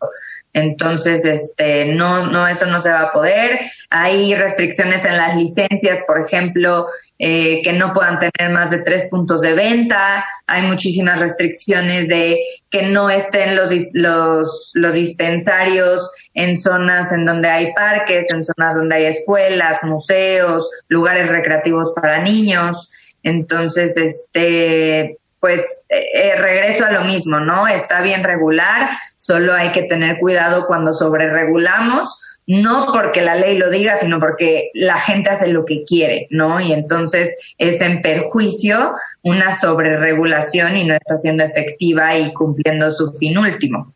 Entonces, 0.54 1.24
este, 1.24 1.86
no, 1.94 2.28
no, 2.28 2.46
eso 2.46 2.66
no 2.66 2.80
se 2.80 2.90
va 2.90 3.02
a 3.02 3.12
poder. 3.12 3.60
Hay 3.90 4.36
restricciones 4.36 5.04
en 5.04 5.16
las 5.16 5.36
licencias, 5.36 5.98
por 6.06 6.24
ejemplo, 6.24 6.86
eh, 7.18 7.60
que 7.64 7.72
no 7.72 7.92
puedan 7.92 8.20
tener 8.20 8.52
más 8.52 8.70
de 8.70 8.82
tres 8.82 9.08
puntos 9.10 9.40
de 9.40 9.54
venta. 9.54 10.24
Hay 10.46 10.62
muchísimas 10.62 11.18
restricciones 11.18 12.08
de 12.08 12.38
que 12.70 12.82
no 12.82 13.10
estén 13.10 13.56
los, 13.56 13.70
los, 13.94 14.70
los 14.74 14.94
dispensarios 14.94 16.08
en 16.34 16.56
zonas 16.56 17.10
en 17.10 17.24
donde 17.24 17.48
hay 17.48 17.72
parques, 17.74 18.30
en 18.30 18.44
zonas 18.44 18.76
donde 18.76 18.94
hay 18.94 19.04
escuelas, 19.06 19.82
museos, 19.82 20.70
lugares 20.86 21.28
recreativos 21.28 21.92
para 21.96 22.22
niños. 22.22 22.90
Entonces, 23.24 23.96
este, 23.96 25.18
pues 25.44 25.60
eh, 25.90 26.06
eh, 26.14 26.36
regreso 26.36 26.86
a 26.86 26.92
lo 26.92 27.04
mismo, 27.04 27.38
¿no? 27.38 27.68
Está 27.68 28.00
bien 28.00 28.24
regular, 28.24 28.88
solo 29.18 29.52
hay 29.52 29.72
que 29.72 29.82
tener 29.82 30.16
cuidado 30.18 30.66
cuando 30.66 30.94
sobreregulamos, 30.94 32.18
no 32.46 32.86
porque 32.94 33.20
la 33.20 33.34
ley 33.34 33.58
lo 33.58 33.68
diga, 33.68 33.98
sino 33.98 34.20
porque 34.20 34.70
la 34.72 34.96
gente 34.96 35.28
hace 35.28 35.48
lo 35.48 35.66
que 35.66 35.82
quiere, 35.82 36.28
¿no? 36.30 36.62
Y 36.62 36.72
entonces 36.72 37.54
es 37.58 37.82
en 37.82 38.00
perjuicio 38.00 38.94
una 39.22 39.54
sobreregulación 39.54 40.78
y 40.78 40.84
no 40.86 40.94
está 40.94 41.18
siendo 41.18 41.44
efectiva 41.44 42.16
y 42.16 42.32
cumpliendo 42.32 42.90
su 42.90 43.12
fin 43.12 43.36
último. 43.36 43.92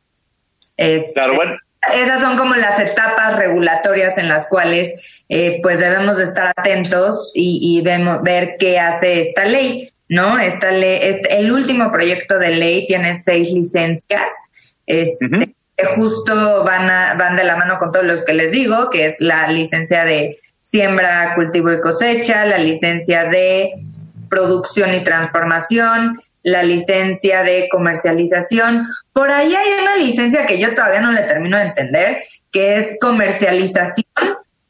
claro, 1.14 1.34
bueno. 1.34 1.57
Esas 1.94 2.20
son 2.20 2.36
como 2.36 2.57
las 2.57 2.78
etapas 2.78 3.38
regulatorias 3.38 4.18
en 4.18 4.28
las 4.28 4.49
cuales 4.49 5.24
eh, 5.30 5.61
pues 5.62 5.78
debemos 5.78 6.18
de 6.18 6.24
estar 6.24 6.53
atentos 6.55 7.32
y, 7.34 7.78
y 7.78 7.82
vemos, 7.82 8.22
ver 8.22 8.57
qué 8.59 8.78
hace 8.78 9.22
esta 9.28 9.46
ley. 9.46 9.90
¿No? 10.09 10.39
Esta 10.39 10.73
ley, 10.73 11.01
este, 11.03 11.39
el 11.39 11.53
último 11.53 11.91
proyecto 11.93 12.39
de 12.39 12.51
ley 12.51 12.87
tiene 12.87 13.17
seis 13.19 13.53
licencias, 13.53 14.31
este, 14.87 15.55
que 15.77 15.85
justo 15.95 16.65
van, 16.65 16.91
a, 16.91 17.15
van 17.15 17.37
de 17.37 17.45
la 17.45 17.57
mano 17.57 17.79
con 17.79 17.93
todos 17.93 18.07
los 18.07 18.25
que 18.25 18.35
les 18.35 18.53
digo, 18.53 18.91
que 18.91 19.07
es 19.07 19.21
la 19.21 19.49
licencia 19.49 20.05
de 20.05 20.39
siembra, 20.63 21.35
cultivo 21.35 21.73
y 21.73 21.81
cosecha, 21.81 22.45
la 22.47 22.59
licencia 22.59 23.29
de 23.29 23.75
producción 24.29 24.95
y 24.95 25.05
transformación, 25.05 26.21
la 26.43 26.63
licencia 26.63 27.43
de 27.43 27.69
comercialización. 27.71 28.87
Por 29.13 29.31
ahí 29.31 29.55
hay 29.55 29.81
una 29.81 29.97
licencia 29.97 30.47
que 30.47 30.59
yo 30.59 30.75
todavía 30.75 31.01
no 31.01 31.13
le 31.13 31.23
termino 31.23 31.57
de 31.59 31.65
entender, 31.65 32.19
que 32.51 32.77
es 32.77 32.99
comercialización 33.01 34.05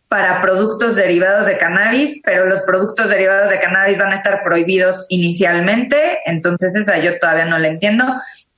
para 0.08 0.40
productos 0.40 0.96
derivados 0.96 1.46
de 1.46 1.58
cannabis, 1.58 2.20
pero 2.24 2.46
los 2.46 2.62
productos 2.62 3.10
derivados 3.10 3.50
de 3.50 3.60
cannabis 3.60 3.98
van 3.98 4.12
a 4.12 4.16
estar 4.16 4.42
prohibidos 4.42 5.06
inicialmente, 5.10 6.18
entonces 6.24 6.74
esa 6.74 6.98
yo 6.98 7.18
todavía 7.18 7.44
no 7.44 7.58
la 7.58 7.68
entiendo. 7.68 8.04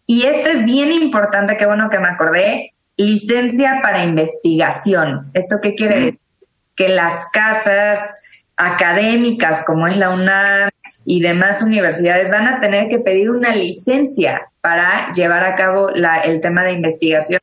Y 0.06 0.26
este 0.26 0.52
es 0.52 0.64
bien 0.64 0.92
importante, 0.92 1.56
qué 1.56 1.66
bueno 1.66 1.90
que 1.90 1.98
me 1.98 2.08
acordé, 2.08 2.72
licencia 2.96 3.80
para 3.82 4.04
investigación. 4.04 5.30
¿Esto 5.34 5.56
qué 5.60 5.74
quiere 5.74 5.96
decir? 5.96 6.20
Que 6.76 6.88
las 6.88 7.26
casas 7.32 8.44
académicas 8.56 9.64
como 9.64 9.86
es 9.86 9.96
la 9.96 10.10
UNAM 10.10 10.70
y 11.04 11.20
demás 11.20 11.62
universidades 11.62 12.30
van 12.30 12.46
a 12.46 12.60
tener 12.60 12.88
que 12.88 12.98
pedir 12.98 13.30
una 13.30 13.54
licencia 13.54 14.48
para 14.60 15.12
llevar 15.12 15.44
a 15.44 15.56
cabo 15.56 15.90
la, 15.90 16.20
el 16.20 16.40
tema 16.40 16.62
de 16.64 16.72
investigación 16.72 17.40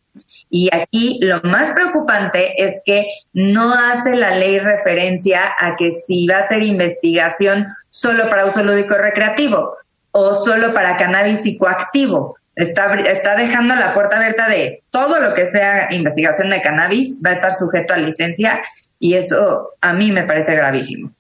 y 0.49 0.69
aquí 0.73 1.19
lo 1.21 1.41
más 1.43 1.69
preocupante 1.69 2.63
es 2.63 2.81
que 2.85 3.07
no 3.33 3.73
hace 3.73 4.15
la 4.15 4.35
ley 4.35 4.59
referencia 4.59 5.41
a 5.57 5.75
que 5.75 5.91
si 5.91 6.27
va 6.27 6.39
a 6.39 6.47
ser 6.47 6.63
investigación 6.63 7.67
solo 7.89 8.29
para 8.29 8.45
uso 8.45 8.63
lúdico 8.63 8.95
recreativo 8.95 9.75
o 10.11 10.33
solo 10.33 10.73
para 10.73 10.97
cannabis 10.97 11.41
psicoactivo. 11.41 12.37
Está, 12.55 12.95
está 12.95 13.35
dejando 13.35 13.75
la 13.75 13.93
puerta 13.93 14.17
abierta 14.17 14.49
de 14.49 14.81
todo 14.89 15.19
lo 15.19 15.35
que 15.35 15.45
sea 15.45 15.93
investigación 15.93 16.49
de 16.49 16.61
cannabis 16.61 17.19
va 17.23 17.31
a 17.31 17.33
estar 17.33 17.53
sujeto 17.53 17.93
a 17.93 17.97
licencia 17.97 18.63
y 18.97 19.13
eso 19.13 19.73
a 19.79 19.93
mí 19.93 20.11
me 20.11 20.23
parece 20.23 20.55
gravísimo. 20.55 21.11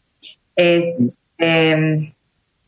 Es, 0.55 1.15
em, 1.37 2.11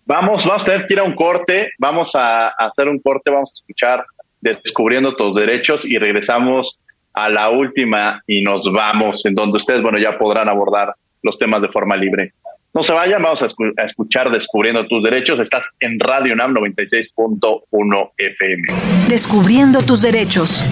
vamos, 0.05 0.45
vamos 0.45 0.61
a 0.61 0.65
tener 0.65 0.85
que 0.85 0.93
ir 0.93 0.99
a 0.99 1.03
un 1.03 1.15
corte, 1.15 1.71
vamos 1.79 2.11
a 2.13 2.49
hacer 2.49 2.87
un 2.87 2.99
corte, 2.99 3.31
vamos 3.31 3.51
a 3.51 3.57
escuchar 3.57 4.05
Descubriendo 4.41 5.15
tus 5.15 5.35
derechos 5.35 5.85
y 5.85 5.97
regresamos 5.97 6.79
a 7.13 7.29
la 7.29 7.49
última 7.49 8.23
y 8.25 8.41
nos 8.41 8.71
vamos, 8.71 9.25
en 9.25 9.35
donde 9.35 9.57
ustedes, 9.57 9.81
bueno, 9.81 9.97
ya 9.99 10.17
podrán 10.17 10.47
abordar 10.47 10.93
los 11.21 11.37
temas 11.37 11.61
de 11.61 11.67
forma 11.67 11.97
libre. 11.97 12.33
No 12.73 12.83
se 12.83 12.93
vayan, 12.93 13.21
vamos 13.21 13.41
a, 13.41 13.47
escuchar 13.83 14.31
Descubriendo 14.31 14.87
tus 14.87 15.03
derechos. 15.03 15.39
Estás 15.39 15.71
en 15.79 15.99
Radio 15.99 16.35
NAM 16.35 16.53
96.1 16.53 18.11
FM. 18.15 18.67
Descubriendo 19.09 19.81
tus 19.81 20.03
derechos. 20.03 20.63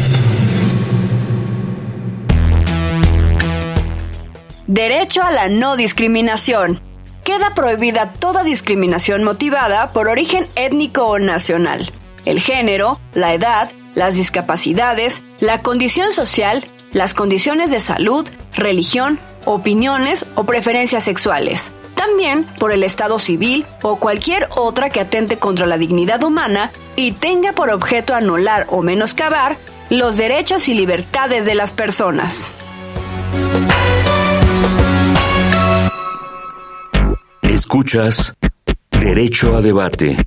Derecho 4.67 5.23
a 5.23 5.31
la 5.31 5.49
no 5.49 5.75
discriminación. 5.75 6.79
Queda 7.23 7.53
prohibida 7.55 8.13
toda 8.13 8.43
discriminación 8.43 9.23
motivada 9.23 9.91
por 9.91 10.07
origen 10.07 10.45
étnico 10.55 11.07
o 11.07 11.19
nacional 11.19 11.91
el 12.27 12.41
género, 12.41 12.99
la 13.13 13.33
edad, 13.33 13.71
las 13.95 14.15
discapacidades, 14.15 15.23
la 15.39 15.61
condición 15.61 16.11
social, 16.11 16.65
las 16.91 17.13
condiciones 17.13 17.71
de 17.71 17.79
salud, 17.79 18.27
religión, 18.53 19.17
opiniones 19.45 20.25
o 20.35 20.43
preferencias 20.43 21.05
sexuales. 21.05 21.71
También 21.95 22.43
por 22.59 22.71
el 22.71 22.83
estado 22.83 23.17
civil 23.17 23.65
o 23.81 23.95
cualquier 23.95 24.47
otra 24.55 24.89
que 24.89 24.99
atente 24.99 25.37
contra 25.37 25.65
la 25.65 25.77
dignidad 25.77 26.21
humana 26.23 26.71
y 26.95 27.13
tenga 27.13 27.53
por 27.53 27.69
objeto 27.69 28.13
anular 28.13 28.67
o 28.69 28.81
menoscabar 28.81 29.57
los 29.89 30.17
derechos 30.17 30.67
y 30.67 30.73
libertades 30.73 31.45
de 31.45 31.55
las 31.55 31.71
personas. 31.71 32.55
Escuchas 37.41 38.33
Derecho 38.91 39.55
a 39.55 39.61
Debate. 39.61 40.17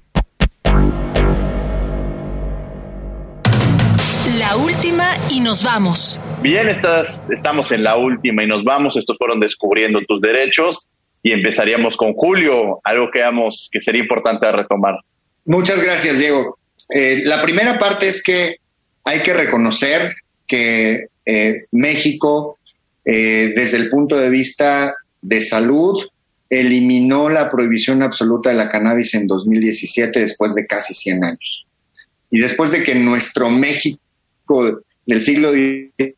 Y 5.31 5.41
nos 5.41 5.63
vamos. 5.63 6.21
Bien, 6.43 6.69
estás, 6.69 7.31
estamos 7.31 7.71
en 7.73 7.85
la 7.85 7.97
última 7.97 8.43
y 8.43 8.47
nos 8.47 8.65
vamos. 8.65 8.97
Estos 8.97 9.17
fueron 9.17 9.41
Descubriendo 9.41 10.01
tus 10.07 10.21
Derechos 10.21 10.89
y 11.23 11.33
empezaríamos 11.33 11.97
con 11.97 12.15
Julio, 12.15 12.81
algo 12.83 13.11
que, 13.13 13.21
vamos, 13.21 13.69
que 13.71 13.81
sería 13.81 14.01
importante 14.03 14.51
retomar. 14.51 14.97
Muchas 15.45 15.83
gracias, 15.83 16.19
Diego. 16.19 16.59
Eh, 16.89 17.23
la 17.25 17.43
primera 17.43 17.79
parte 17.79 18.09
es 18.09 18.23
que 18.23 18.57
hay 19.05 19.21
que 19.21 19.35
reconocer 19.35 20.15
que 20.47 21.07
eh, 21.25 21.55
México, 21.73 22.59
eh, 23.05 23.53
desde 23.55 23.77
el 23.77 23.91
punto 23.91 24.17
de 24.17 24.31
vista 24.31 24.95
de 25.23 25.41
salud, 25.41 25.97
eliminó 26.49 27.29
la 27.29 27.51
prohibición 27.51 28.03
absoluta 28.03 28.51
de 28.51 28.57
la 28.57 28.69
cannabis 28.69 29.15
en 29.15 29.29
2017 29.29 30.19
después 30.19 30.55
de 30.55 30.67
casi 30.67 30.95
100 30.95 31.25
años. 31.25 31.67
Y 32.31 32.41
después 32.41 32.73
de 32.73 32.83
que 32.83 32.95
nuestro 32.97 33.51
México 33.51 34.01
del 35.11 35.23
siglo 35.23 35.53
XIX 35.53 36.15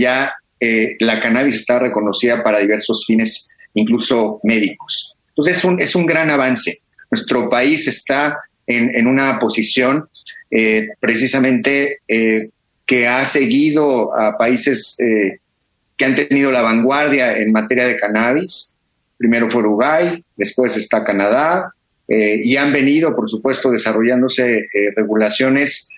ya 0.00 0.32
eh, 0.60 0.96
la 1.00 1.18
cannabis 1.18 1.56
está 1.56 1.80
reconocida 1.80 2.44
para 2.44 2.60
diversos 2.60 3.04
fines, 3.04 3.50
incluso 3.74 4.38
médicos. 4.44 5.16
Entonces 5.30 5.56
es 5.56 5.64
un, 5.64 5.80
es 5.82 5.96
un 5.96 6.06
gran 6.06 6.30
avance. 6.30 6.78
Nuestro 7.10 7.50
país 7.50 7.88
está 7.88 8.38
en, 8.68 9.06
una 9.08 9.40
posición 9.40 10.08
eh, 10.48 10.90
precisamente 11.00 11.98
eh, 12.06 12.50
que 12.86 13.08
ha 13.08 13.24
seguido 13.24 14.16
a 14.16 14.38
países 14.38 14.96
que 14.96 16.04
han 16.04 16.14
tenido 16.14 16.52
la 16.52 16.62
vanguardia 16.62 17.36
en 17.36 17.50
materia 17.50 17.88
de 17.88 17.96
cannabis. 17.96 18.74
Primero 19.18 19.50
fue 19.50 19.62
Uruguay, 19.62 20.24
después 20.36 20.76
está 20.76 21.02
Canadá, 21.02 21.68
y 22.06 22.56
han 22.56 22.72
venido, 22.72 23.14
por 23.16 23.28
supuesto, 23.28 23.70
desarrollándose 23.70 24.66
regulaciones 24.94 25.88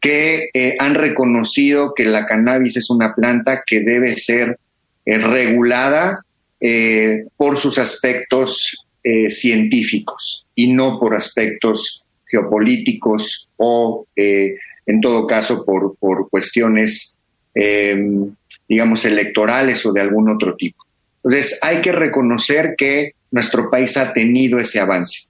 que 0.00 0.50
eh, 0.52 0.76
han 0.78 0.94
reconocido 0.94 1.92
que 1.94 2.04
la 2.04 2.26
cannabis 2.26 2.76
es 2.76 2.90
una 2.90 3.14
planta 3.14 3.62
que 3.66 3.80
debe 3.80 4.16
ser 4.16 4.58
eh, 5.04 5.18
regulada 5.18 6.22
eh, 6.60 7.24
por 7.36 7.58
sus 7.58 7.78
aspectos 7.78 8.82
científicos 9.28 10.46
y 10.56 10.72
no 10.72 10.98
por 10.98 11.14
aspectos 11.14 12.06
geopolíticos 12.28 13.46
o, 13.56 14.04
en 14.16 15.00
todo 15.00 15.28
caso, 15.28 15.64
por, 15.64 15.96
por 15.96 16.28
cuestiones, 16.28 17.16
digamos, 18.68 19.04
electorales 19.04 19.86
o 19.86 19.92
de 19.92 20.00
algún 20.00 20.28
otro 20.28 20.56
tipo. 20.56 20.84
Entonces, 21.22 21.60
hay 21.62 21.80
que 21.82 21.92
reconocer 21.92 22.74
que 22.76 23.12
nuestro 23.30 23.70
país 23.70 23.96
ha 23.96 24.12
tenido 24.12 24.58
ese 24.58 24.80
avance. 24.80 25.28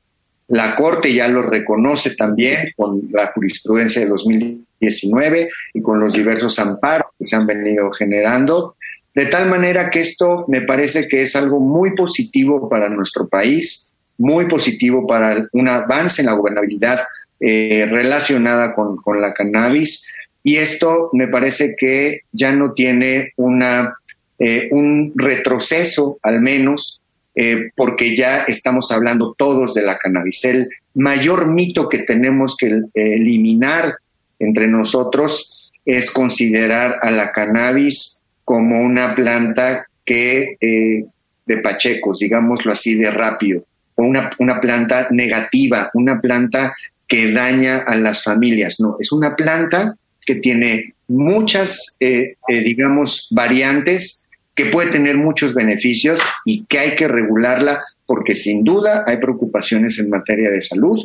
La 0.49 0.77
Corte 0.77 1.13
ya 1.13 1.27
lo 1.27 1.43
reconoce 1.43 2.15
también 2.15 2.69
con 2.77 3.01
la 3.11 3.33
jurisprudencia 3.33 4.03
de 4.03 4.09
2019 4.09 5.51
y 5.75 5.83
con 5.83 5.99
los 5.99 6.13
diversos 6.13 6.59
amparos 6.59 7.11
que 7.19 7.25
se 7.25 7.35
han 7.35 7.47
venido 7.47 7.91
generando. 7.91 8.77
De 9.13 9.27
tal 9.27 9.49
manera 9.49 9.91
que 9.91 10.01
esto 10.01 10.45
me 10.47 10.61
parece 10.61 11.09
que 11.09 11.23
es 11.23 11.35
algo 11.35 11.59
muy 11.59 11.95
positivo 11.95 12.69
para 12.69 12.89
nuestro 12.89 13.27
país, 13.27 13.93
muy 14.19 14.47
positivo 14.47 15.07
para 15.07 15.49
un 15.53 15.69
avance 15.69 16.23
en 16.23 16.27
la 16.27 16.35
gobernabilidad 16.35 17.01
eh, 17.41 17.87
relacionada 17.91 18.75
con, 18.75 19.21
la 19.21 19.35
cannabis. 19.35 20.07
Y 20.43 20.57
esto 20.57 21.11
me 21.13 21.27
parece 21.29 21.75
que 21.77 22.21
ya 22.31 22.53
no 22.53 22.73
tiene 22.73 23.33
una, 23.37 23.97
eh, 24.39 24.69
un 24.71 25.13
retroceso, 25.17 26.19
al 26.23 26.41
menos, 26.41 27.01
eh, 27.37 27.71
porque 27.77 28.17
ya 28.17 28.45
estamos 28.45 28.91
hablando 28.91 29.35
todos 29.37 29.75
de 29.75 29.83
la 29.83 29.99
cannabis. 29.99 30.45
El 30.47 30.69
mayor 30.95 31.53
mito 31.53 31.89
que 31.89 31.99
tenemos 31.99 32.57
que 32.57 32.81
eliminar 32.95 33.97
entre 34.39 34.69
nosotros 34.69 35.71
es 35.85 36.11
considerar 36.11 36.97
a 37.03 37.11
la 37.11 37.33
cannabis 37.33 38.21
como 38.45 38.81
una 38.81 39.15
planta 39.15 39.87
que 40.05 40.57
eh, 40.61 41.05
de 41.45 41.59
pachecos, 41.59 42.19
digámoslo 42.19 42.73
así, 42.73 42.95
de 42.95 43.11
rápido, 43.11 43.65
o 43.95 44.05
una, 44.05 44.31
una 44.39 44.61
planta 44.61 45.09
negativa, 45.11 45.91
una 45.95 46.17
planta 46.19 46.75
que 47.07 47.31
daña 47.33 47.79
a 47.79 47.97
las 47.97 48.25
familias. 48.25 48.81
No, 48.81 48.97
es 48.99 49.13
una 49.13 49.37
planta 49.37 49.97
que 50.25 50.37
tiene 50.37 50.95
muchas, 51.07 51.97
eh, 52.01 52.35
digamos, 52.49 53.29
variantes 53.31 54.26
que 54.57 54.67
puede 54.67 54.91
tener 54.91 55.17
muchos 55.17 55.55
beneficios 55.55 56.21
y 56.45 56.65
que 56.65 56.79
hay 56.79 56.97
que 56.97 57.07
regularla 57.07 57.85
porque 58.07 58.35
sin 58.35 58.65
duda 58.65 59.05
hay 59.07 59.19
preocupaciones 59.19 59.99
en 59.99 60.09
materia 60.09 60.51
de 60.51 60.61
salud 60.61 60.99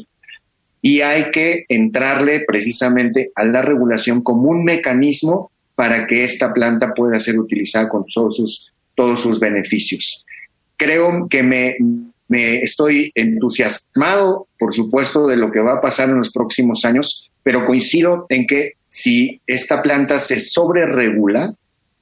y 0.81 1.01
hay 1.01 1.29
que 1.31 1.65
entrarle 1.67 2.43
precisamente 2.47 3.31
a 3.35 3.43
la 3.43 3.61
regulación 3.61 4.23
como 4.23 4.49
un 4.49 4.63
mecanismo 4.63 5.51
para 5.75 6.07
que 6.07 6.23
esta 6.23 6.53
planta 6.53 6.93
pueda 6.93 7.19
ser 7.19 7.37
utilizada 7.37 7.89
con 7.89 8.05
todos 8.13 8.37
sus, 8.37 8.73
todos 8.95 9.19
sus 9.21 9.39
beneficios. 9.39 10.25
Creo 10.77 11.27
que 11.29 11.43
me, 11.43 11.75
me 12.27 12.61
estoy 12.61 13.11
entusiasmado, 13.15 14.47
por 14.57 14.73
supuesto, 14.73 15.27
de 15.27 15.37
lo 15.37 15.51
que 15.51 15.59
va 15.59 15.73
a 15.73 15.81
pasar 15.81 16.09
en 16.09 16.17
los 16.17 16.31
próximos 16.31 16.85
años, 16.85 17.31
pero 17.43 17.65
coincido 17.65 18.25
en 18.29 18.47
que 18.47 18.73
si 18.89 19.41
esta 19.45 19.81
planta 19.81 20.19
se 20.19 20.39
sobreregula, 20.39 21.53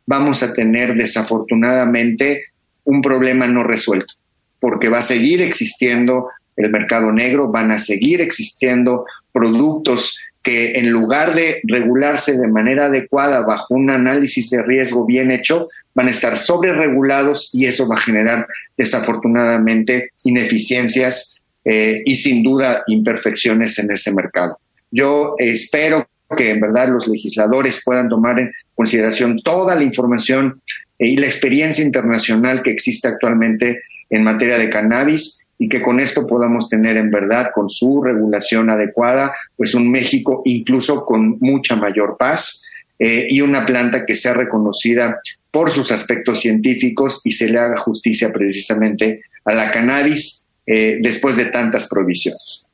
vamos 0.09 0.41
a 0.41 0.53
tener 0.53 0.95
desafortunadamente 0.95 2.45
un 2.83 2.99
problema 3.03 3.45
no 3.45 3.61
resuelto, 3.61 4.11
porque 4.59 4.89
va 4.89 4.97
a 4.97 5.03
seguir 5.03 5.39
existiendo 5.43 6.29
el 6.57 6.71
mercado 6.71 7.11
negro, 7.11 7.51
van 7.51 7.69
a 7.69 7.77
seguir 7.77 8.19
existiendo 8.19 9.05
productos 9.31 10.19
que 10.41 10.79
en 10.79 10.89
lugar 10.89 11.35
de 11.35 11.61
regularse 11.63 12.35
de 12.35 12.47
manera 12.47 12.87
adecuada 12.87 13.41
bajo 13.41 13.75
un 13.75 13.91
análisis 13.91 14.49
de 14.49 14.63
riesgo 14.63 15.05
bien 15.05 15.29
hecho, 15.29 15.69
van 15.93 16.07
a 16.07 16.11
estar 16.11 16.39
sobre 16.39 16.73
regulados 16.73 17.51
y 17.53 17.65
eso 17.65 17.87
va 17.87 17.95
a 17.95 18.01
generar 18.01 18.47
desafortunadamente 18.75 20.13
ineficiencias 20.23 21.39
eh, 21.63 22.01
y 22.03 22.15
sin 22.15 22.41
duda 22.41 22.83
imperfecciones 22.87 23.77
en 23.77 23.91
ese 23.91 24.11
mercado. 24.11 24.57
Yo 24.89 25.35
espero 25.37 26.07
que 26.35 26.51
en 26.51 26.59
verdad 26.59 26.89
los 26.89 27.07
legisladores 27.07 27.81
puedan 27.83 28.09
tomar 28.09 28.39
en 28.39 28.51
consideración 28.75 29.41
toda 29.43 29.75
la 29.75 29.83
información 29.83 30.61
y 30.97 31.17
la 31.17 31.25
experiencia 31.25 31.83
internacional 31.83 32.61
que 32.61 32.71
existe 32.71 33.07
actualmente 33.07 33.81
en 34.09 34.23
materia 34.23 34.57
de 34.57 34.69
cannabis 34.69 35.45
y 35.57 35.67
que 35.67 35.81
con 35.81 35.99
esto 35.99 36.25
podamos 36.25 36.69
tener 36.69 36.97
en 36.97 37.11
verdad 37.11 37.51
con 37.53 37.69
su 37.69 38.01
regulación 38.01 38.69
adecuada 38.69 39.33
pues 39.57 39.73
un 39.73 39.91
México 39.91 40.41
incluso 40.45 41.05
con 41.05 41.37
mucha 41.39 41.75
mayor 41.75 42.15
paz 42.17 42.65
eh, 42.97 43.27
y 43.29 43.41
una 43.41 43.65
planta 43.65 44.05
que 44.05 44.15
sea 44.15 44.33
reconocida 44.33 45.21
por 45.51 45.71
sus 45.71 45.91
aspectos 45.91 46.39
científicos 46.41 47.21
y 47.23 47.31
se 47.31 47.49
le 47.49 47.59
haga 47.59 47.77
justicia 47.77 48.31
precisamente 48.31 49.21
a 49.45 49.53
la 49.53 49.71
cannabis 49.71 50.45
eh, 50.65 50.99
después 51.01 51.37
de 51.37 51.45
tantas 51.45 51.87
provisiones. 51.87 52.67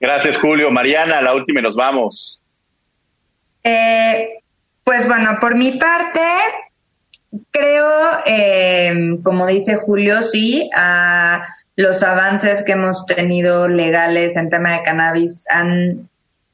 Gracias, 0.00 0.38
Julio. 0.38 0.70
Mariana, 0.70 1.20
la 1.20 1.34
última 1.34 1.60
y 1.60 1.62
nos 1.62 1.76
vamos. 1.76 2.37
Eh, 3.62 4.40
pues 4.84 5.06
bueno, 5.06 5.38
por 5.40 5.54
mi 5.54 5.72
parte, 5.72 6.20
creo, 7.50 8.20
eh, 8.26 9.18
como 9.22 9.46
dice 9.46 9.76
Julio, 9.76 10.22
sí, 10.22 10.70
a 10.74 11.44
los 11.76 12.02
avances 12.02 12.62
que 12.64 12.72
hemos 12.72 13.06
tenido 13.06 13.68
legales 13.68 14.36
en 14.36 14.50
tema 14.50 14.72
de 14.72 14.82
cannabis 14.82 15.44
han 15.50 16.08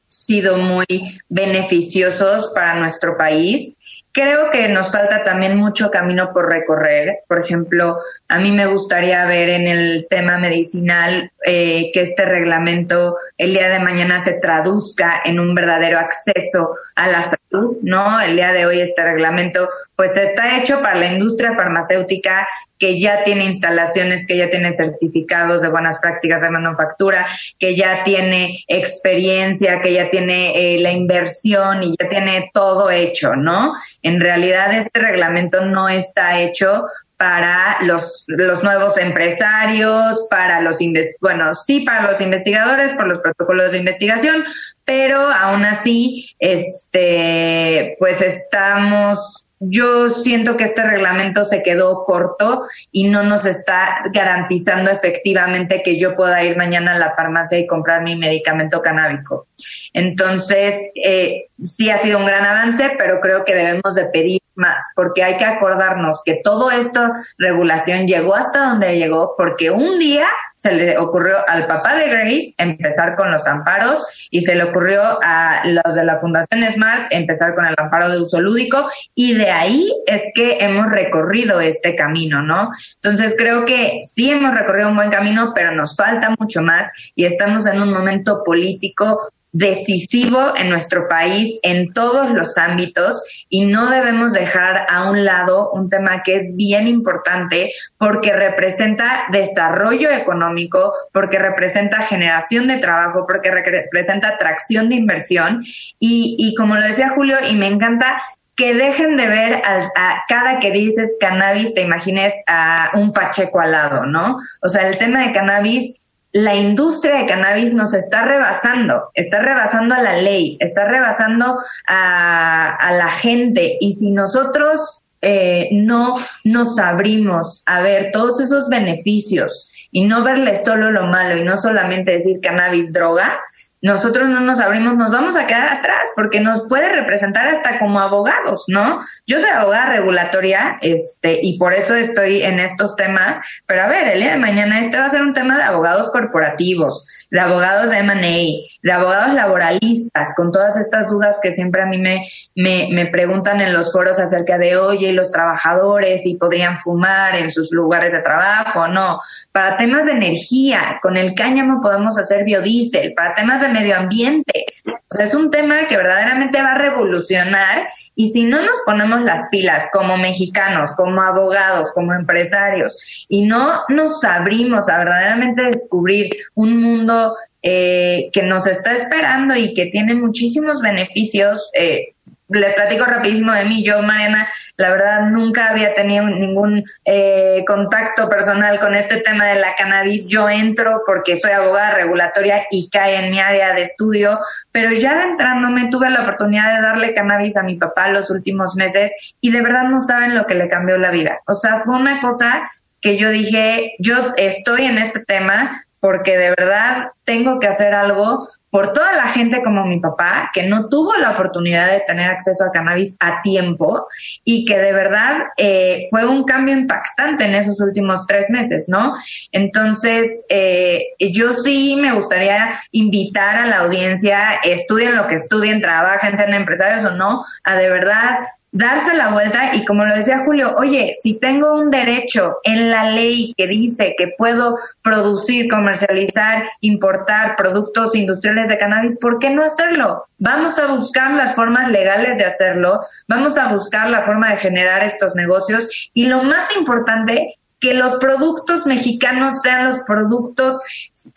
sido 0.08 0.58
muy 0.58 0.86
beneficiosos 1.28 2.52
para 2.54 2.74
nuestro 2.74 3.16
país 3.16 3.76
Creo 4.14 4.48
que 4.52 4.68
nos 4.68 4.92
falta 4.92 5.24
también 5.24 5.56
mucho 5.56 5.90
camino 5.90 6.32
por 6.32 6.48
recorrer. 6.48 7.24
Por 7.26 7.40
ejemplo, 7.40 7.98
a 8.28 8.38
mí 8.38 8.52
me 8.52 8.66
gustaría 8.66 9.26
ver 9.26 9.48
en 9.48 9.66
el 9.66 10.06
tema 10.08 10.38
medicinal 10.38 11.32
eh, 11.44 11.90
que 11.92 12.02
este 12.02 12.24
reglamento 12.24 13.16
el 13.38 13.54
día 13.54 13.68
de 13.70 13.80
mañana 13.80 14.22
se 14.22 14.34
traduzca 14.34 15.20
en 15.24 15.40
un 15.40 15.52
verdadero 15.56 15.98
acceso 15.98 16.76
a 16.94 17.08
la 17.08 17.22
salud, 17.22 17.78
¿no? 17.82 18.20
El 18.20 18.36
día 18.36 18.52
de 18.52 18.66
hoy 18.66 18.80
este 18.80 19.02
reglamento 19.02 19.68
pues 19.96 20.16
está 20.16 20.58
hecho 20.58 20.80
para 20.80 20.94
la 20.94 21.12
industria 21.12 21.56
farmacéutica 21.56 22.46
que 22.78 22.98
ya 22.98 23.24
tiene 23.24 23.44
instalaciones, 23.44 24.26
que 24.26 24.36
ya 24.36 24.50
tiene 24.50 24.72
certificados 24.72 25.62
de 25.62 25.68
buenas 25.68 25.98
prácticas 25.98 26.42
de 26.42 26.50
manufactura, 26.50 27.26
que 27.58 27.74
ya 27.74 28.04
tiene 28.04 28.64
experiencia, 28.66 29.80
que 29.80 29.92
ya 29.92 30.10
tiene 30.10 30.74
eh, 30.74 30.80
la 30.80 30.92
inversión 30.92 31.82
y 31.82 31.94
ya 31.98 32.08
tiene 32.08 32.50
todo 32.52 32.90
hecho, 32.90 33.36
¿no? 33.36 33.74
En 34.02 34.20
realidad 34.20 34.72
este 34.74 35.00
reglamento 35.00 35.64
no 35.64 35.88
está 35.88 36.40
hecho 36.40 36.86
para 37.16 37.78
los, 37.82 38.24
los 38.26 38.62
nuevos 38.64 38.98
empresarios, 38.98 40.26
para 40.28 40.60
los 40.60 40.78
bueno, 41.20 41.54
sí 41.54 41.80
para 41.80 42.10
los 42.10 42.20
investigadores, 42.20 42.92
por 42.92 43.06
los 43.06 43.20
protocolos 43.20 43.72
de 43.72 43.78
investigación, 43.78 44.44
pero 44.84 45.20
aún 45.20 45.64
así, 45.64 46.34
este, 46.38 47.96
pues 47.98 48.20
estamos 48.20 49.46
yo 49.68 50.10
siento 50.10 50.56
que 50.56 50.64
este 50.64 50.82
reglamento 50.82 51.44
se 51.44 51.62
quedó 51.62 52.04
corto 52.04 52.62
y 52.90 53.08
no 53.08 53.22
nos 53.22 53.46
está 53.46 54.04
garantizando 54.12 54.90
efectivamente 54.90 55.82
que 55.84 55.98
yo 55.98 56.16
pueda 56.16 56.42
ir 56.44 56.56
mañana 56.56 56.94
a 56.94 56.98
la 56.98 57.14
farmacia 57.14 57.58
y 57.58 57.66
comprar 57.66 58.02
mi 58.02 58.16
medicamento 58.16 58.82
canábico. 58.82 59.46
Entonces, 59.92 60.90
eh, 60.94 61.46
sí 61.62 61.90
ha 61.90 61.98
sido 61.98 62.18
un 62.18 62.26
gran 62.26 62.44
avance, 62.44 62.92
pero 62.98 63.20
creo 63.20 63.44
que 63.44 63.54
debemos 63.54 63.94
de 63.94 64.06
pedir 64.06 64.40
más, 64.56 64.84
porque 64.94 65.22
hay 65.22 65.36
que 65.36 65.44
acordarnos 65.44 66.22
que 66.24 66.40
todo 66.42 66.70
esto, 66.70 67.00
regulación, 67.38 68.06
llegó 68.06 68.34
hasta 68.34 68.70
donde 68.70 68.98
llegó, 68.98 69.34
porque 69.36 69.70
un 69.70 69.98
día 69.98 70.26
se 70.54 70.72
le 70.72 70.96
ocurrió 70.98 71.36
al 71.48 71.66
papá 71.66 71.96
de 71.96 72.08
Grace 72.08 72.54
empezar 72.58 73.16
con 73.16 73.30
los 73.30 73.46
amparos 73.46 74.28
y 74.30 74.42
se 74.42 74.54
le 74.54 74.64
ocurrió 74.64 75.02
a 75.22 75.62
los 75.64 75.94
de 75.94 76.04
la 76.04 76.18
Fundación 76.18 76.62
Smart 76.72 77.06
empezar 77.10 77.54
con 77.54 77.66
el 77.66 77.74
amparo 77.76 78.08
de 78.08 78.20
uso 78.20 78.40
lúdico 78.40 78.88
y 79.14 79.34
de 79.34 79.50
ahí 79.50 79.92
es 80.06 80.22
que 80.34 80.58
hemos 80.60 80.86
recorrido 80.90 81.60
este 81.60 81.96
camino, 81.96 82.42
¿no? 82.42 82.70
Entonces 82.94 83.34
creo 83.36 83.64
que 83.64 84.00
sí 84.04 84.30
hemos 84.30 84.54
recorrido 84.54 84.88
un 84.88 84.96
buen 84.96 85.10
camino, 85.10 85.52
pero 85.54 85.72
nos 85.72 85.96
falta 85.96 86.34
mucho 86.38 86.62
más 86.62 87.12
y 87.14 87.24
estamos 87.24 87.66
en 87.66 87.82
un 87.82 87.92
momento 87.92 88.42
político 88.44 89.18
decisivo 89.54 90.52
en 90.56 90.68
nuestro 90.68 91.06
país 91.06 91.60
en 91.62 91.92
todos 91.92 92.30
los 92.30 92.58
ámbitos 92.58 93.22
y 93.48 93.64
no 93.66 93.88
debemos 93.88 94.32
dejar 94.32 94.84
a 94.90 95.08
un 95.08 95.24
lado 95.24 95.70
un 95.70 95.88
tema 95.88 96.22
que 96.24 96.34
es 96.34 96.56
bien 96.56 96.88
importante 96.88 97.70
porque 97.96 98.32
representa 98.32 99.26
desarrollo 99.30 100.10
económico, 100.10 100.92
porque 101.12 101.38
representa 101.38 102.02
generación 102.02 102.66
de 102.66 102.78
trabajo, 102.78 103.26
porque 103.28 103.52
representa 103.52 104.30
atracción 104.30 104.88
de 104.88 104.96
inversión 104.96 105.62
y, 106.00 106.36
y 106.36 106.56
como 106.56 106.74
lo 106.74 106.82
decía 106.82 107.10
Julio 107.10 107.36
y 107.48 107.54
me 107.54 107.68
encanta 107.68 108.20
que 108.56 108.74
dejen 108.74 109.16
de 109.16 109.26
ver 109.26 109.62
a, 109.64 110.24
cada 110.28 110.60
que 110.60 110.70
dices 110.70 111.16
cannabis 111.20 111.74
te 111.74 111.82
imagines 111.82 112.32
a 112.46 112.90
un 112.94 113.12
pacheco 113.12 113.60
al 113.60 113.72
lado, 113.72 114.06
¿no? 114.06 114.36
O 114.62 114.68
sea, 114.68 114.88
el 114.88 114.98
tema 114.98 115.26
de 115.26 115.32
cannabis 115.32 116.00
la 116.34 116.56
industria 116.56 117.18
de 117.18 117.26
cannabis 117.26 117.74
nos 117.74 117.94
está 117.94 118.24
rebasando, 118.24 119.10
está 119.14 119.38
rebasando 119.38 119.94
a 119.94 120.02
la 120.02 120.16
ley, 120.16 120.56
está 120.58 120.84
rebasando 120.84 121.56
a, 121.86 122.92
la 122.98 123.08
gente. 123.08 123.78
Y 123.80 123.94
si 123.94 124.10
nosotros 124.10 125.00
eh, 125.22 125.68
no 125.70 126.16
nos 126.44 126.78
abrimos 126.80 127.62
a 127.66 127.82
ver 127.82 128.10
todos 128.10 128.40
esos 128.40 128.68
beneficios 128.68 129.88
y 129.92 130.06
no 130.06 130.24
verle 130.24 130.58
solo 130.58 130.90
lo 130.90 131.06
malo 131.06 131.36
y 131.36 131.44
no 131.44 131.56
solamente 131.56 132.10
decir 132.10 132.40
cannabis 132.40 132.92
droga, 132.92 133.40
nosotros 133.84 134.30
no 134.30 134.40
nos 134.40 134.60
abrimos, 134.60 134.96
nos 134.96 135.10
vamos 135.10 135.36
a 135.36 135.46
quedar 135.46 135.68
atrás 135.68 136.08
porque 136.16 136.40
nos 136.40 136.66
puede 136.68 136.88
representar 136.88 137.46
hasta 137.48 137.78
como 137.78 138.00
abogados, 138.00 138.64
¿no? 138.68 138.98
Yo 139.26 139.38
soy 139.38 139.50
abogada 139.50 139.90
regulatoria, 139.90 140.78
este, 140.80 141.38
y 141.42 141.58
por 141.58 141.74
eso 141.74 141.94
estoy 141.94 142.42
en 142.42 142.60
estos 142.60 142.96
temas, 142.96 143.38
pero 143.66 143.82
a 143.82 143.88
ver, 143.88 144.08
el 144.08 144.20
día 144.20 144.30
de 144.30 144.38
mañana 144.38 144.80
este 144.80 144.96
va 144.96 145.04
a 145.04 145.10
ser 145.10 145.20
un 145.20 145.34
tema 145.34 145.58
de 145.58 145.64
abogados 145.64 146.10
corporativos, 146.12 147.28
de 147.30 147.40
abogados 147.40 147.90
de 147.90 147.98
M&A, 147.98 148.66
de 148.82 148.92
abogados 148.92 149.34
laboralistas, 149.34 150.34
con 150.34 150.50
todas 150.50 150.78
estas 150.78 151.08
dudas 151.08 151.38
que 151.42 151.52
siempre 151.52 151.82
a 151.82 151.86
mí 151.86 151.98
me, 151.98 152.26
me, 152.54 152.88
me 152.90 153.04
preguntan 153.06 153.60
en 153.60 153.74
los 153.74 153.92
foros 153.92 154.18
acerca 154.18 154.56
de, 154.56 154.78
oye, 154.78 155.12
los 155.12 155.30
trabajadores, 155.30 156.24
y 156.24 156.38
podrían 156.38 156.78
fumar 156.78 157.36
en 157.36 157.50
sus 157.50 157.70
lugares 157.70 158.14
de 158.14 158.22
trabajo, 158.22 158.88
no. 158.88 159.20
Para 159.52 159.76
temas 159.76 160.06
de 160.06 160.12
energía, 160.12 161.00
con 161.02 161.18
el 161.18 161.34
cáñamo 161.34 161.82
podemos 161.82 162.16
hacer 162.16 162.44
biodiesel, 162.44 163.12
para 163.12 163.34
temas 163.34 163.60
de 163.60 163.73
medio 163.74 163.96
ambiente. 163.96 164.66
O 164.86 165.16
sea, 165.16 165.26
es 165.26 165.34
un 165.34 165.50
tema 165.50 165.86
que 165.88 165.96
verdaderamente 165.96 166.62
va 166.62 166.72
a 166.72 166.78
revolucionar 166.78 167.88
y 168.14 168.30
si 168.30 168.44
no 168.44 168.62
nos 168.62 168.78
ponemos 168.86 169.22
las 169.22 169.48
pilas 169.50 169.88
como 169.92 170.16
mexicanos, 170.16 170.92
como 170.96 171.20
abogados, 171.20 171.92
como 171.94 172.14
empresarios 172.14 173.26
y 173.28 173.46
no 173.46 173.82
nos 173.88 174.24
abrimos 174.24 174.88
a 174.88 174.98
verdaderamente 174.98 175.62
descubrir 175.64 176.30
un 176.54 176.80
mundo 176.80 177.34
eh, 177.62 178.30
que 178.32 178.42
nos 178.42 178.66
está 178.66 178.92
esperando 178.92 179.56
y 179.56 179.74
que 179.74 179.86
tiene 179.86 180.14
muchísimos 180.14 180.80
beneficios, 180.80 181.70
eh, 181.74 182.14
les 182.48 182.74
platico 182.74 183.04
rapidísimo 183.04 183.52
de 183.52 183.64
mí. 183.64 183.84
Yo, 183.84 184.02
Mariana, 184.02 184.46
la 184.76 184.90
verdad 184.90 185.28
nunca 185.30 185.70
había 185.70 185.94
tenido 185.94 186.26
ningún 186.26 186.84
eh, 187.04 187.64
contacto 187.66 188.28
personal 188.28 188.80
con 188.80 188.94
este 188.94 189.20
tema 189.20 189.46
de 189.46 189.60
la 189.60 189.74
cannabis. 189.76 190.26
Yo 190.26 190.48
entro 190.48 191.02
porque 191.06 191.36
soy 191.36 191.52
abogada 191.52 191.94
regulatoria 191.94 192.64
y 192.70 192.88
cae 192.88 193.24
en 193.24 193.30
mi 193.30 193.40
área 193.40 193.74
de 193.74 193.82
estudio, 193.82 194.38
pero 194.72 194.92
ya 194.92 195.22
entrándome 195.22 195.90
tuve 195.90 196.10
la 196.10 196.22
oportunidad 196.22 196.76
de 196.76 196.82
darle 196.82 197.14
cannabis 197.14 197.56
a 197.56 197.62
mi 197.62 197.76
papá 197.76 198.08
los 198.08 198.30
últimos 198.30 198.74
meses 198.74 199.12
y 199.40 199.50
de 199.50 199.62
verdad 199.62 199.84
no 199.84 200.00
saben 200.00 200.34
lo 200.34 200.46
que 200.46 200.54
le 200.54 200.68
cambió 200.68 200.98
la 200.98 201.10
vida. 201.10 201.40
O 201.46 201.54
sea, 201.54 201.80
fue 201.84 201.94
una 201.96 202.20
cosa 202.20 202.68
que 203.00 203.18
yo 203.18 203.30
dije, 203.30 203.94
yo 203.98 204.32
estoy 204.38 204.86
en 204.86 204.96
este 204.98 205.20
tema 205.24 205.83
porque 206.04 206.36
de 206.36 206.50
verdad 206.50 207.12
tengo 207.24 207.58
que 207.58 207.66
hacer 207.66 207.94
algo 207.94 208.46
por 208.68 208.92
toda 208.92 209.14
la 209.14 209.26
gente 209.26 209.62
como 209.62 209.86
mi 209.86 210.00
papá, 210.00 210.50
que 210.52 210.64
no 210.64 210.90
tuvo 210.90 211.14
la 211.14 211.30
oportunidad 211.30 211.90
de 211.90 212.00
tener 212.00 212.28
acceso 212.28 212.62
a 212.62 212.72
cannabis 212.72 213.16
a 213.20 213.40
tiempo 213.40 214.04
y 214.44 214.66
que 214.66 214.76
de 214.76 214.92
verdad 214.92 215.44
eh, 215.56 216.02
fue 216.10 216.26
un 216.26 216.44
cambio 216.44 216.76
impactante 216.76 217.46
en 217.46 217.54
esos 217.54 217.80
últimos 217.80 218.26
tres 218.26 218.50
meses, 218.50 218.86
¿no? 218.86 219.14
Entonces, 219.50 220.44
eh, 220.50 221.04
yo 221.32 221.54
sí 221.54 221.96
me 221.98 222.12
gustaría 222.12 222.78
invitar 222.90 223.56
a 223.56 223.66
la 223.66 223.78
audiencia, 223.78 224.56
estudien 224.62 225.16
lo 225.16 225.26
que 225.26 225.36
estudien, 225.36 225.80
trabajen, 225.80 226.36
sean 226.36 226.52
empresarios 226.52 227.04
o 227.04 227.12
no, 227.12 227.42
a 227.64 227.76
de 227.76 227.88
verdad 227.88 228.40
darse 228.74 229.14
la 229.14 229.28
vuelta 229.28 229.74
y 229.74 229.84
como 229.84 230.04
lo 230.04 230.14
decía 230.14 230.40
Julio, 230.44 230.74
oye, 230.76 231.14
si 231.22 231.38
tengo 231.38 231.74
un 231.74 231.90
derecho 231.90 232.58
en 232.64 232.90
la 232.90 233.08
ley 233.10 233.54
que 233.56 233.68
dice 233.68 234.16
que 234.18 234.34
puedo 234.36 234.76
producir, 235.00 235.70
comercializar, 235.70 236.64
importar 236.80 237.54
productos 237.56 238.16
industriales 238.16 238.68
de 238.68 238.76
cannabis, 238.76 239.16
¿por 239.20 239.38
qué 239.38 239.50
no 239.50 239.62
hacerlo? 239.62 240.26
Vamos 240.38 240.76
a 240.80 240.88
buscar 240.88 241.30
las 241.34 241.54
formas 241.54 241.88
legales 241.90 242.36
de 242.36 242.44
hacerlo, 242.44 243.00
vamos 243.28 243.56
a 243.56 243.72
buscar 243.72 244.10
la 244.10 244.22
forma 244.22 244.50
de 244.50 244.56
generar 244.56 245.04
estos 245.04 245.36
negocios 245.36 246.10
y 246.12 246.26
lo 246.26 246.42
más 246.42 246.76
importante, 246.76 247.54
que 247.84 247.92
los 247.92 248.14
productos 248.14 248.86
mexicanos 248.86 249.60
sean 249.60 249.84
los 249.84 249.98
productos 250.06 250.80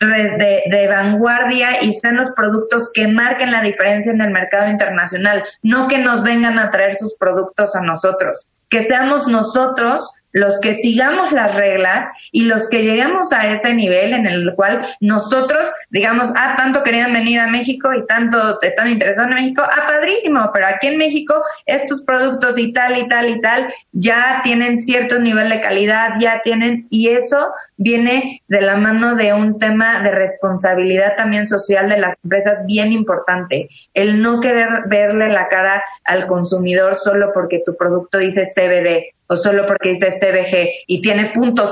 de, 0.00 0.62
de, 0.70 0.88
vanguardia 0.88 1.82
y 1.82 1.92
sean 1.92 2.16
los 2.16 2.30
productos 2.30 2.90
que 2.94 3.06
marquen 3.06 3.52
la 3.52 3.60
diferencia 3.60 4.12
en 4.12 4.22
el 4.22 4.30
mercado 4.30 4.70
internacional, 4.70 5.42
no 5.62 5.88
que 5.88 5.98
nos 5.98 6.22
vengan 6.22 6.58
a 6.58 6.70
traer 6.70 6.94
sus 6.94 7.18
productos 7.18 7.76
a 7.76 7.82
nosotros, 7.82 8.46
que 8.70 8.82
seamos 8.82 9.28
nosotros 9.28 10.08
los 10.38 10.60
que 10.60 10.74
sigamos 10.74 11.32
las 11.32 11.54
reglas 11.54 12.08
y 12.32 12.42
los 12.42 12.68
que 12.68 12.82
lleguemos 12.82 13.32
a 13.32 13.52
ese 13.52 13.74
nivel 13.74 14.12
en 14.12 14.26
el 14.26 14.54
cual 14.54 14.80
nosotros 15.00 15.68
digamos, 15.90 16.30
ah, 16.36 16.54
tanto 16.56 16.82
querían 16.82 17.12
venir 17.12 17.40
a 17.40 17.46
México 17.46 17.92
y 17.94 18.06
tanto 18.06 18.60
están 18.60 18.88
interesados 18.88 19.30
en 19.30 19.36
México, 19.36 19.62
ah, 19.64 19.86
padrísimo, 19.86 20.50
pero 20.52 20.66
aquí 20.66 20.88
en 20.88 20.98
México 20.98 21.42
estos 21.66 22.04
productos 22.04 22.58
y 22.58 22.72
tal 22.72 22.98
y 22.98 23.08
tal 23.08 23.28
y 23.30 23.40
tal 23.40 23.72
ya 23.92 24.40
tienen 24.44 24.78
cierto 24.78 25.18
nivel 25.18 25.48
de 25.48 25.60
calidad, 25.60 26.14
ya 26.20 26.40
tienen, 26.42 26.86
y 26.90 27.08
eso 27.08 27.52
viene 27.76 28.42
de 28.48 28.60
la 28.60 28.76
mano 28.76 29.14
de 29.14 29.32
un 29.32 29.58
tema 29.58 30.02
de 30.02 30.10
responsabilidad 30.10 31.16
también 31.16 31.46
social 31.46 31.88
de 31.88 31.98
las 31.98 32.14
empresas 32.22 32.64
bien 32.66 32.92
importante, 32.92 33.68
el 33.94 34.20
no 34.20 34.40
querer 34.40 34.84
verle 34.86 35.28
la 35.28 35.48
cara 35.48 35.82
al 36.04 36.26
consumidor 36.26 36.94
solo 36.94 37.30
porque 37.32 37.62
tu 37.64 37.76
producto 37.76 38.18
dice 38.18 38.44
CBD 38.44 39.17
o 39.28 39.36
solo 39.36 39.66
porque 39.66 39.90
dice 39.90 40.10
CBG 40.10 40.84
y 40.86 41.02
tiene 41.02 41.26
punto 41.26 41.64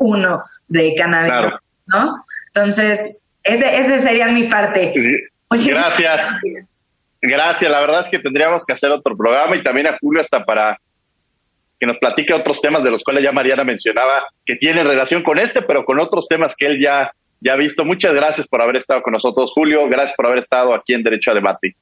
uno 0.00 0.40
de 0.68 0.94
cannabis, 0.94 1.52
¿no? 1.86 2.22
Entonces, 2.48 3.20
ese, 3.42 3.78
ese 3.78 3.98
sería 4.00 4.28
mi 4.28 4.44
parte. 4.44 4.92
Gracias. 5.50 6.40
Gracias. 7.20 7.70
La 7.70 7.80
verdad 7.80 8.00
es 8.00 8.08
que 8.08 8.18
tendríamos 8.18 8.64
que 8.64 8.74
hacer 8.74 8.90
otro 8.90 9.16
programa 9.16 9.56
y 9.56 9.62
también 9.62 9.86
a 9.86 9.96
Julio 9.98 10.20
hasta 10.20 10.44
para 10.44 10.78
que 11.80 11.86
nos 11.86 11.96
platique 11.96 12.34
otros 12.34 12.60
temas 12.60 12.84
de 12.84 12.90
los 12.90 13.02
cuales 13.02 13.24
ya 13.24 13.32
Mariana 13.32 13.64
mencionaba 13.64 14.24
que 14.44 14.56
tienen 14.56 14.86
relación 14.86 15.22
con 15.22 15.38
este, 15.38 15.62
pero 15.62 15.84
con 15.84 15.98
otros 15.98 16.28
temas 16.28 16.54
que 16.56 16.66
él 16.66 16.80
ya, 16.80 17.12
ya 17.40 17.54
ha 17.54 17.56
visto. 17.56 17.84
Muchas 17.84 18.14
gracias 18.14 18.46
por 18.46 18.60
haber 18.60 18.76
estado 18.76 19.02
con 19.02 19.14
nosotros, 19.14 19.52
Julio. 19.54 19.88
Gracias 19.88 20.14
por 20.14 20.26
haber 20.26 20.38
estado 20.38 20.74
aquí 20.74 20.92
en 20.92 21.02
Derecho 21.02 21.30
a 21.30 21.34
Debate. 21.34 21.74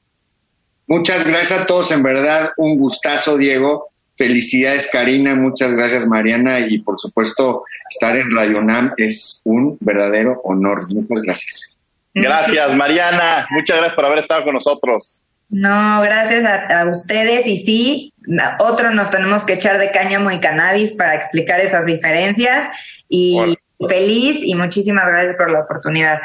Muchas 0.87 1.25
gracias 1.27 1.61
a 1.61 1.65
todos, 1.65 1.91
en 1.91 2.03
verdad, 2.03 2.51
un 2.57 2.77
gustazo, 2.77 3.37
Diego. 3.37 3.92
Felicidades, 4.17 4.89
Karina. 4.91 5.35
Muchas 5.35 5.73
gracias, 5.73 6.05
Mariana. 6.05 6.59
Y 6.59 6.79
por 6.79 6.99
supuesto, 6.99 7.63
estar 7.89 8.15
en 8.15 8.29
Radio 8.35 8.61
NAM 8.61 8.93
es 8.97 9.41
un 9.43 9.77
verdadero 9.79 10.39
honor. 10.43 10.93
Muchas 10.93 11.23
gracias. 11.23 11.77
Gracias, 12.13 12.75
Mariana. 12.75 13.47
Muchas 13.49 13.77
gracias 13.77 13.95
por 13.95 14.05
haber 14.05 14.19
estado 14.19 14.43
con 14.43 14.53
nosotros. 14.53 15.21
No, 15.49 16.01
gracias 16.01 16.45
a, 16.45 16.85
ustedes. 16.89 17.45
Y 17.47 17.57
sí, 17.57 18.13
otro 18.59 18.91
nos 18.91 19.09
tenemos 19.11 19.43
que 19.43 19.53
echar 19.53 19.77
de 19.77 19.91
cáñamo 19.91 20.31
y 20.31 20.39
cannabis 20.39 20.93
para 20.93 21.15
explicar 21.15 21.59
esas 21.59 21.85
diferencias. 21.85 22.69
Y 23.09 23.39
feliz 23.87 24.39
y 24.43 24.55
muchísimas 24.55 25.07
gracias 25.07 25.35
por 25.35 25.51
la 25.51 25.61
oportunidad. 25.61 26.19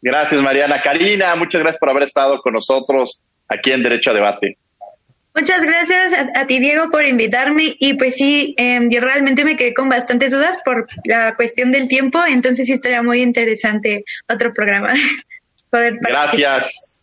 Gracias, 0.00 0.40
Mariana. 0.40 0.82
Karina, 0.82 1.34
muchas 1.36 1.62
gracias 1.62 1.80
por 1.80 1.90
haber 1.90 2.02
estado 2.04 2.40
con 2.42 2.52
nosotros 2.52 3.20
aquí 3.48 3.72
en 3.72 3.82
Derecho 3.82 4.10
a 4.10 4.14
Debate. 4.14 4.58
Muchas 5.34 5.62
gracias 5.62 6.14
a, 6.34 6.46
ti, 6.46 6.60
Diego, 6.60 6.90
por 6.90 7.04
invitarme. 7.04 7.74
Y 7.80 7.94
pues 7.94 8.16
sí, 8.16 8.54
em, 8.56 8.88
yo 8.88 9.00
realmente 9.00 9.44
me 9.44 9.56
quedé 9.56 9.74
con 9.74 9.88
bastantes 9.88 10.32
dudas 10.32 10.58
por 10.64 10.86
la 11.04 11.34
cuestión 11.34 11.72
del 11.72 11.88
tiempo, 11.88 12.20
entonces 12.24 12.68
sí 12.68 12.74
estaría 12.74 13.02
muy 13.02 13.20
interesante 13.20 14.04
otro 14.28 14.54
programa. 14.54 14.92
gracias. 16.00 17.02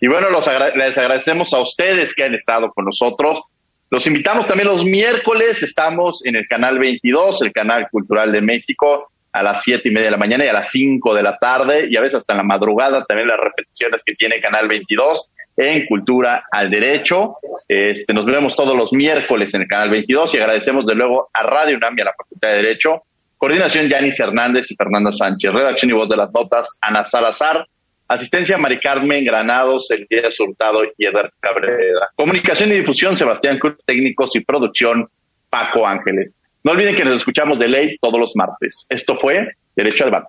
Y 0.00 0.06
bueno, 0.06 0.30
los 0.30 0.48
les 0.74 0.96
agradecemos 0.96 1.52
a 1.52 1.60
ustedes 1.60 2.14
que 2.14 2.24
han 2.24 2.34
estado 2.34 2.72
con 2.72 2.86
nosotros. 2.86 3.42
Los 3.90 4.06
invitamos 4.06 4.46
también 4.46 4.68
los 4.68 4.84
miércoles, 4.84 5.62
estamos 5.62 6.24
en 6.24 6.36
el 6.36 6.48
canal 6.48 6.78
22, 6.78 7.42
el 7.42 7.52
canal 7.52 7.88
cultural 7.90 8.32
de 8.32 8.40
México, 8.40 9.12
a 9.32 9.42
las 9.42 9.62
siete 9.62 9.90
y 9.90 9.92
media 9.92 10.06
de 10.06 10.12
la 10.12 10.16
mañana 10.16 10.46
y 10.46 10.48
a 10.48 10.54
las 10.54 10.70
5 10.70 11.14
de 11.14 11.22
la 11.22 11.36
tarde, 11.36 11.88
y 11.90 11.96
a 11.96 12.00
veces 12.00 12.16
hasta 12.16 12.32
en 12.32 12.38
la 12.38 12.42
madrugada, 12.42 13.04
también 13.04 13.28
las 13.28 13.38
repeticiones 13.38 14.02
que 14.02 14.14
tiene 14.14 14.40
Canal 14.40 14.66
22 14.66 15.30
en 15.56 15.86
Cultura 15.86 16.44
al 16.50 16.70
Derecho. 16.70 17.34
Este, 17.66 18.12
nos 18.12 18.26
vemos 18.26 18.54
todos 18.54 18.76
los 18.76 18.92
miércoles 18.92 19.52
en 19.54 19.62
el 19.62 19.68
canal 19.68 19.90
22 19.90 20.34
y 20.34 20.38
agradecemos 20.38 20.86
de 20.86 20.94
luego 20.94 21.30
a 21.32 21.42
Radio 21.42 21.76
UNAM 21.76 21.94
y 21.98 22.02
a 22.02 22.04
la 22.06 22.14
Facultad 22.14 22.48
de 22.48 22.56
Derecho. 22.56 23.02
Coordinación 23.38 23.88
Yanis 23.88 24.18
Hernández 24.20 24.70
y 24.70 24.76
Fernanda 24.76 25.12
Sánchez. 25.12 25.52
Redacción 25.52 25.90
y 25.90 25.94
voz 25.94 26.08
de 26.08 26.16
las 26.16 26.32
notas 26.32 26.78
Ana 26.80 27.04
Salazar. 27.04 27.66
Asistencia 28.08 28.56
Mari 28.56 28.78
Carmen 28.78 29.24
Granados, 29.24 29.90
Elías 29.90 30.38
Hurtado 30.38 30.84
y 30.96 31.06
Eder 31.06 31.32
Cabrera. 31.40 32.08
Comunicación 32.14 32.70
y 32.70 32.74
difusión 32.78 33.16
Sebastián 33.16 33.58
Cruz, 33.58 33.76
técnicos 33.84 34.34
y 34.36 34.40
producción 34.40 35.08
Paco 35.50 35.86
Ángeles. 35.86 36.32
No 36.62 36.72
olviden 36.72 36.94
que 36.94 37.04
nos 37.04 37.16
escuchamos 37.16 37.58
de 37.58 37.68
ley 37.68 37.96
todos 38.00 38.18
los 38.18 38.34
martes. 38.36 38.86
Esto 38.88 39.16
fue 39.16 39.48
Derecho 39.74 40.04
al 40.04 40.10
Debate. 40.10 40.28